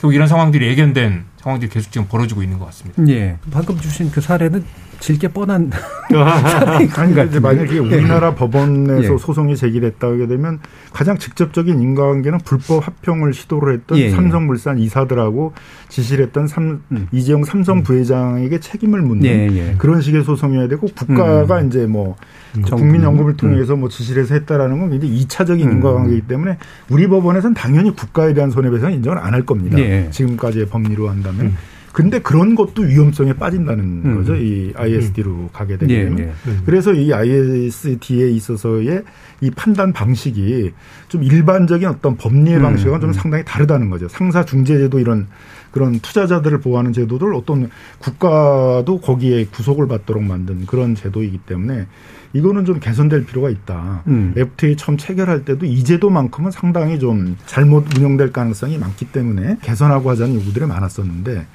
결국 0.00 0.14
이런 0.14 0.26
상황들이 0.26 0.66
예견된 0.66 1.24
상황들이 1.42 1.70
계속 1.70 1.90
지금 1.90 2.06
벌어지고 2.08 2.42
있는 2.42 2.58
것 2.58 2.66
같습니다. 2.66 3.06
예. 3.08 3.36
방금 3.50 3.76
주신 3.78 4.10
그 4.10 4.20
사례는 4.20 4.64
질게 5.00 5.26
뻔한 5.28 5.72
아니 6.14 6.86
그러니까 6.86 7.24
이제 7.24 7.40
만약에 7.40 7.78
우리나라 7.80 8.28
예. 8.28 8.34
법원에서 8.36 9.14
예. 9.14 9.18
소송이 9.18 9.56
제기됐다게 9.56 10.28
되면 10.28 10.60
가장 10.92 11.18
직접적인 11.18 11.80
인과관계는 11.80 12.38
불법 12.44 12.86
합병을 12.86 13.34
시도를 13.34 13.74
했던 13.74 13.98
예. 13.98 14.02
예. 14.04 14.10
삼성물산 14.10 14.78
이사들하고 14.78 15.54
지시를 15.88 16.26
했던 16.26 16.46
삼, 16.46 16.84
음. 16.92 17.08
이재용 17.10 17.42
삼성 17.42 17.78
음. 17.78 17.82
부회장에게 17.82 18.60
책임을 18.60 19.02
묻는 19.02 19.24
예, 19.24 19.48
예. 19.50 19.74
그런 19.78 20.00
식의 20.00 20.22
소송이어야 20.22 20.68
되고 20.68 20.86
국가가 20.86 21.60
음. 21.60 21.66
이제 21.66 21.86
뭐 21.86 22.10
음. 22.10 22.41
국민연금을 22.60 23.36
통해서 23.36 23.76
뭐 23.76 23.88
지시를 23.88 24.22
해서 24.22 24.34
했다라는 24.34 24.78
건 24.78 24.90
굉장히 24.90 25.16
이차적인 25.16 25.66
음. 25.66 25.72
인과관계이기 25.74 26.26
때문에 26.28 26.58
우리 26.90 27.06
법원에서는 27.08 27.54
당연히 27.54 27.94
국가에 27.94 28.34
대한 28.34 28.50
손해배상 28.50 28.92
인정을 28.92 29.18
안 29.18 29.32
할 29.32 29.46
겁니다. 29.46 29.78
지금까지의 30.10 30.66
법리로 30.66 31.08
한다면. 31.08 31.46
음. 31.46 31.56
근데 31.92 32.18
그런 32.20 32.54
것도 32.54 32.82
위험성에 32.82 33.34
빠진다는 33.34 33.84
음. 34.04 34.14
거죠. 34.16 34.34
이 34.34 34.72
ISD로 34.74 35.30
음. 35.30 35.48
가게 35.52 35.76
되게 35.76 35.94
예, 35.94 36.04
되면. 36.04 36.18
예, 36.20 36.22
예. 36.24 36.56
그래서 36.64 36.92
이 36.94 37.12
ISD에 37.12 38.30
있어서의 38.30 39.02
이 39.42 39.50
판단 39.50 39.92
방식이 39.92 40.72
좀 41.08 41.22
일반적인 41.22 41.86
어떤 41.88 42.16
법리의 42.16 42.56
음. 42.56 42.62
방식과 42.62 42.98
좀 42.98 43.10
음. 43.10 43.12
상당히 43.12 43.44
다르다는 43.44 43.90
거죠. 43.90 44.08
상사 44.08 44.44
중재제도 44.44 44.98
이런 45.00 45.26
그런 45.70 46.00
투자자들을 46.00 46.60
보호하는 46.60 46.92
제도들 46.92 47.34
어떤 47.34 47.70
국가도 47.98 49.00
거기에 49.00 49.46
구속을 49.46 49.86
받도록 49.86 50.22
만든 50.22 50.66
그런 50.66 50.94
제도이기 50.94 51.38
때문에 51.46 51.86
이거는 52.32 52.64
좀 52.64 52.80
개선될 52.80 53.26
필요가 53.26 53.50
있다. 53.50 54.02
음. 54.06 54.32
FTA 54.36 54.76
처음 54.76 54.96
체결할 54.96 55.44
때도 55.44 55.66
이 55.66 55.84
제도만큼은 55.84 56.50
상당히 56.50 56.98
좀 56.98 57.36
잘못 57.46 57.96
운영될 57.96 58.32
가능성이 58.32 58.78
많기 58.78 59.06
때문에 59.06 59.58
개선하고 59.62 60.10
하자는 60.10 60.34
요구들이 60.36 60.66
많았었는데 60.66 61.46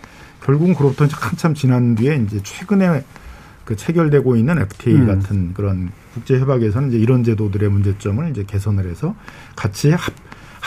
결국은 0.44 0.76
그로부터 0.76 1.06
이제 1.06 1.16
한참 1.20 1.54
지난 1.54 1.96
뒤에 1.96 2.24
이제 2.26 2.40
최근에 2.44 3.04
그 3.66 3.76
체결되고 3.76 4.38
있는 4.38 4.60
FTA 4.60 4.96
음. 4.96 5.08
같은 5.08 5.54
그런 5.54 5.92
국제 6.14 6.40
협약에서는 6.40 6.90
이제 6.90 6.98
이런 6.98 7.24
제도들의 7.24 7.70
문제점을 7.70 8.30
이제 8.30 8.44
개선을 8.46 8.90
해서 8.90 9.14
같이 9.56 9.92
합 9.92 10.14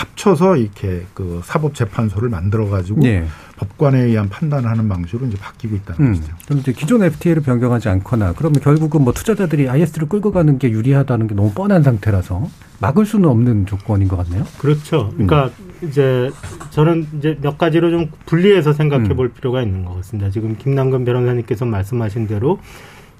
합쳐서 0.00 0.56
이렇게 0.56 1.04
그 1.14 1.40
사법재판소를 1.44 2.28
만들어 2.30 2.68
가지고 2.68 3.00
네. 3.00 3.26
법관에 3.56 4.00
의한 4.00 4.28
판단을 4.30 4.68
하는 4.68 4.88
방식으로 4.88 5.26
이제 5.26 5.36
바뀌고 5.36 5.76
있다는 5.76 6.00
음. 6.00 6.14
것이죠. 6.14 6.34
그럼 6.46 6.60
이제 6.60 6.72
기존 6.72 7.02
FTA를 7.02 7.42
변경하지 7.42 7.88
않거나 7.90 8.32
그러면 8.36 8.60
결국은 8.60 9.02
뭐 9.02 9.12
투자자들이 9.12 9.68
IS를 9.68 10.08
끌고 10.08 10.32
가는 10.32 10.58
게 10.58 10.70
유리하다는 10.70 11.26
게 11.28 11.34
너무 11.34 11.52
뻔한 11.52 11.82
상태라서 11.82 12.48
막을 12.80 13.04
수는 13.04 13.28
없는 13.28 13.66
조건인 13.66 14.08
것 14.08 14.16
같네요. 14.16 14.44
그렇죠. 14.58 15.10
그러니까 15.10 15.50
음. 15.60 15.88
이제 15.88 16.30
저는 16.70 17.06
이제 17.18 17.36
몇 17.42 17.58
가지로 17.58 17.90
좀 17.90 18.10
분리해서 18.24 18.72
생각해 18.72 19.14
볼 19.14 19.26
음. 19.26 19.32
필요가 19.34 19.60
있는 19.62 19.84
것 19.84 19.96
같습니다. 19.96 20.30
지금 20.30 20.56
김남근 20.56 21.04
변호사님께서 21.04 21.66
말씀하신 21.66 22.26
대로 22.26 22.58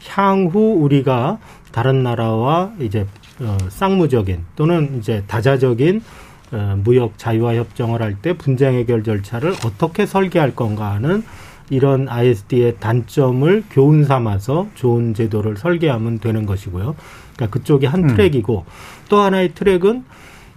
향후 0.08 0.78
우리가 0.80 1.38
다른 1.72 2.02
나라와 2.02 2.72
이제 2.80 3.06
어, 3.40 3.56
쌍무적인 3.68 4.44
또는 4.56 4.98
이제 4.98 5.22
다자적인 5.26 5.98
어, 5.98 6.29
무역 6.78 7.16
자유화 7.16 7.54
협정을 7.54 8.02
할 8.02 8.16
때 8.20 8.32
분쟁 8.32 8.74
해결 8.74 9.04
절차를 9.04 9.52
어떻게 9.64 10.04
설계할 10.06 10.54
건가 10.54 10.92
하는 10.92 11.22
이런 11.70 12.08
ISD의 12.08 12.76
단점을 12.80 13.64
교훈 13.70 14.04
삼아서 14.04 14.66
좋은 14.74 15.14
제도를 15.14 15.56
설계하면 15.56 16.18
되는 16.18 16.44
것이고요. 16.44 16.96
그러니까 17.36 17.58
그쪽이 17.58 17.86
한 17.86 18.04
음. 18.04 18.08
트랙이고 18.08 18.64
또 19.08 19.20
하나의 19.20 19.54
트랙은 19.54 20.04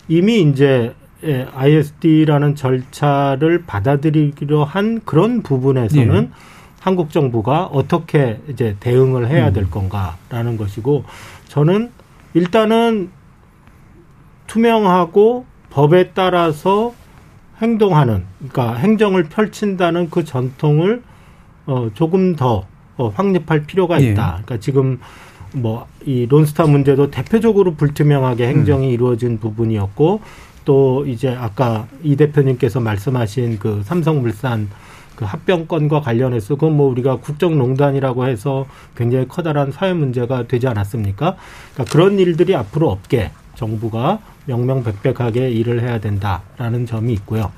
이미 0.08 0.42
이제 0.42 0.94
ISD라는 1.54 2.56
절차를 2.56 3.64
받아들이기로 3.66 4.66
한 4.66 5.02
그런 5.06 5.42
부분에서는 5.44 6.22
네. 6.22 6.30
한국 6.80 7.12
정부가 7.12 7.66
어떻게 7.66 8.42
이제 8.50 8.76
대응을 8.82 9.30
해야 9.30 9.54
될 9.54 9.64
음. 9.64 9.70
건가라는 9.70 10.58
것이고 10.58 11.06
저는 11.48 11.92
일단은 12.34 13.10
투명하고 14.48 15.46
법에 15.74 16.12
따라서 16.14 16.94
행동하는 17.62 18.24
그러니까 18.38 18.76
행정을 18.76 19.26
펼친다는 19.26 20.10
그 20.10 20.24
전통을 20.24 21.02
어 21.66 21.90
조금 21.94 22.36
더 22.36 22.66
어, 22.98 23.10
확립할 23.10 23.66
필요가 23.66 23.98
있다. 23.98 24.38
예. 24.40 24.44
그러니까 24.44 24.60
지금 24.60 25.00
뭐 25.54 25.88
이 26.06 26.28
론스타 26.30 26.66
문제도 26.66 27.10
대표적으로 27.10 27.76
불투명하게 27.76 28.48
행정이 28.48 28.88
음. 28.88 28.92
이루어진 28.92 29.40
부분이었고 29.40 30.22
또 30.66 31.06
이제 31.06 31.30
아까 31.30 31.88
이 32.04 32.16
대표님께서 32.16 32.80
말씀하신 32.80 33.60
그 33.60 33.82
삼성물산 33.84 34.70
그 35.16 35.26
합병권과 35.26 36.02
관련해서 36.02 36.56
그건 36.56 36.76
뭐 36.76 36.90
우리가 36.90 37.18
국정농단이라고 37.18 38.26
해서 38.26 38.66
굉장히 38.96 39.28
커다란 39.28 39.72
사회 39.72 39.94
문제가 39.94 40.48
되지 40.48 40.68
않았습니까? 40.68 41.36
그러니까 41.74 41.94
그런 41.94 42.18
일들이 42.20 42.56
앞으로 42.56 42.90
없게 42.90 43.32
정부가 43.56 44.20
명명백백하게 44.46 45.52
일을 45.52 45.82
해야 45.82 46.00
된다라는 46.00 46.86
점이 46.86 47.14
있고요. 47.14 47.52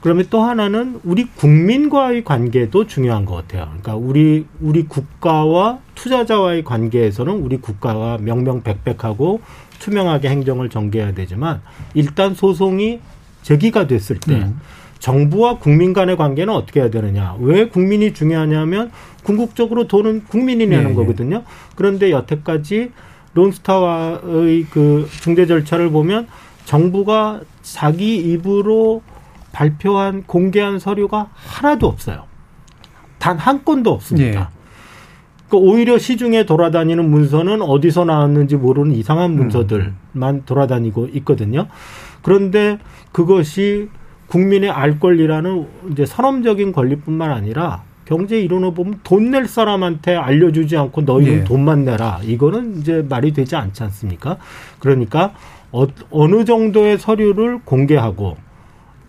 그러면 0.00 0.26
또 0.28 0.42
하나는 0.42 1.00
우리 1.02 1.24
국민과의 1.24 2.24
관계도 2.24 2.86
중요한 2.86 3.24
것 3.24 3.36
같아요. 3.36 3.64
그러니까 3.68 3.96
우리 3.96 4.44
우리 4.60 4.84
국가와 4.84 5.78
투자자와의 5.94 6.62
관계에서는 6.62 7.32
우리 7.32 7.56
국가가 7.56 8.18
명명백백하고 8.20 9.40
투명하게 9.78 10.28
행정을 10.28 10.68
전개해야 10.68 11.14
되지만 11.14 11.62
일단 11.94 12.34
소송이 12.34 13.00
제기가 13.40 13.86
됐을 13.86 14.20
때 14.20 14.34
음. 14.34 14.60
정부와 14.98 15.58
국민 15.58 15.92
간의 15.92 16.16
관계는 16.16 16.52
어떻게 16.52 16.80
해야 16.80 16.90
되느냐? 16.90 17.36
왜 17.40 17.68
국민이 17.68 18.12
중요하냐면 18.12 18.90
궁극적으로 19.22 19.86
돈은 19.88 20.24
국민이 20.24 20.66
내는 20.66 20.90
네, 20.90 20.94
거거든요. 20.94 21.44
그런데 21.76 22.10
여태까지 22.10 22.90
론스타와의 23.34 24.66
그 24.70 25.08
중재 25.20 25.46
절차를 25.46 25.90
보면 25.90 26.28
정부가 26.64 27.40
자기 27.62 28.16
입으로 28.16 29.02
발표한 29.52 30.24
공개한 30.24 30.78
서류가 30.78 31.28
하나도 31.34 31.86
없어요. 31.86 32.24
단 33.18 33.38
한 33.38 33.64
건도 33.64 33.92
없습니다. 33.92 34.40
네. 34.40 34.46
그 35.48 35.56
오히려 35.56 35.98
시중에 35.98 36.46
돌아다니는 36.46 37.08
문서는 37.10 37.62
어디서 37.62 38.04
나왔는지 38.04 38.56
모르는 38.56 38.92
이상한 38.92 39.32
음. 39.32 39.36
문서들만 39.36 39.94
음. 40.34 40.42
돌아다니고 40.46 41.08
있거든요. 41.14 41.68
그런데 42.22 42.78
그것이 43.12 43.88
국민의 44.26 44.70
알 44.70 44.98
권리라는 44.98 45.66
이제 45.92 46.06
선언적인 46.06 46.72
권리뿐만 46.72 47.30
아니라 47.30 47.82
경제 48.04 48.38
이론을 48.40 48.74
보면 48.74 49.00
돈 49.02 49.30
낼 49.30 49.46
사람한테 49.48 50.14
알려주지 50.16 50.76
않고 50.76 51.02
너희는 51.02 51.32
예. 51.40 51.44
돈만 51.44 51.84
내라. 51.84 52.20
이거는 52.22 52.78
이제 52.78 53.04
말이 53.08 53.32
되지 53.32 53.56
않지 53.56 53.82
않습니까? 53.84 54.36
그러니까 54.78 55.32
어, 55.72 55.86
어느 56.10 56.44
정도의 56.44 56.98
서류를 56.98 57.60
공개하고 57.64 58.36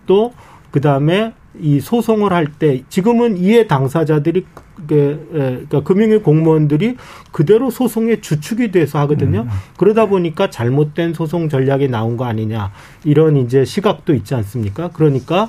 또 0.06 0.32
그다음에 0.70 1.32
이 1.58 1.80
소송을 1.80 2.32
할 2.32 2.46
때 2.58 2.82
지금은 2.88 3.36
이해 3.38 3.66
당사자들이 3.66 4.44
그, 4.86 5.28
에, 5.32 5.38
그러니까 5.66 5.80
금융위 5.82 6.18
공무원들이 6.18 6.96
그대로 7.32 7.70
소송의 7.70 8.20
주축이 8.20 8.72
돼서 8.72 8.98
하거든요. 9.00 9.46
그러다 9.78 10.06
보니까 10.06 10.50
잘못된 10.50 11.14
소송 11.14 11.48
전략이 11.48 11.88
나온 11.88 12.16
거 12.16 12.24
아니냐 12.24 12.72
이런 13.04 13.36
이제 13.36 13.64
시각도 13.64 14.12
있지 14.14 14.34
않습니까? 14.34 14.90
그러니까 14.92 15.48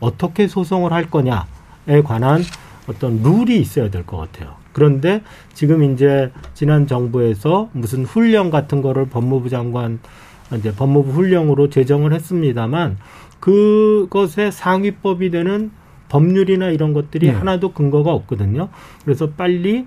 어떻게 0.00 0.48
소송을 0.48 0.92
할 0.92 1.08
거냐에 1.08 2.02
관한 2.04 2.42
어떤 2.88 3.22
룰이 3.22 3.60
있어야 3.60 3.90
될 3.90 4.04
것 4.04 4.16
같아요. 4.16 4.54
그런데 4.72 5.22
지금 5.54 5.82
이제 5.82 6.30
지난 6.54 6.86
정부에서 6.86 7.68
무슨 7.72 8.04
훈령 8.04 8.50
같은 8.50 8.80
거를 8.80 9.08
법무부 9.08 9.48
장관 9.48 9.98
이제 10.56 10.72
법무부 10.74 11.10
훈령으로 11.12 11.68
제정을 11.68 12.12
했습니다만 12.14 12.96
그것의 13.40 14.52
상위법이 14.52 15.30
되는 15.30 15.70
법률이나 16.08 16.70
이런 16.70 16.94
것들이 16.94 17.26
네. 17.26 17.32
하나도 17.32 17.72
근거가 17.72 18.12
없거든요. 18.12 18.68
그래서 19.04 19.30
빨리 19.30 19.86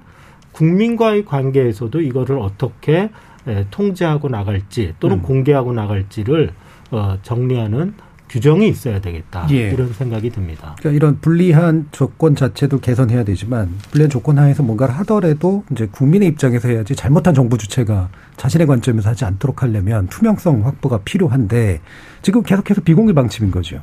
국민과의 0.51 1.25
관계에서도 1.25 1.99
이거를 2.01 2.37
어떻게 2.37 3.09
에, 3.47 3.65
통제하고 3.71 4.29
나갈지 4.29 4.93
또는 4.99 5.17
음. 5.17 5.21
공개하고 5.23 5.73
나갈지를 5.73 6.51
어, 6.91 7.17
정리하는 7.23 7.95
규정이 8.32 8.69
있어야 8.69 9.01
되겠다. 9.01 9.45
예. 9.51 9.71
이런 9.71 9.91
생각이 9.91 10.29
듭니다. 10.29 10.75
그러니까 10.79 10.95
이런 10.95 11.19
불리한 11.19 11.89
조건 11.91 12.36
자체도 12.36 12.79
개선해야 12.79 13.25
되지만 13.25 13.69
불리한 13.91 14.09
조건 14.09 14.39
하에서 14.39 14.63
뭔가를 14.63 14.95
하더라도 14.99 15.65
이제 15.71 15.88
국민의 15.91 16.29
입장에서 16.29 16.69
해야지 16.69 16.95
잘못한 16.95 17.34
정부 17.34 17.57
주체가 17.57 18.09
자신의 18.38 18.67
관점에서 18.67 19.09
하지 19.09 19.25
않도록 19.25 19.63
하려면 19.63 20.07
투명성 20.07 20.65
확보가 20.65 20.99
필요한데 20.99 21.82
지금 22.21 22.41
계속해서 22.41 22.82
비공개 22.82 23.13
방침인 23.13 23.51
거죠. 23.51 23.82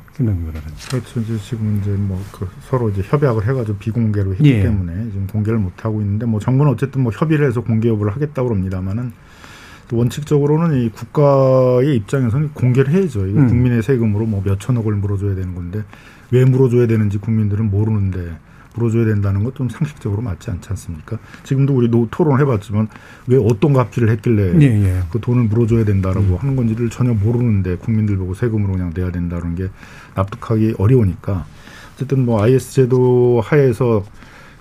그렇죠. 0.89 1.19
이제 1.19 1.37
지금 1.37 1.79
이제 1.81 1.91
뭐 1.91 2.19
그 2.31 2.47
서로 2.69 2.89
이제 2.89 3.01
협약을 3.05 3.47
해가지고 3.47 3.77
비공개로 3.77 4.33
했기 4.33 4.49
예. 4.51 4.63
때문에 4.63 5.11
지금 5.11 5.27
공개를 5.27 5.59
못 5.59 5.83
하고 5.83 6.01
있는데 6.01 6.25
뭐 6.25 6.39
정부는 6.39 6.71
어쨌든 6.71 7.03
뭐 7.03 7.11
협의를 7.11 7.47
해서 7.47 7.61
공개 7.61 7.89
여부를 7.89 8.13
하겠다고 8.15 8.49
합니다만은 8.49 9.11
또 9.11 9.28
원칙적으로는 9.91 10.83
이 10.83 10.89
국가의 10.89 11.95
입장에서는 11.95 12.51
공개를 12.53 12.91
해야죠. 12.93 13.27
이거 13.27 13.39
음. 13.41 13.47
국민의 13.47 13.81
세금으로 13.83 14.25
뭐 14.25 14.41
몇천억을 14.45 14.93
물어줘야 14.95 15.35
되는 15.35 15.55
건데 15.55 15.83
왜 16.31 16.45
물어줘야 16.45 16.87
되는지 16.87 17.17
국민들은 17.17 17.69
모르는데 17.71 18.31
물어줘야 18.75 19.05
된다는 19.05 19.43
것 19.43 19.55
좀 19.55 19.67
상식적으로 19.67 20.21
맞지 20.21 20.51
않지 20.51 20.69
않습니까? 20.69 21.17
지금도 21.43 21.75
우리 21.75 21.89
노 21.89 22.07
토론을 22.09 22.39
해봤지만 22.41 22.87
왜 23.27 23.37
어떤 23.37 23.73
값비를 23.73 24.09
했길래 24.09 24.53
예, 24.61 24.83
예. 24.85 24.99
그 25.11 25.19
돈을 25.19 25.45
물어줘야 25.45 25.83
된다라고 25.85 26.37
하는 26.37 26.55
건지를 26.55 26.89
전혀 26.89 27.13
모르는데 27.13 27.75
국민들 27.75 28.15
보고 28.17 28.33
세금으로 28.35 28.73
그냥 28.73 28.91
내야 28.95 29.11
된다는 29.11 29.55
게 29.55 29.69
납득하기 30.15 30.75
어려우니까 30.77 31.45
어쨌든 31.95 32.25
뭐 32.25 32.41
IS 32.43 32.73
제도 32.73 33.41
하에서 33.43 34.05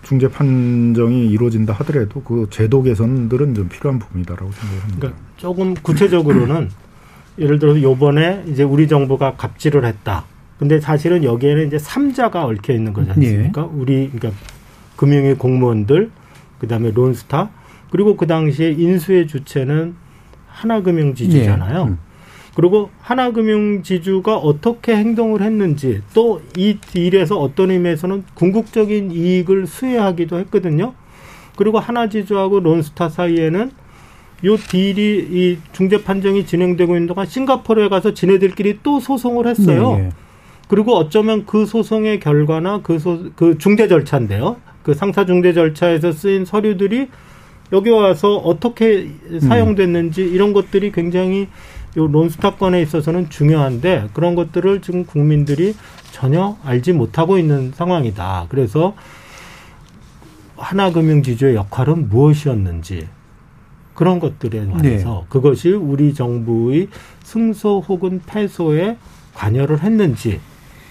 중재 0.09 0.27
판정이 0.29 1.27
이루어진다 1.27 1.75
하더라도 1.75 2.23
그 2.23 2.47
제도 2.49 2.83
개선들은 2.83 3.55
좀 3.55 3.69
필요한 3.69 3.99
부분이다라고 3.99 4.51
생각을 4.51 4.83
합니다. 4.83 4.99
그러니까 5.01 5.23
조금 5.37 5.75
구체적으로는 5.75 6.71
예를 7.39 7.59
들어서 7.59 7.83
요번에 7.83 8.43
이제 8.49 8.63
우리 8.63 8.89
정부가 8.89 9.35
갑질을 9.35 9.85
했다. 9.85 10.25
근데 10.59 10.81
사실은 10.81 11.25
여기에는 11.25 11.67
이제 11.67 11.79
삼자가 11.79 12.47
얽혀 12.47 12.73
있는 12.73 12.95
거지 12.95 13.11
않습니까? 13.11 13.69
우리 13.71 14.11
그러니까 14.11 14.43
금융위 14.97 15.35
공무원들, 15.35 16.11
그다음에 16.59 16.91
론스타, 16.91 17.51
그리고 17.91 18.17
그 18.17 18.27
당시에 18.27 18.71
인수의 18.71 19.29
주체는 19.29 19.95
하나금융지주잖아요. 20.49 21.81
예. 21.81 21.85
음. 21.85 21.99
그리고 22.59 22.91
하나금융지주가 22.99 24.37
어떻게 24.37 24.97
행동을 24.97 25.43
했는지 25.43 26.03
또 26.13 26.41
이 26.57 26.79
딜에서 26.81 27.39
어떤 27.39 27.71
의미에서는 27.71 28.25
궁극적인 28.35 29.13
이익을 29.13 29.69
수혜하기도 29.69 30.41
했거든요. 30.41 30.93
그리고 31.55 31.79
하나지주하고 31.79 32.59
론스타 32.59 33.11
사이에는 33.11 33.71
요 34.45 34.57
딜이 34.57 35.29
이 35.31 35.59
중재 35.71 36.03
판정이 36.03 36.47
진행되고 36.47 36.97
있는 36.97 37.07
동안 37.07 37.27
싱가포르에 37.27 37.89
가서 37.89 38.13
지네들끼리 38.13 38.81
또 38.83 38.99
소송을 38.99 39.47
했어요. 39.47 39.97
예, 40.01 40.05
예. 40.07 40.09
그리고 40.67 40.97
어쩌면 40.97 41.47
그 41.47 41.65
소송의 41.65 42.19
결과나 42.19 42.81
그, 42.83 42.99
소, 42.99 43.27
그 43.37 43.57
중재 43.59 43.87
절차인데요. 43.87 44.57
그 44.83 44.95
상사 44.95 45.25
중재 45.25 45.53
절차에서 45.53 46.11
쓰인 46.11 46.45
서류들이 46.45 47.07
여기 47.73 47.91
와서 47.91 48.37
어떻게 48.37 49.11
사용됐는지 49.41 50.23
이런 50.23 50.53
것들이 50.53 50.91
굉장히 50.91 51.47
요 51.97 52.07
론스타 52.07 52.57
건에 52.57 52.83
있어서는 52.83 53.31
중요한데 53.31 54.11
그런 54.13 54.35
것들을 54.35 54.83
지금 54.83 55.05
국민들이 55.05 55.75
전혀 56.13 56.57
알지 56.65 56.93
못하고 56.93 57.39
있는 57.39 57.73
상황이다. 57.75 58.47
그래서 58.49 58.95
하나금융지주의 60.57 61.55
역할은 61.55 62.09
무엇이었는지 62.09 63.09
그런 63.95 64.21
것들에 64.21 64.67
관해서 64.67 65.25
그것이 65.29 65.71
우리 65.71 66.15
정부의 66.15 66.89
승소 67.25 67.85
혹은 67.89 68.21
패소에 68.27 68.97
관여를 69.35 69.83
했는지 69.83 70.41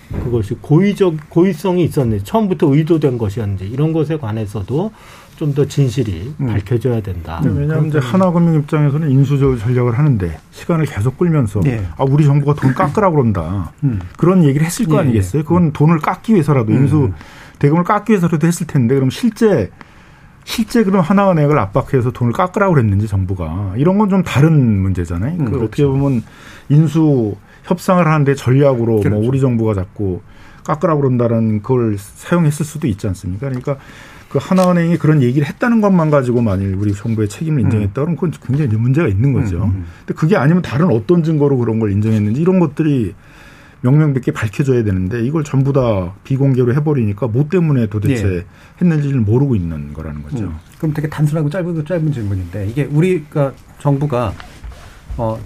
그것이 0.09 0.55
고의적 0.55 1.29
고의성이 1.29 1.83
있었는지 1.83 2.23
처음부터 2.25 2.73
의도된 2.73 3.17
것이었는지 3.17 3.65
이런 3.67 3.93
것에 3.93 4.17
관해서도 4.17 4.91
좀 5.37 5.53
더 5.53 5.65
진실이 5.65 6.33
음. 6.41 6.47
밝혀져야 6.47 7.01
된다. 7.01 7.39
근데 7.41 7.61
왜냐하면 7.61 7.87
이제 7.87 7.99
하나금융 7.99 8.55
입장에서는 8.55 9.09
인수 9.09 9.37
전략을 9.59 9.97
하는데 9.97 10.37
시간을 10.51 10.85
계속 10.85 11.17
끌면서 11.17 11.61
예. 11.65 11.85
아 11.97 12.03
우리 12.03 12.25
정부가 12.25 12.53
돈 12.59 12.73
깎으라 12.73 13.11
그런다 13.11 13.71
음. 13.83 13.99
그런 14.17 14.43
얘기를 14.43 14.65
했을 14.65 14.85
거 14.87 14.95
예, 14.97 14.99
아니겠어요? 15.01 15.43
그건 15.43 15.71
돈을 15.71 15.99
깎기 15.99 16.33
위해서라도 16.33 16.73
인수 16.73 17.05
음. 17.05 17.13
대금을 17.59 17.83
깎기 17.83 18.11
위해서라도 18.11 18.45
했을 18.45 18.67
텐데 18.67 18.95
그럼 18.95 19.09
실제 19.09 19.71
실제 20.43 20.83
그럼 20.83 21.01
하나은행을 21.01 21.57
압박해서 21.59 22.11
돈을 22.11 22.33
깎으라고 22.33 22.73
그랬는지 22.73 23.07
정부가 23.07 23.73
이런 23.77 23.97
건 23.97 24.09
좀 24.09 24.23
다른 24.23 24.81
문제잖아요. 24.81 25.33
음, 25.33 25.45
그 25.45 25.51
그렇죠. 25.51 25.65
어떻게 25.65 25.85
보면 25.85 26.23
인수 26.69 27.35
협상을 27.63 28.05
하는데 28.05 28.33
전략으로 28.33 28.99
그렇죠. 29.01 29.09
뭐 29.09 29.27
우리 29.27 29.39
정부가 29.39 29.73
자꾸 29.73 30.21
깎으라고 30.63 31.01
그런다는 31.01 31.61
걸 31.61 31.97
사용했을 31.97 32.65
수도 32.65 32.87
있지 32.87 33.07
않습니까? 33.07 33.47
그러니까 33.47 33.77
그 34.29 34.39
하나은행이 34.41 34.97
그런 34.97 35.21
얘기를 35.23 35.47
했다는 35.47 35.81
것만 35.81 36.09
가지고 36.09 36.41
만일 36.41 36.75
우리 36.75 36.93
정부의 36.93 37.29
책임을 37.29 37.61
인정했다 37.61 37.93
그러면 37.93 38.15
그건 38.15 38.31
굉장히 38.45 38.75
문제가 38.75 39.07
있는 39.07 39.33
거죠. 39.33 39.57
음, 39.57 39.63
음. 39.63 39.85
근데 39.99 40.13
그게 40.19 40.35
아니면 40.35 40.61
다른 40.61 40.87
어떤 40.91 41.23
증거로 41.23 41.57
그런 41.57 41.79
걸 41.79 41.91
인정했는지 41.91 42.41
이런 42.41 42.59
것들이 42.59 43.13
명명백계 43.81 44.31
밝혀져야 44.31 44.83
되는데 44.83 45.23
이걸 45.23 45.43
전부 45.43 45.71
다 45.71 46.13
비공개로 46.23 46.73
해버리니까 46.73 47.27
뭐 47.27 47.47
때문에 47.47 47.87
도대체 47.87 48.27
예. 48.27 48.45
했는지를 48.81 49.21
모르고 49.21 49.55
있는 49.55 49.93
거라는 49.93 50.23
거죠. 50.23 50.45
음. 50.45 50.55
그럼 50.77 50.93
되게 50.93 51.07
단순하고 51.07 51.49
짧은 51.49 51.85
짧은 51.85 52.11
질문인데 52.11 52.67
이게 52.67 52.85
우리가 52.85 53.53
정부가 53.79 54.33
어 55.17 55.39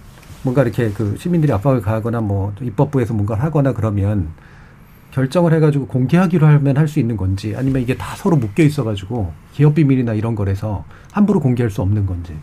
뭔가 0.43 0.63
이렇게 0.63 0.89
그 0.91 1.15
시민들이 1.19 1.51
압박을 1.53 1.81
가하거나 1.81 2.21
뭐 2.21 2.53
입법부에서 2.61 3.13
뭔가를 3.13 3.43
하거나 3.43 3.73
그러면 3.73 4.29
결정을 5.11 5.53
해가지고 5.53 5.87
공개하기로 5.87 6.47
하면 6.47 6.77
할 6.77 6.87
수 6.87 6.99
있는 6.99 7.15
건지 7.17 7.53
아니면 7.57 7.81
이게 7.81 7.95
다 7.95 8.15
서로 8.15 8.35
묶여 8.37 8.63
있어가지고 8.63 9.31
기업 9.53 9.75
비밀이나 9.75 10.13
이런 10.13 10.35
거래서 10.35 10.83
함부로 11.11 11.39
공개할 11.39 11.69
수 11.69 11.81
없는 11.81 12.05
건지. 12.05 12.33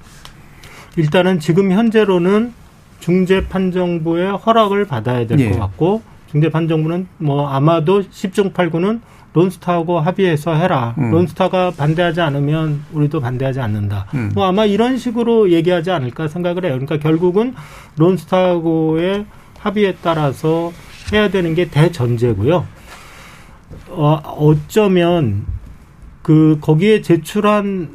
일단은 0.97 1.39
지금 1.41 1.71
현재로는 1.73 2.53
중재판정부의 3.01 4.37
허락을 4.37 4.85
받아야 4.87 5.27
될것 5.27 5.41
예. 5.41 5.51
같고 5.59 6.03
중재판정부는 6.31 7.07
뭐 7.19 7.49
아마도 7.49 8.03
10중 8.03 8.53
8구는 8.53 9.01
론스타하고 9.35 10.01
합의해서 10.01 10.55
해라. 10.55 10.95
음. 10.99 11.11
론스타가 11.11 11.73
반대하지 11.73 12.21
않으면 12.21 12.83
우리도 12.93 13.21
반대하지 13.21 13.61
않는다. 13.61 14.07
음. 14.15 14.33
뭐 14.35 14.47
아마 14.47 14.65
이런 14.65 14.97
식으로 14.99 15.51
얘기하지 15.51 15.91
않을까 15.91 16.29
생각을 16.29 16.65
해요. 16.65 16.73
그러니까 16.73 16.99
결국은 16.99 17.55
론스타하고의 17.97 19.27
합의에 19.59 19.97
따라서 20.03 20.73
해야 21.13 21.31
되는 21.31 21.55
게 21.55 21.69
대전제고요. 21.69 22.67
어, 23.91 24.13
어쩌면 24.25 25.47
그 26.23 26.59
거기에 26.61 27.01
제출한 27.01 27.89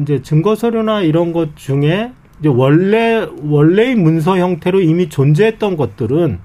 이제 0.00 0.22
증거 0.22 0.54
서류나 0.54 1.02
이런 1.02 1.32
것 1.32 1.56
중에 1.56 2.12
이제 2.40 2.48
원래 2.48 3.26
원래의 3.42 3.94
문서 3.94 4.38
형태로 4.38 4.80
이미 4.80 5.08
존재했던 5.08 5.76
것들은 5.76 6.38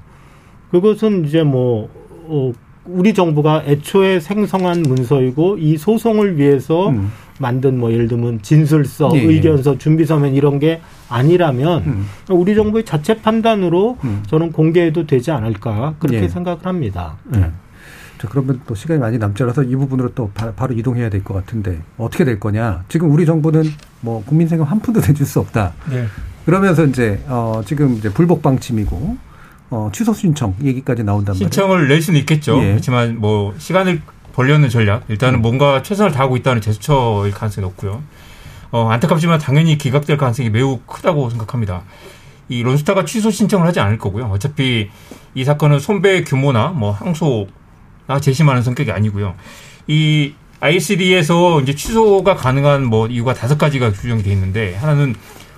그것은 0.71 1.25
이제 1.25 1.43
뭐 1.43 1.89
어, 2.27 2.51
우리 2.85 3.13
정부가 3.13 3.63
애초에 3.65 4.19
생성한 4.19 4.83
문서이고 4.83 5.57
이 5.57 5.77
소송을 5.77 6.37
위해서 6.37 6.89
음. 6.89 7.11
만든 7.39 7.79
뭐 7.79 7.91
예를 7.91 8.07
들면 8.07 8.41
진술서, 8.41 9.11
예, 9.15 9.19
예. 9.19 9.23
의견서, 9.23 9.77
준비서면 9.77 10.33
이런 10.35 10.59
게 10.59 10.81
아니라면 11.09 11.83
음. 11.85 12.05
우리 12.29 12.55
정부의 12.55 12.85
자체 12.85 13.15
판단으로 13.21 13.97
음. 14.03 14.23
저는 14.27 14.51
공개해도 14.51 15.07
되지 15.07 15.31
않을까 15.31 15.95
그렇게 15.99 16.23
예. 16.23 16.27
생각을 16.27 16.65
합니다. 16.65 17.17
네. 17.25 17.51
자, 18.19 18.27
그러면 18.29 18.61
또 18.67 18.75
시간이 18.75 18.99
많이 18.99 19.17
남지 19.17 19.43
않아서 19.43 19.63
이 19.63 19.75
부분으로 19.75 20.13
또 20.13 20.31
바, 20.33 20.65
로 20.65 20.73
이동해야 20.73 21.09
될 21.09 21.23
것 21.23 21.33
같은데 21.33 21.79
어떻게 21.97 22.23
될 22.23 22.39
거냐. 22.39 22.83
지금 22.87 23.11
우리 23.11 23.25
정부는 23.25 23.63
뭐 24.01 24.23
국민 24.25 24.47
세금 24.47 24.65
한 24.65 24.79
푼도 24.79 25.01
내줄 25.01 25.25
수 25.25 25.39
없다. 25.39 25.73
네. 25.89 26.05
그러면서 26.45 26.85
이제 26.85 27.21
어 27.27 27.61
지금 27.65 27.95
이제 27.95 28.09
불복 28.09 28.41
방침이고 28.41 29.17
어 29.71 29.89
취소 29.93 30.13
신청 30.13 30.53
얘기까지 30.63 31.03
나온단 31.03 31.33
말이에요. 31.33 31.49
신청을 31.49 31.87
낼 31.87 32.01
수는 32.01 32.19
있겠죠. 32.21 32.61
예. 32.61 32.67
그렇지만 32.71 33.17
뭐 33.19 33.53
시간을 33.57 34.01
벌려는 34.33 34.69
전략 34.69 35.03
일단은 35.07 35.39
음. 35.39 35.41
뭔가 35.41 35.81
최선을 35.81 36.11
다하고 36.11 36.35
있다는 36.37 36.61
제스처일 36.61 37.31
가능성이 37.31 37.65
높고요. 37.65 38.03
어, 38.71 38.89
안타깝지만 38.89 39.39
당연히 39.39 39.77
기각될 39.77 40.17
가능성이 40.17 40.49
매우 40.49 40.79
크다고 40.85 41.29
생각합니다. 41.29 41.83
이 42.49 42.63
론스타가 42.63 43.05
취소 43.05 43.31
신청을 43.31 43.65
하지 43.65 43.79
않을 43.79 43.97
거고요. 43.97 44.25
어차피 44.25 44.89
이 45.35 45.43
사건은 45.43 45.79
손배 45.79 46.23
규모나 46.23 46.69
뭐 46.69 46.91
항소나 46.91 48.19
재심하는 48.19 48.63
성격이 48.63 48.91
아니고요. 48.91 49.35
이 49.87 50.33
ICD에서 50.59 51.61
이제 51.61 51.75
취소가 51.75 52.35
가능한 52.35 52.85
뭐 52.85 53.07
이유가 53.07 53.33
다섯 53.33 53.57
가지가 53.57 53.91
규정이 53.91 54.23
돼 54.23 54.31
있는데 54.31 54.75
하나는 54.75 55.15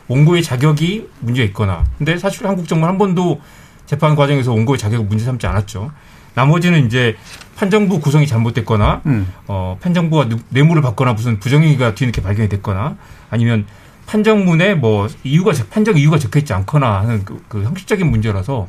원고의 0.08 0.44
자격이 0.44 1.10
문제 1.20 1.44
있거나 1.46 1.86
근데 1.98 2.18
사실 2.18 2.48
한국 2.48 2.68
정부는 2.68 2.90
한 2.90 2.98
번도 2.98 3.40
재판 3.86 4.16
과정에서 4.16 4.52
원고의 4.52 4.78
자격을 4.78 5.06
문제 5.06 5.24
삼지 5.26 5.48
않았죠. 5.48 5.92
나머지는 6.36 6.86
이제 6.86 7.16
판정부 7.56 8.00
구성이 8.00 8.28
잘못됐거나 8.28 9.02
음. 9.06 9.32
어, 9.48 9.78
판정부가 9.82 10.28
뇌- 10.30 10.38
뇌물을 10.50 10.82
받거나 10.82 11.14
무슨 11.14 11.40
부정행위가 11.40 11.96
뒤늦게 11.96 12.22
발견이 12.22 12.50
됐거나 12.50 12.98
아니면 13.30 13.66
판정문에 14.06 14.76
뭐 14.76 15.08
이유가 15.24 15.54
적- 15.54 15.70
판정 15.70 15.98
이유가 15.98 16.20
적혀 16.20 16.40
있지 16.40 16.54
않거나 16.54 17.00
하는 17.02 17.24
그, 17.26 17.44
그 17.48 17.64
형식적인 17.64 18.10
문제라서 18.10 18.68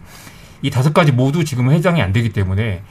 이 0.63 0.71
다섯 0.71 0.95
가지 0.95 1.13
모두 1.13 1.45
지금 1.45 1.71
해당이 1.71 2.01
안 2.01 2.13
되기 2.13 2.31
때문에 2.33 2.83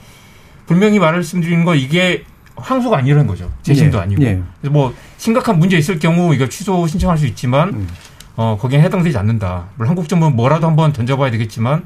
분명히 0.66 0.98
말씀드리는 0.98 1.64
거 1.64 1.74
이게 1.74 2.24
항소가 2.56 2.98
아니라는 2.98 3.26
거죠. 3.26 3.50
재심도 3.62 3.98
예, 3.98 4.02
아니고. 4.02 4.22
예. 4.22 4.40
그래서 4.60 4.72
뭐 4.72 4.94
심각한 5.18 5.58
문제 5.58 5.76
있을 5.76 5.98
경우 5.98 6.34
이거 6.34 6.48
취소 6.48 6.86
신청할 6.86 7.18
수 7.18 7.26
있지만 7.26 7.70
음. 7.70 7.88
어 8.36 8.56
거기에 8.60 8.80
해당되지 8.80 9.16
않는다. 9.18 9.66
물론 9.76 9.90
한국 9.90 10.08
정부는 10.08 10.36
뭐라도 10.36 10.66
한번 10.66 10.92
던져봐야 10.92 11.30
되겠지만 11.32 11.84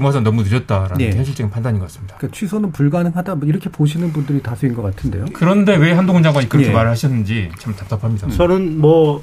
와서 0.00 0.20
너무 0.20 0.42
늦었다라는 0.42 1.00
예. 1.00 1.10
게 1.10 1.16
현실적인 1.16 1.50
판단인 1.50 1.80
것 1.80 1.86
같습니다. 1.86 2.16
그러니까 2.16 2.36
취소는 2.36 2.72
불가능하다 2.72 3.34
뭐 3.36 3.48
이렇게 3.48 3.68
보시는 3.70 4.12
분들이 4.12 4.42
다수인 4.42 4.74
것 4.74 4.82
같은데요. 4.82 5.26
그런데 5.32 5.76
왜 5.76 5.92
한동훈 5.92 6.22
장관이 6.22 6.48
그렇게 6.48 6.68
예. 6.68 6.72
말을 6.72 6.90
하셨는지 6.90 7.50
참 7.58 7.74
답답합니다. 7.74 8.28
저는 8.30 8.80
뭐 8.80 9.22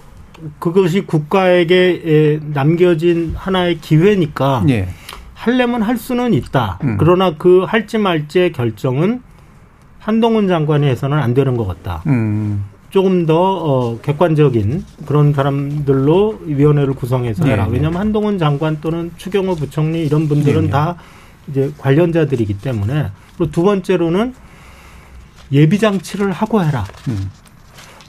그것이 0.60 1.02
국가에게 1.02 2.02
에, 2.06 2.40
남겨진 2.54 3.34
하나의 3.36 3.80
기회니까 3.80 4.64
예. 4.70 4.90
할려면 5.34 5.82
할 5.82 5.98
수는 5.98 6.34
있다. 6.34 6.80
음. 6.84 6.98
그러나 7.00 7.36
그 7.38 7.64
할지 7.64 7.98
말지의 7.98 8.52
결정은 8.52 9.22
한동훈 10.00 10.48
장관이 10.48 10.88
해서는 10.88 11.18
안 11.18 11.34
되는 11.34 11.56
것 11.56 11.66
같다. 11.66 12.04
음. 12.08 12.66
조금 12.90 13.26
더 13.26 13.36
어, 13.36 14.00
객관적인 14.02 14.84
그런 15.06 15.34
사람들로 15.34 16.40
위원회를 16.46 16.94
구성해서 16.94 17.48
예, 17.48 17.52
해라. 17.52 17.68
예. 17.70 17.74
왜냐하면 17.74 18.00
한동훈 18.00 18.38
장관 18.38 18.82
또는 18.82 19.12
추경호 19.18 19.56
부총리 19.56 20.06
이런 20.06 20.28
분들은 20.28 20.64
예, 20.64 20.68
예. 20.68 20.70
다 20.72 20.96
이제 21.48 21.72
관련자들이기 21.78 22.60
때문에 22.60 23.10
그리고 23.38 23.52
두 23.52 23.64
번째로는 23.64 24.34
예비 25.52 25.80
장치를 25.80 26.32
하고 26.32 26.64
해라. 26.64 26.86
음. 27.08 27.30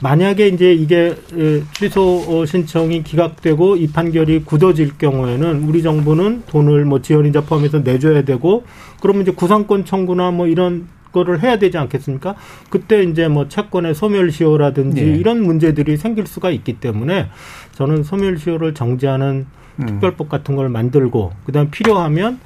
만약에 0.01 0.47
이제 0.47 0.73
이게 0.73 1.15
에, 1.37 1.61
취소 1.73 2.23
어, 2.27 2.45
신청이 2.45 3.03
기각되고 3.03 3.75
이 3.75 3.87
판결이 3.87 4.43
굳어질 4.45 4.97
경우에는 4.97 5.63
우리 5.63 5.83
정부는 5.83 6.43
돈을 6.47 6.85
뭐 6.85 7.01
지원인자 7.01 7.41
포함해서 7.41 7.79
내줘야 7.79 8.23
되고 8.23 8.63
그러면 8.99 9.21
이제 9.21 9.31
구상권 9.31 9.85
청구나 9.85 10.31
뭐 10.31 10.47
이런 10.47 10.87
거를 11.11 11.41
해야 11.41 11.57
되지 11.57 11.77
않겠습니까? 11.77 12.35
그때 12.69 13.03
이제 13.03 13.27
뭐 13.27 13.47
채권의 13.47 13.95
소멸시효라든지 13.95 15.01
네. 15.01 15.11
이런 15.17 15.43
문제들이 15.43 15.97
생길 15.97 16.27
수가 16.27 16.51
있기 16.51 16.79
때문에 16.79 17.29
저는 17.73 18.03
소멸시효를 18.03 18.73
정지하는 18.73 19.45
음. 19.79 19.85
특별법 19.85 20.29
같은 20.29 20.55
걸 20.55 20.69
만들고 20.69 21.31
그다음 21.45 21.69
필요하면 21.71 22.39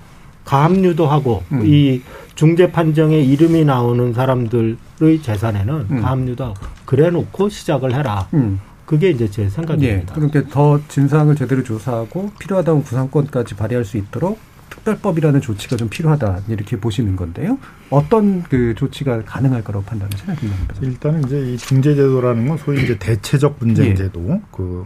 가압류도 0.45 1.07
하고 1.07 1.43
음. 1.51 1.63
이 1.66 2.01
중재 2.36 2.72
판정에 2.72 3.20
이름이 3.20 3.66
나오는 3.66 4.13
사람들의 4.13 5.22
재산에는 5.22 5.88
음. 5.89 6.01
가압류도 6.01 6.43
하고 6.43 6.55
그래 6.86 7.09
놓고 7.09 7.49
시작을 7.49 7.93
해라. 7.93 8.28
음. 8.34 8.59
그게 8.86 9.09
이제 9.09 9.30
제 9.30 9.43
예. 9.45 9.49
생각입니다. 9.49 10.13
그러니까 10.13 10.43
더 10.49 10.80
진상을 10.88 11.36
제대로 11.36 11.63
조사하고 11.63 12.32
필요하다면 12.38 12.84
구상권까지 12.84 13.55
발휘할 13.55 13.84
수 13.84 13.97
있도록 13.97 14.39
특별법이라는 14.70 15.41
조치가 15.41 15.76
좀 15.76 15.89
필요하다 15.89 16.41
이렇게 16.47 16.80
보시는 16.80 17.16
건데요. 17.16 17.57
어떤 17.89 18.43
그 18.43 18.74
조치가 18.76 19.24
가능할 19.24 19.63
거라고 19.63 19.86
판단하시나요. 19.86 20.38
일단은 20.82 21.24
이제 21.26 21.53
이 21.53 21.57
중재제도라는 21.57 22.47
건 22.47 22.57
소위 22.57 22.84
이제 22.84 22.97
대체적 22.97 23.59
분쟁제도 23.59 24.41
그 24.51 24.86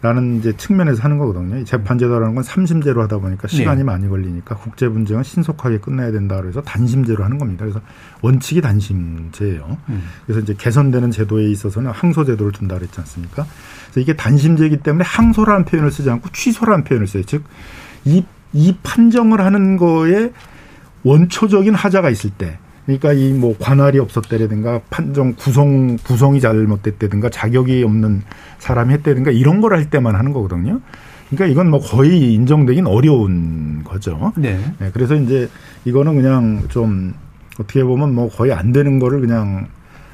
라는 0.00 0.38
이제 0.38 0.56
측면에서 0.56 1.02
하는 1.02 1.18
거거든요. 1.18 1.58
이 1.58 1.64
재판제도라는 1.64 2.36
건 2.36 2.44
삼심제로 2.44 3.02
하다 3.02 3.18
보니까 3.18 3.48
시간이 3.48 3.78
네. 3.78 3.84
많이 3.84 4.08
걸리니까 4.08 4.54
국제 4.56 4.88
분쟁은 4.88 5.24
신속하게 5.24 5.78
끝내야 5.78 6.12
된다 6.12 6.40
그래서 6.40 6.62
단심제로 6.62 7.24
하는 7.24 7.36
겁니다. 7.38 7.64
그래서 7.64 7.80
원칙이 8.22 8.60
단심제예요. 8.60 9.76
음. 9.88 10.02
그래서 10.24 10.40
이제 10.40 10.54
개선되는 10.56 11.10
제도에 11.10 11.50
있어서는 11.50 11.90
항소제도를 11.90 12.52
둔다 12.52 12.76
그랬지 12.76 13.00
않습니까? 13.00 13.44
그래서 13.86 14.00
이게 14.00 14.14
단심제이기 14.14 14.78
때문에 14.78 15.04
항소라는 15.04 15.64
표현을 15.64 15.90
쓰지 15.90 16.08
않고 16.08 16.28
취소라는 16.32 16.84
표현을 16.84 17.08
써요. 17.08 17.24
즉, 17.24 17.42
이, 18.04 18.24
이 18.52 18.74
판정을 18.82 19.40
하는 19.40 19.76
거에 19.76 20.32
원초적인 21.04 21.74
하자가 21.74 22.10
있을 22.10 22.30
때, 22.30 22.58
그러니까 22.86 23.12
이 23.12 23.32
뭐 23.32 23.54
관할이 23.58 23.98
없었다든가 23.98 24.80
판정 24.90 25.34
구성 25.34 25.96
구성이 25.98 26.40
잘못됐다든가 26.40 27.28
자격이 27.30 27.84
없는 27.84 28.22
사람이 28.58 28.94
했다든가 28.94 29.30
이런 29.30 29.60
걸 29.60 29.72
할 29.74 29.90
때만 29.90 30.14
하는 30.16 30.32
거거든요. 30.32 30.80
그러니까 31.30 31.46
이건 31.52 31.70
뭐 31.70 31.78
거의 31.80 32.32
인정되긴 32.34 32.86
어려운 32.86 33.84
거죠. 33.84 34.32
네. 34.36 34.58
네, 34.78 34.90
그래서 34.94 35.14
이제 35.14 35.48
이거는 35.84 36.16
그냥 36.16 36.62
좀 36.68 37.12
어떻게 37.60 37.84
보면 37.84 38.14
뭐 38.14 38.30
거의 38.30 38.52
안 38.52 38.72
되는 38.72 38.98
거를 38.98 39.20
그냥 39.20 39.66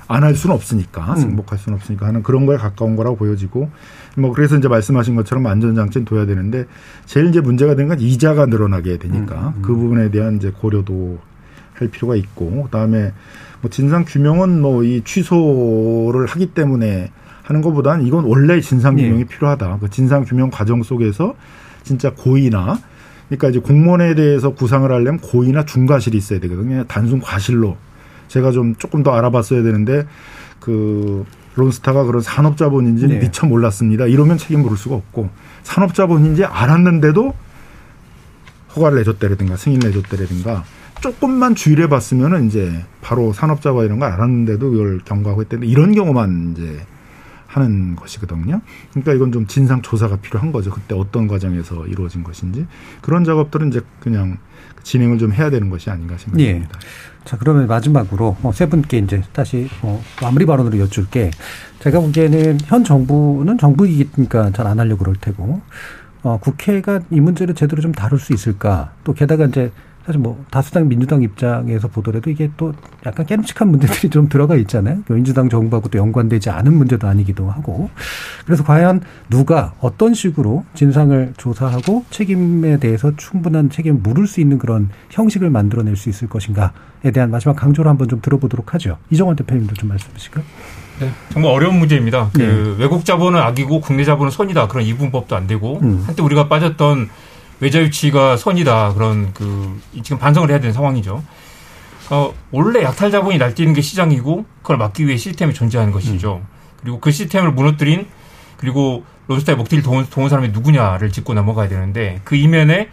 안 0.09 0.23
할 0.23 0.35
수는 0.35 0.55
없으니까 0.55 1.15
음. 1.15 1.17
승복할 1.17 1.59
수는 1.59 1.77
없으니까 1.79 2.07
하는 2.07 2.23
그런 2.23 2.47
거에 2.47 2.57
가까운 2.57 2.97
거라고 2.97 3.17
보여지고 3.17 3.71
뭐 4.17 4.33
그래서 4.33 4.57
이제 4.57 4.69
말씀하신 4.69 5.15
것처럼 5.17 5.47
안전장치는 5.47 6.05
둬야 6.05 6.27
되는데 6.27 6.67
제일 7.07 7.27
이제 7.27 7.41
문제가 7.41 7.75
되는 7.75 7.89
건 7.89 8.01
이자가 8.01 8.47
늘어나게 8.47 8.99
되니까 8.99 9.35
음, 9.35 9.53
음. 9.57 9.63
그 9.63 9.75
부분에 9.75 10.11
대한 10.11 10.37
이제 10.37 10.51
고려도 10.51 11.19
할 11.75 11.89
필요가 11.89 12.15
있고 12.17 12.65
그다음에 12.65 13.13
뭐 13.61 13.71
진상 13.71 14.05
규명은 14.07 14.61
뭐 14.61 14.85
이 14.85 15.03
취소를 15.05 16.27
하기 16.27 16.47
때문에 16.55 17.11
하는 17.43 17.61
것보다는 17.63 18.07
이건 18.07 18.25
원래 18.25 18.61
진상 18.61 18.97
규명이 18.97 19.21
예. 19.21 19.25
필요하다. 19.25 19.79
그 19.81 19.91
진상 19.91 20.25
규명 20.25 20.51
과정 20.51 20.83
속에서 20.83 21.35
진짜 21.83 22.11
고의나 22.11 22.79
그러니까 23.29 23.49
이제 23.49 23.59
공무원에 23.59 24.15
대해서 24.15 24.51
구상을 24.51 24.91
하려면 24.91 25.19
고의나 25.19 25.65
중과실이 25.65 26.17
있어야 26.17 26.41
되거든요. 26.41 26.85
단순 26.85 27.21
과실로 27.21 27.77
제가 28.29 28.53
좀 28.53 28.75
조금 28.77 29.03
더 29.03 29.13
알아봤어야 29.13 29.63
되는데 29.63 30.07
그 30.61 31.25
론스타가 31.57 32.05
그런 32.05 32.21
산업자본인지는 32.21 33.19
네. 33.19 33.27
미처 33.27 33.47
몰랐습니다. 33.47 34.07
이러면 34.07 34.39
책임 34.39 34.63
물을 34.63 34.77
수가 34.77 34.97
없고 34.97 35.31
산업자본인지 35.63 36.45
알았는데도 36.45 37.35
허가를 38.77 38.99
내줬다라든가 38.99 39.57
승인 39.57 39.79
내줬다라든가 39.79 40.65
조금만 41.01 41.55
주의를 41.55 41.89
봤으면은 41.89 42.47
이제 42.47 42.85
바로 43.03 43.33
산업자가 43.33 43.85
이런 43.85 43.99
거 43.99 44.07
알았는데도 44.07 44.75
이걸 44.75 45.01
경고하고 45.05 45.43
했다는데 45.43 45.71
이런 45.71 45.95
경우만 45.95 46.55
이제 46.57 46.87
하는 47.47 47.95
것이거든요. 47.95 48.61
그러니까 48.91 49.13
이건 49.13 49.31
좀 49.31 49.47
진상 49.47 49.81
조사가 49.81 50.17
필요한 50.17 50.51
거죠. 50.51 50.71
그때 50.71 50.95
어떤 50.97 51.29
과정에서 51.29 51.87
이루어진 51.87 52.25
것인지 52.25 52.67
그런 53.01 53.23
작업들은 53.23 53.69
이제 53.69 53.81
그냥 54.01 54.39
진행을 54.85 55.19
좀 55.19 55.33
해야 55.33 55.51
되는 55.51 55.69
것이 55.71 55.91
아닌가 55.91 56.17
생각합니다. 56.17 56.79
자, 57.25 57.37
그러면 57.39 57.67
마지막으로 57.67 58.37
어, 58.43 58.53
세 58.53 58.67
분께 58.69 58.99
이제 58.99 59.23
다시 59.33 59.69
어, 59.83 60.01
마무리 60.23 60.47
발언으로 60.47 60.79
여쭐게. 60.79 61.31
제가 61.81 62.01
보기에는 62.01 62.59
현 62.67 62.85
정부는 62.85 63.59
정부이니까 63.59 64.53
잘 64.53 64.67
안 64.67 64.79
하려고 64.79 65.01
그럴 65.01 65.17
테고, 65.17 65.61
어, 66.23 66.39
국회가 66.39 67.01
이 67.11 67.21
문제를 67.21 67.55
제대로 67.55 67.83
좀 67.83 67.93
다룰 67.93 68.21
수 68.21 68.33
있을까. 68.33 68.93
또 69.05 69.13
게다가 69.15 69.47
이제 69.47 69.73
사실 70.07 70.21
뭐 70.21 70.45
다수당 70.51 70.89
민주당 70.89 71.23
입장에서 71.23 71.89
보더라도 71.89 72.31
이게 72.31 72.51
또 72.57 72.75
약간 73.07 73.25
깨름칙한 73.25 73.69
문제들이 73.69 74.11
좀 74.11 74.29
들어가 74.29 74.55
있잖아요. 74.57 75.03
민주당 75.09 75.49
정부하고 75.49 75.89
또 75.89 75.99
연관되지 75.99 76.51
않은 76.51 76.75
문제도 76.75 77.07
아니기도 77.09 77.51
하고. 77.51 77.89
그래서 78.45 78.65
과연 78.65 79.01
누가 79.31 79.73
어떤 79.81 80.13
식으로 80.13 80.65
진상을 80.75 81.35
조사하고 81.39 82.05
책임에 82.11 82.79
대해서 82.79 83.17
충분한 83.17 83.71
책임을 83.71 84.01
물을 84.01 84.27
수 84.27 84.41
있는 84.41 84.59
그런 84.59 84.91
형식을 85.11 85.49
만들어낼 85.49 85.97
수 85.97 86.11
있을 86.11 86.29
것인가에 86.29 87.11
대한 87.15 87.31
마지막 87.31 87.57
강조를 87.57 87.89
한번 87.91 88.09
좀 88.09 88.21
들어보도록 88.21 88.75
하죠. 88.75 88.99
이정환 89.11 89.37
대표님도 89.37 89.75
좀 89.75 89.89
말씀해 89.89 90.15
주실까요? 90.17 90.45
네, 91.01 91.11
정말 91.31 91.51
어려운 91.51 91.79
문제입니다. 91.79 92.31
그 92.33 92.39
네. 92.39 92.83
외국 92.83 93.05
자본은 93.05 93.41
악이고 93.41 93.81
국내 93.81 94.05
자본은 94.05 94.31
선이다. 94.31 94.69
그런 94.69 94.85
이분법도 94.85 95.35
안 95.35 95.47
되고 95.47 95.81
음. 95.83 96.03
한때 96.07 96.23
우리가 96.23 96.49
빠졌던 96.49 97.09
외자 97.65 97.81
유치가 97.81 98.37
선이다. 98.37 98.93
그런 98.93 99.33
그 99.33 99.81
지금 100.03 100.19
반성을 100.19 100.51
해야 100.51 100.61
되는 100.61 100.75
상황이죠. 100.75 101.25
어, 102.11 102.35
원래 102.51 102.83
약탈 102.83 103.11
자본이 103.11 103.39
날뛰는 103.39 103.73
게 103.73 103.81
시장이고 103.81 104.45
그걸 104.61 104.77
막기 104.77 105.07
위해 105.07 105.17
시스템이 105.17 105.55
존재하는 105.55 105.91
것이죠. 105.91 106.43
음. 106.43 106.47
그리고 106.83 107.01
그 107.01 107.11
시스템을 107.11 107.53
무너뜨린 107.53 108.07
그리고 108.59 109.05
로스타의 109.29 109.57
목티를 109.57 109.83
도운, 109.83 110.05
도운 110.11 110.29
사람이 110.29 110.49
누구냐를 110.49 111.11
짚고 111.11 111.33
넘어가야 111.33 111.69
되는데 111.69 112.21
그 112.25 112.37
이면에 112.37 112.91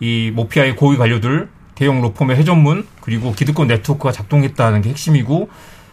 이 0.00 0.32
모피아의 0.34 0.76
고위 0.76 0.96
관료들 0.96 1.50
대형 1.74 2.00
로펌의 2.00 2.38
회전문 2.38 2.86
그리고 3.02 3.34
기득권 3.34 3.66
네트워크가 3.66 4.10
작동했다는 4.10 4.80
게 4.80 4.88
핵심이고 4.88 5.50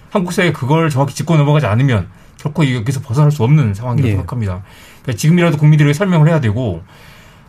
한국 0.09 0.31
사회에 0.31 0.53
그걸 0.53 0.89
정확히 0.89 1.13
짚고 1.15 1.35
넘어가지 1.35 1.65
않으면 1.65 2.07
결코 2.37 2.65
여기서 2.73 3.01
벗어날 3.01 3.29
수 3.29 3.43
없는 3.43 3.73
상황이라고 3.73 4.07
예. 4.07 4.11
생각합니다. 4.13 4.63
그러니까 5.01 5.19
지금이라도 5.19 5.57
국민들에게 5.57 5.91
설명을 5.93 6.29
해야 6.29 6.39
되고 6.39 6.81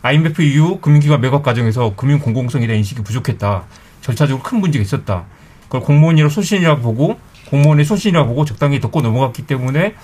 IMF 0.07 0.41
이후 0.41 0.79
금융기관 0.79 1.19
매각 1.19 1.43
과정에서 1.43 1.93
금융 1.95 2.19
공공성에 2.19 2.65
대한 2.65 2.77
인식이 2.77 3.03
부족했다. 3.03 3.65
절차적으로 3.99 4.41
큰 4.41 4.59
문제가 4.59 4.81
있었다. 4.81 5.25
그걸 5.63 5.81
공무원이라고 5.81 6.29
소신이라고 6.29 6.81
보고 6.81 7.19
공무원의 7.49 7.83
소신이라고 7.83 8.29
보고 8.29 8.45
적당히 8.45 8.79
덮고 8.79 9.01
넘어갔기 9.01 9.45
때문에 9.45 9.95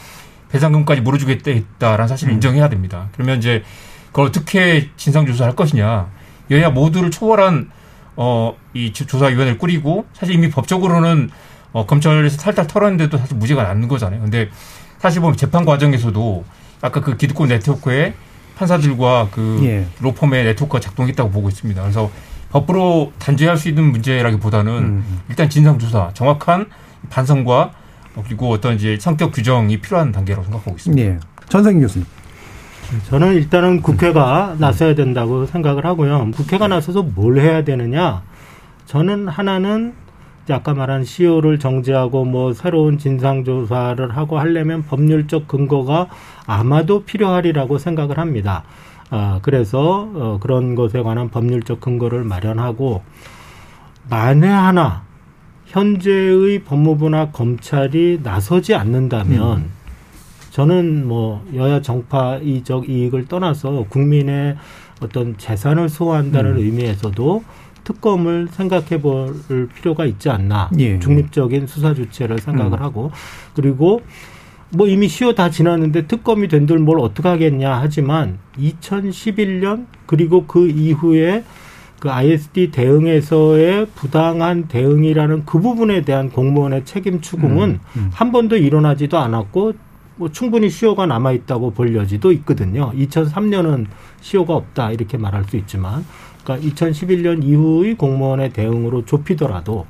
배상금까지 0.51 0.99
물어주겠다라는 1.01 2.07
사실을 2.07 2.33
음. 2.33 2.35
인정해야 2.35 2.67
됩니다. 2.67 3.07
그러면 3.13 3.37
이제 3.37 3.63
그걸 4.07 4.27
어떻게 4.27 4.89
진상조사를 4.97 5.49
할 5.49 5.55
것이냐. 5.55 6.09
여야 6.51 6.69
모두를 6.69 7.09
초월한 7.09 7.71
어, 8.17 8.57
이 8.73 8.91
조사위원회를 8.91 9.57
꾸리고 9.57 10.05
사실 10.11 10.35
이미 10.35 10.49
법적으로는 10.49 11.29
어, 11.71 11.85
검찰에서 11.85 12.37
살짝 12.37 12.67
털었는데도 12.67 13.17
사실 13.17 13.37
무죄가 13.37 13.63
나는 13.63 13.87
거잖아요. 13.87 14.19
근데 14.19 14.49
사실 14.99 15.21
보면 15.21 15.37
재판 15.37 15.63
과정에서도 15.63 16.43
아까 16.81 16.99
그 16.99 17.15
기득권 17.15 17.47
네트워크에 17.47 18.15
판사들과 18.55 19.29
그 19.31 19.59
예. 19.63 19.85
로펌의 20.01 20.43
네트워크가 20.45 20.79
작동했다고 20.79 21.31
보고 21.31 21.49
있습니다. 21.49 21.81
그래서 21.81 22.11
법으로 22.51 23.11
단죄할 23.17 23.57
수 23.57 23.67
있는 23.69 23.85
문제라기보다는 23.91 24.73
음. 24.73 25.21
일단 25.29 25.49
진상 25.49 25.79
조사, 25.79 26.11
정확한 26.13 26.67
반성과 27.09 27.71
그리고 28.25 28.51
어떤 28.51 28.75
이제 28.75 28.97
성격 28.99 29.31
규정이 29.31 29.81
필요한 29.81 30.11
단계라고 30.11 30.43
생각하고 30.43 30.75
있습니다. 30.75 31.09
예. 31.09 31.19
전성기 31.49 31.81
교수님. 31.81 32.05
저는 33.09 33.33
일단은 33.33 33.81
국회가 33.81 34.55
나서야 34.59 34.93
된다고 34.93 35.47
생각을 35.47 35.85
하고요. 35.85 36.29
국회가 36.35 36.67
나서서 36.67 37.01
뭘 37.01 37.39
해야 37.39 37.63
되느냐? 37.63 38.21
저는 38.85 39.27
하나는 39.27 39.93
아까 40.49 40.73
말한 40.73 41.05
시효를 41.05 41.59
정지하고 41.59 42.25
뭐 42.25 42.53
새로운 42.53 42.97
진상조사를 42.97 44.17
하고 44.17 44.39
하려면 44.39 44.83
법률적 44.83 45.47
근거가 45.47 46.07
아마도 46.45 47.03
필요하리라고 47.03 47.77
생각을 47.77 48.17
합니다. 48.17 48.63
아, 49.09 49.39
그래서 49.41 50.09
어, 50.13 50.39
그런 50.41 50.75
것에 50.75 51.01
관한 51.01 51.29
법률적 51.29 51.79
근거를 51.79 52.23
마련하고 52.23 53.03
만에 54.09 54.47
하나 54.47 55.03
현재의 55.67 56.63
법무부나 56.63 57.31
검찰이 57.31 58.19
나서지 58.21 58.75
않는다면 58.75 59.57
음. 59.57 59.69
저는 60.49 61.07
뭐 61.07 61.43
여야 61.55 61.81
정파 61.81 62.37
이적 62.37 62.89
이익을 62.89 63.27
떠나서 63.27 63.85
국민의 63.89 64.55
어떤 65.01 65.37
재산을 65.37 65.89
수호한다는 65.89 66.51
음. 66.51 66.57
의미에서도 66.57 67.43
특검을 67.83 68.47
생각해 68.51 69.01
볼 69.01 69.35
필요가 69.75 70.05
있지 70.05 70.29
않나. 70.29 70.69
예. 70.79 70.99
중립적인 70.99 71.67
수사 71.67 71.93
주체를 71.93 72.39
생각을 72.39 72.79
음. 72.79 72.83
하고 72.83 73.11
그리고 73.53 74.01
뭐 74.69 74.87
이미 74.87 75.07
시효 75.07 75.35
다 75.35 75.49
지났는데 75.49 76.07
특검이 76.07 76.47
된들 76.47 76.79
뭘 76.79 76.99
어떻게 76.99 77.27
하겠냐 77.27 77.79
하지만 77.79 78.39
2011년 78.57 79.85
그리고 80.05 80.45
그 80.45 80.67
이후에 80.67 81.43
그 81.99 82.11
ISD 82.11 82.71
대응에서의 82.71 83.87
부당한 83.95 84.67
대응이라는 84.67 85.45
그 85.45 85.61
부분에 85.61 86.01
대한 86.01 86.29
공무원의 86.29 86.83
책임 86.83 87.21
추궁은 87.21 87.69
음, 87.69 87.79
음. 87.95 88.09
한 88.11 88.31
번도 88.31 88.57
일어나지도 88.57 89.17
않았고 89.17 89.73
뭐 90.15 90.31
충분히 90.31 90.69
시효가 90.69 91.05
남아 91.05 91.31
있다고 91.31 91.71
볼 91.71 91.95
여지도 91.95 92.31
있거든요. 92.33 92.91
2003년은 92.91 93.85
시효가 94.21 94.53
없다 94.53 94.91
이렇게 94.91 95.17
말할 95.17 95.45
수 95.45 95.55
있지만 95.57 96.05
그러니까 96.43 96.69
2011년 96.69 97.43
이후의 97.43 97.95
공무원의 97.95 98.53
대응으로 98.53 99.05
좁히더라도 99.05 99.85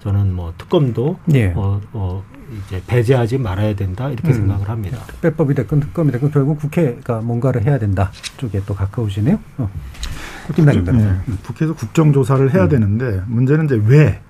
저는 0.00 0.34
뭐 0.34 0.52
특검도 0.58 1.18
예. 1.34 1.52
어, 1.54 1.80
어 1.92 2.24
이제 2.66 2.82
배제하지 2.86 3.38
말아야 3.38 3.74
된다 3.74 4.10
이렇게 4.10 4.28
음. 4.28 4.34
생각을 4.34 4.68
합니다. 4.68 4.98
특별법이 5.06 5.54
됐건 5.54 5.80
특검이 5.80 6.12
됐건 6.12 6.30
결국 6.30 6.58
국회가 6.58 7.20
뭔가를 7.20 7.64
해야 7.64 7.78
된다 7.78 8.10
쪽에 8.36 8.60
또 8.66 8.74
가까우시네요. 8.74 9.38
어. 9.58 9.70
김남인 10.54 10.84
네. 10.84 10.92
음. 10.92 11.38
국회에서 11.44 11.74
국정조사를 11.74 12.52
해야 12.52 12.64
음. 12.64 12.68
되는데 12.68 13.22
문제는 13.26 13.66
이제 13.66 13.80
왜 13.86 14.20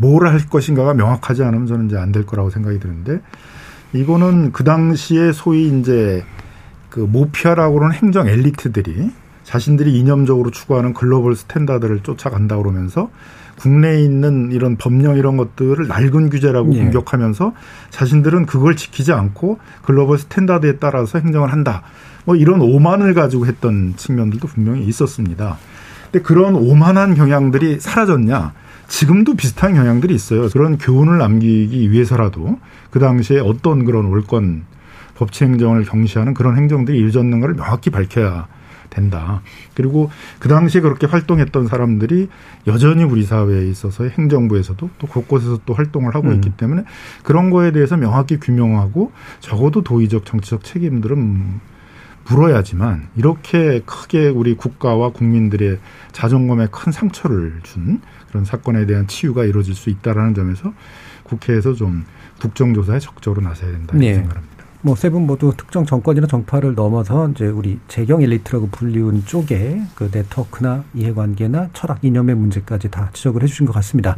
뭘 0.00 0.26
할 0.32 0.48
것인가가 0.48 0.94
명확하지 0.94 1.42
않으면 1.44 1.66
저는 1.66 1.86
이제 1.86 1.96
안 1.96 2.10
될 2.12 2.24
거라고 2.26 2.50
생각이 2.50 2.80
드는데 2.80 3.20
이거는 3.92 4.52
그 4.52 4.64
당시에 4.64 5.32
소위 5.32 5.68
이제 5.68 6.24
그 6.88 7.00
모피아라고 7.00 7.74
그러는 7.74 7.94
행정 7.94 8.26
엘리트들이 8.26 9.10
자신들이 9.50 9.98
이념적으로 9.98 10.52
추구하는 10.52 10.94
global 10.94 11.34
standard를 11.34 12.04
쫓아간다 12.04 12.56
그러면서 12.56 13.10
국내에 13.58 14.00
있는 14.00 14.52
이런 14.52 14.76
법령 14.76 15.16
이런 15.16 15.36
것들을 15.36 15.88
낡은 15.88 16.30
규제라고 16.30 16.72
예. 16.74 16.78
공격하면서 16.78 17.52
자신들은 17.90 18.46
그걸 18.46 18.76
지키지 18.76 19.12
않고 19.12 19.58
global 19.82 20.18
standard에 20.18 20.76
따라서 20.76 21.18
행정을 21.18 21.52
한다. 21.52 21.82
뭐 22.24 22.36
이런 22.36 22.60
오만을 22.60 23.12
가지고 23.12 23.46
했던 23.46 23.94
측면들도 23.96 24.46
분명히 24.46 24.84
있었습니다. 24.84 25.58
근데 26.04 26.22
그런 26.22 26.54
오만한 26.54 27.16
경향들이 27.16 27.80
사라졌냐? 27.80 28.52
지금도 28.86 29.34
비슷한 29.34 29.74
경향들이 29.74 30.14
있어요. 30.14 30.48
그런 30.50 30.78
교훈을 30.78 31.18
남기기 31.18 31.90
위해서라도 31.90 32.60
그 32.92 33.00
당시에 33.00 33.40
어떤 33.40 33.84
그런 33.84 34.06
올권 34.06 34.62
법치 35.16 35.42
행정을 35.42 35.86
경시하는 35.86 36.34
그런 36.34 36.56
행정들이 36.56 36.96
이루어졌는가를 36.98 37.56
명확히 37.56 37.90
밝혀야 37.90 38.46
된다. 38.90 39.40
그리고 39.74 40.10
그 40.38 40.48
당시에 40.48 40.80
그렇게 40.80 41.06
활동했던 41.06 41.68
사람들이 41.68 42.28
여전히 42.66 43.04
우리 43.04 43.22
사회에 43.22 43.68
있어서 43.68 44.04
행정부에서도 44.04 44.90
또 44.98 45.06
곳곳에서 45.06 45.60
또 45.64 45.74
활동을 45.74 46.14
하고 46.14 46.28
음. 46.28 46.34
있기 46.34 46.50
때문에 46.50 46.84
그런 47.22 47.50
거에 47.50 47.72
대해서 47.72 47.96
명확히 47.96 48.38
규명하고 48.38 49.12
적어도 49.40 49.82
도의적 49.82 50.26
정치적 50.26 50.64
책임들은 50.64 51.60
물어야지만 52.28 53.08
이렇게 53.16 53.80
크게 53.84 54.28
우리 54.28 54.54
국가와 54.54 55.10
국민들의 55.10 55.78
자존감에 56.12 56.68
큰 56.70 56.92
상처를 56.92 57.60
준 57.62 58.00
그런 58.28 58.44
사건에 58.44 58.86
대한 58.86 59.06
치유가 59.06 59.44
이루어질 59.44 59.74
수 59.74 59.90
있다라는 59.90 60.34
점에서 60.34 60.72
국회에서 61.24 61.74
좀 61.74 62.04
국정조사에 62.40 62.98
적극적으로 62.98 63.42
나서야 63.42 63.72
된다 63.72 63.96
이렇게 63.96 64.08
네. 64.10 64.14
생각합니다. 64.14 64.59
뭐 64.82 64.94
세 64.94 65.10
분 65.10 65.26
모두 65.26 65.52
특정 65.56 65.84
정권이나 65.84 66.26
정파를 66.26 66.74
넘어서 66.74 67.28
이제 67.28 67.46
우리 67.46 67.78
재경 67.88 68.22
엘리트라고 68.22 68.68
불리운 68.70 69.24
쪽에 69.26 69.80
그 69.94 70.08
네트워크나 70.12 70.84
이해관계나 70.94 71.68
철학 71.74 71.98
이념의 72.02 72.34
문제까지 72.36 72.90
다 72.90 73.10
지적을 73.12 73.42
해주신 73.42 73.66
것 73.66 73.72
같습니다. 73.74 74.16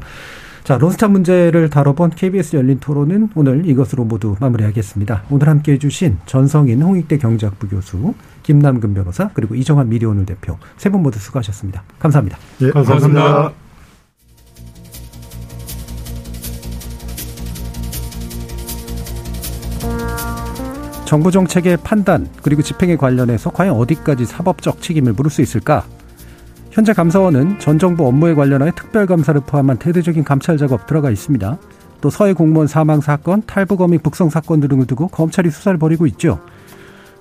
자, 0.62 0.78
론스타 0.78 1.08
문제를 1.08 1.68
다뤄본 1.70 2.10
KBS 2.10 2.54
열린 2.54 2.78
토론은 2.78 3.30
오늘 3.34 3.66
이것으로 3.68 4.04
모두 4.04 4.36
마무리하겠습니다. 4.38 5.24
오늘 5.30 5.48
함께 5.48 5.72
해주신 5.72 6.18
전성인 6.26 6.80
홍익대 6.82 7.18
경제학부 7.18 7.68
교수, 7.68 8.14
김남근 8.44 8.94
변호사, 8.94 9.30
그리고 9.34 9.56
이정환 9.56 9.88
미디어오늘 9.88 10.24
대표 10.26 10.58
세 10.76 10.88
분 10.90 11.02
모두 11.02 11.18
수고하셨습니다. 11.18 11.82
감사합니다. 11.98 12.38
네, 12.60 12.70
감사합니다. 12.70 13.08
감사합니다. 13.22 13.71
정부 21.12 21.30
정책의 21.30 21.76
판단 21.84 22.26
그리고 22.42 22.62
집행에 22.62 22.96
관련해서 22.96 23.50
과연 23.50 23.76
어디까지 23.76 24.24
사법적 24.24 24.80
책임을 24.80 25.12
물을 25.12 25.30
수 25.30 25.42
있을까? 25.42 25.84
현재 26.70 26.94
감사원은 26.94 27.58
전 27.58 27.78
정부 27.78 28.06
업무에 28.06 28.32
관련하여 28.32 28.72
특별감사를 28.72 29.38
포함한 29.42 29.76
대대적인 29.76 30.24
감찰 30.24 30.56
작업 30.56 30.86
들어가 30.86 31.10
있습니다. 31.10 31.58
또 32.00 32.08
서해 32.08 32.32
공무원 32.32 32.66
사망 32.66 33.02
사건, 33.02 33.42
탈북어민 33.44 34.00
북송 34.00 34.30
사건 34.30 34.60
등을 34.60 34.86
두고 34.86 35.08
검찰이 35.08 35.50
수사를 35.50 35.78
벌이고 35.78 36.06
있죠. 36.06 36.40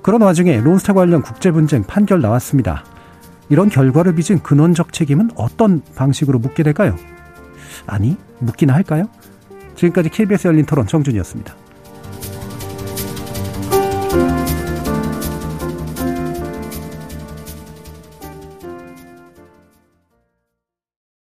그런 0.02 0.22
와중에 0.22 0.62
론스타 0.62 0.94
관련 0.94 1.22
국제 1.22 1.52
분쟁 1.52 1.84
판결 1.84 2.22
나왔습니다. 2.22 2.86
이런 3.50 3.68
결과를 3.68 4.16
빚은 4.16 4.42
근원적 4.42 4.94
책임은 4.94 5.32
어떤 5.36 5.82
방식으로 5.96 6.40
묻게 6.40 6.64
될까요? 6.64 6.96
아니, 7.88 8.16
묻기나 8.40 8.74
할까요? 8.74 9.10
지금까지 9.76 10.08
KBS 10.12 10.48
열린 10.48 10.66
토론 10.66 10.88
정준이었습니다. 10.88 11.56